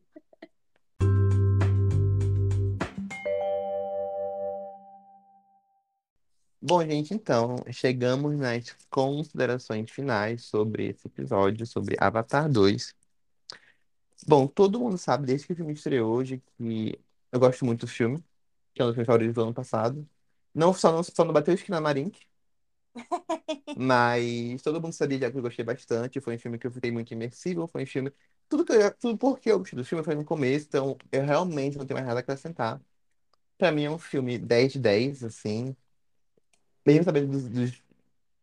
[6.61, 12.93] Bom, gente, então, chegamos nas considerações finais sobre esse episódio, sobre Avatar 2.
[14.27, 16.99] Bom, todo mundo sabe, desde que o filme estreou hoje, que
[17.31, 18.23] eu gosto muito do filme,
[18.79, 20.07] que é um dos meus favoritos do ano passado.
[20.53, 22.19] Não só não, só não bateu esquina Marink,
[23.75, 26.19] mas todo mundo sabia já que eu gostei bastante.
[26.21, 28.11] Foi um filme que eu fiquei muito imersivo, foi um filme.
[28.47, 31.77] Tudo, que eu, tudo porque eu gostei do filme foi no começo, então eu realmente
[31.77, 32.81] não tenho mais nada a acrescentar.
[33.57, 35.75] Pra mim é um filme 10 de 10, assim.
[36.85, 37.83] Mesmo sabendo dos, dos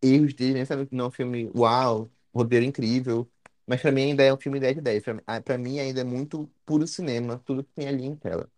[0.03, 3.31] erros dele, mesmo sabendo que não é um filme uau, roteiro incrível.
[3.67, 5.05] Mas pra mim ainda é um filme 10 de 10.
[5.05, 8.51] Pra, ah, pra mim ainda é muito puro cinema, tudo que tem ali em tela.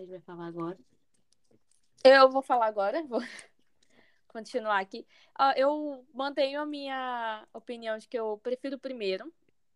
[0.00, 0.78] Gente vai falar agora.
[2.02, 3.20] Eu vou falar agora, vou
[4.28, 5.06] continuar aqui.
[5.56, 9.30] Eu mantenho a minha opinião de que eu prefiro o primeiro,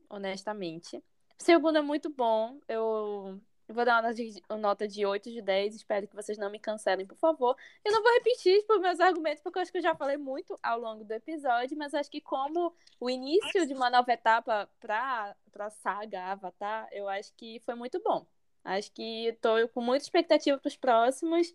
[0.09, 0.97] honestamente.
[0.97, 1.03] O
[1.43, 2.59] segundo é muito bom.
[2.67, 3.39] Eu
[3.69, 5.75] vou dar uma nota de, de 8 de 10.
[5.75, 7.55] Espero que vocês não me cancelem, por favor.
[7.85, 10.59] Eu não vou repetir tipo, meus argumentos, porque eu acho que eu já falei muito
[10.63, 15.37] ao longo do episódio, mas acho que como o início de uma nova etapa para
[15.59, 18.27] a saga Avatar, eu acho que foi muito bom.
[18.65, 21.55] Acho que estou com muita expectativa para os próximos.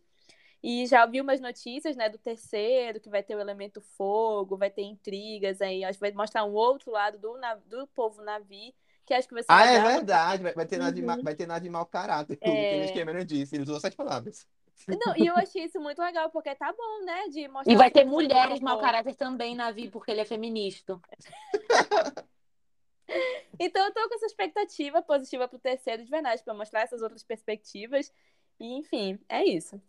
[0.61, 4.69] E já vi umas notícias, né, do terceiro, que vai ter o elemento fogo, vai
[4.69, 5.84] ter intrigas aí.
[5.86, 8.76] Acho que vai mostrar um outro lado do, nav- do povo Navi,
[9.06, 10.44] que acho que vai ser Ah, é verdade.
[10.44, 11.23] Vai, vai ter nada de, ma- Uhum.
[11.23, 12.88] vai ter nada de mau caráter, que o É.
[12.94, 13.56] Cameron disse.
[13.56, 14.45] Ele usou sete palavras.
[14.88, 17.72] Não, e eu achei isso muito legal, porque tá bom, né, de mostrar...
[17.72, 20.99] E vai ter um mulheres mau caráter também na Vi, porque ele é feminista.
[23.60, 27.23] Então eu tô com essa expectativa positiva pro terceiro de verdade, pra mostrar essas outras
[27.23, 28.11] perspectivas.
[28.60, 29.81] E, enfim, é isso.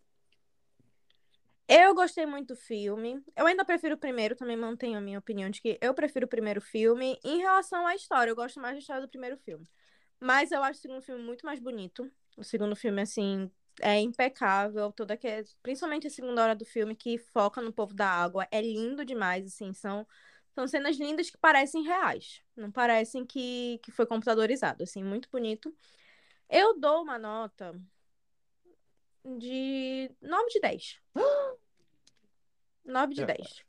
[1.72, 3.22] Eu gostei muito do filme.
[3.36, 6.28] Eu ainda prefiro o primeiro, também mantenho a minha opinião de que eu prefiro o
[6.28, 7.16] primeiro filme.
[7.24, 9.64] Em relação à história, eu gosto mais da história do primeiro filme.
[10.18, 12.10] Mas eu acho o segundo filme muito mais bonito.
[12.36, 13.48] O segundo filme, assim,
[13.80, 14.90] é impecável.
[14.90, 15.28] Toda que...
[15.62, 18.48] Principalmente a segunda hora do filme, que foca no povo da água.
[18.50, 19.72] É lindo demais, assim.
[19.72, 20.04] São,
[20.60, 22.42] são cenas lindas que parecem reais.
[22.54, 25.02] Não parecem que, que foi computadorizado, assim.
[25.02, 25.74] Muito bonito.
[26.48, 27.80] Eu dou uma nota
[29.24, 31.00] de 9 de 10.
[32.84, 33.26] 9 de É.
[33.26, 33.64] 10.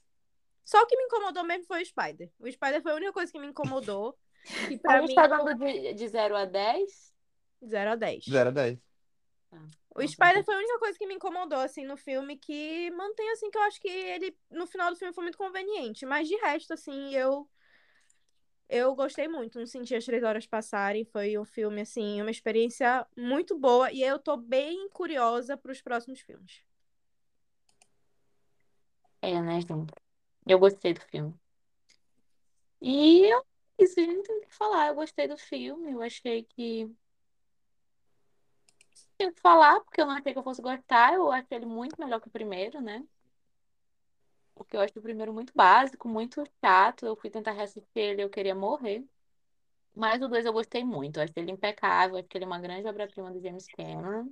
[0.66, 2.30] Só o que me incomodou mesmo foi o Spider.
[2.40, 4.18] O Spider foi a única coisa que me incomodou.
[4.70, 7.14] E pra A gente mim, tá dando de, de 0 a 10.
[7.66, 8.26] 0 a 10.
[8.26, 8.80] 0 a 10.
[9.94, 13.52] O Spider foi a única coisa que me incomodou, assim, no filme, que mantém, assim,
[13.52, 16.06] que eu acho que ele, no final do filme, foi muito conveniente.
[16.06, 17.50] Mas de resto, assim, eu.
[18.70, 21.04] Eu gostei muito, não senti as três horas passarem.
[21.04, 23.92] Foi um filme, assim, uma experiência muito boa.
[23.92, 26.64] E eu tô bem curiosa pros próximos filmes.
[29.22, 29.94] É, né, gente?
[30.48, 31.34] Eu gostei do filme.
[32.82, 33.46] E eu,
[33.78, 34.88] isso, a gente tem o que falar.
[34.88, 35.92] Eu gostei do filme.
[35.92, 36.90] Eu achei que.
[39.22, 41.14] Tinha o que falar, porque eu não achei que eu fosse gostar.
[41.14, 43.06] Eu achei ele muito melhor que o primeiro, né?
[44.56, 47.06] Porque eu acho o primeiro muito básico, muito chato.
[47.06, 49.06] Eu fui tentar reassistir ele, eu queria morrer.
[49.96, 51.18] Mas o 2 eu gostei muito.
[51.18, 52.18] Eu acho ele impecável.
[52.18, 54.32] Acho que ele é uma grande obra-prima do James Cameron.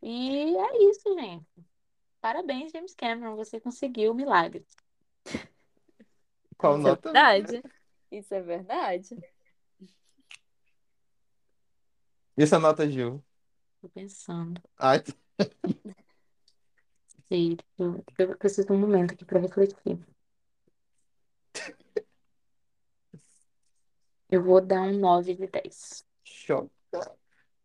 [0.00, 1.46] E é isso, gente.
[2.18, 3.36] Parabéns, James Cameron.
[3.36, 4.64] Você conseguiu o milagre.
[6.56, 7.12] Qual Isso é nota?
[7.12, 7.62] verdade.
[8.10, 9.18] Isso é verdade.
[12.38, 13.22] E essa nota, Gil?
[13.82, 14.62] Tô pensando.
[14.78, 15.02] Ai,
[17.28, 19.98] Sei, eu, eu preciso de um momento aqui para refletir.
[24.30, 26.06] Eu vou dar um 9 de 10.
[26.22, 26.70] choca.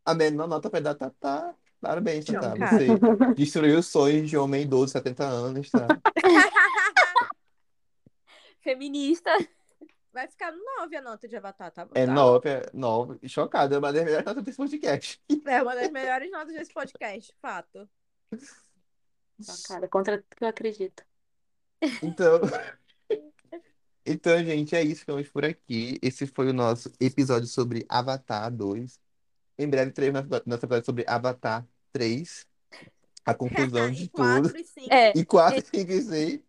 [0.04, 1.54] A menor nota vai dar Tatá.
[1.80, 2.56] Parabéns, Tatá.
[2.56, 2.78] Chocada.
[2.78, 2.88] Você
[3.36, 5.86] destruiu os sonhos de um homem idoso, 70 anos, tá?
[8.64, 9.30] Feminista.
[10.18, 11.88] Vai ficar no 9 a nota de Avatar, tá?
[11.94, 12.12] É tá?
[12.12, 13.20] nove, é nove.
[13.30, 13.76] Chocado.
[13.76, 15.22] É uma das melhores notas desse podcast.
[15.46, 17.88] É uma das melhores notas desse podcast, fato.
[19.68, 21.06] Cara, contra tudo que eu acredito.
[22.02, 22.42] Então,
[24.04, 25.02] então, gente, é isso.
[25.02, 26.00] Ficamos por aqui.
[26.02, 29.00] Esse foi o nosso episódio sobre Avatar 2.
[29.60, 31.64] Em breve teremos nosso nosso episódio sobre Avatar
[31.94, 32.44] 3.
[33.24, 34.52] A conclusão de E tudo.
[34.52, 34.88] 4 e 5.
[34.92, 36.40] É, E 4, 5 e 6.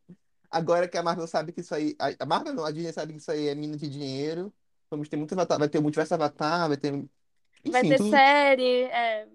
[0.51, 1.95] Agora que a Marvel sabe que isso aí.
[2.19, 4.53] A Marvel não, a Disney sabe que isso aí é mina de dinheiro.
[4.91, 5.59] Vamos ter muito Avatar.
[5.59, 6.93] Vai ter o multiverso Avatar, vai ter.
[6.93, 8.11] vai Enfim, ter tudo.
[8.11, 8.83] série.
[8.85, 9.27] É.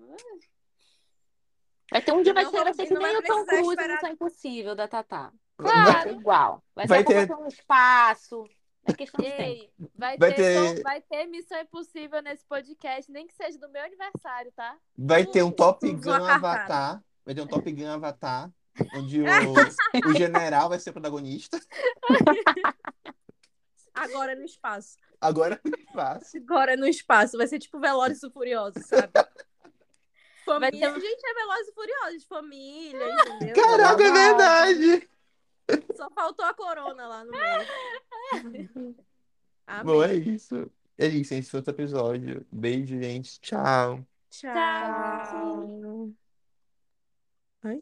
[1.91, 3.69] Vai ter um dia, vai Não ser, vai e que vai nem o Tom Cruise
[3.69, 5.31] esperar- Missão Impossível da Tatá.
[5.57, 5.91] Claro.
[5.91, 6.63] Vai ser igual.
[6.75, 8.43] Vai, Vai ser ter- no espaço.
[8.85, 9.31] É questão de.
[9.31, 13.57] Ei, vai, Vai ter, ter- Tom- vai ter Missão Impossível nesse podcast, nem que seja
[13.59, 14.75] do meu aniversário, tá?
[14.97, 16.11] Vai ter um Top Gun.
[16.11, 17.03] Avatar.
[17.23, 18.49] Vai ter um Top Gun Avatar.
[18.95, 19.25] Onde o,
[20.09, 21.59] o general vai ser o protagonista.
[23.93, 24.97] Agora no espaço.
[25.21, 26.41] Agora é fácil.
[26.43, 27.37] Agora no espaço.
[27.37, 29.11] Vai ser tipo Velozes e Furiosos, sabe?
[29.13, 29.25] Vai
[30.71, 30.93] Família.
[30.93, 32.23] ter- Gente, é Velozes e Furiosos.
[32.25, 33.55] Família, entendeu?
[33.55, 35.09] Caraca, é verdade!
[35.95, 37.67] Só faltou a corona lá no meio.
[38.33, 38.95] Amém.
[39.85, 40.69] Bom, é isso.
[40.97, 42.45] É isso, esse foi outro episódio.
[42.51, 43.39] Beijo, gente.
[43.39, 44.05] Tchau.
[44.29, 44.51] Tchau.
[44.51, 46.11] Tchau.
[47.63, 47.81] Ai.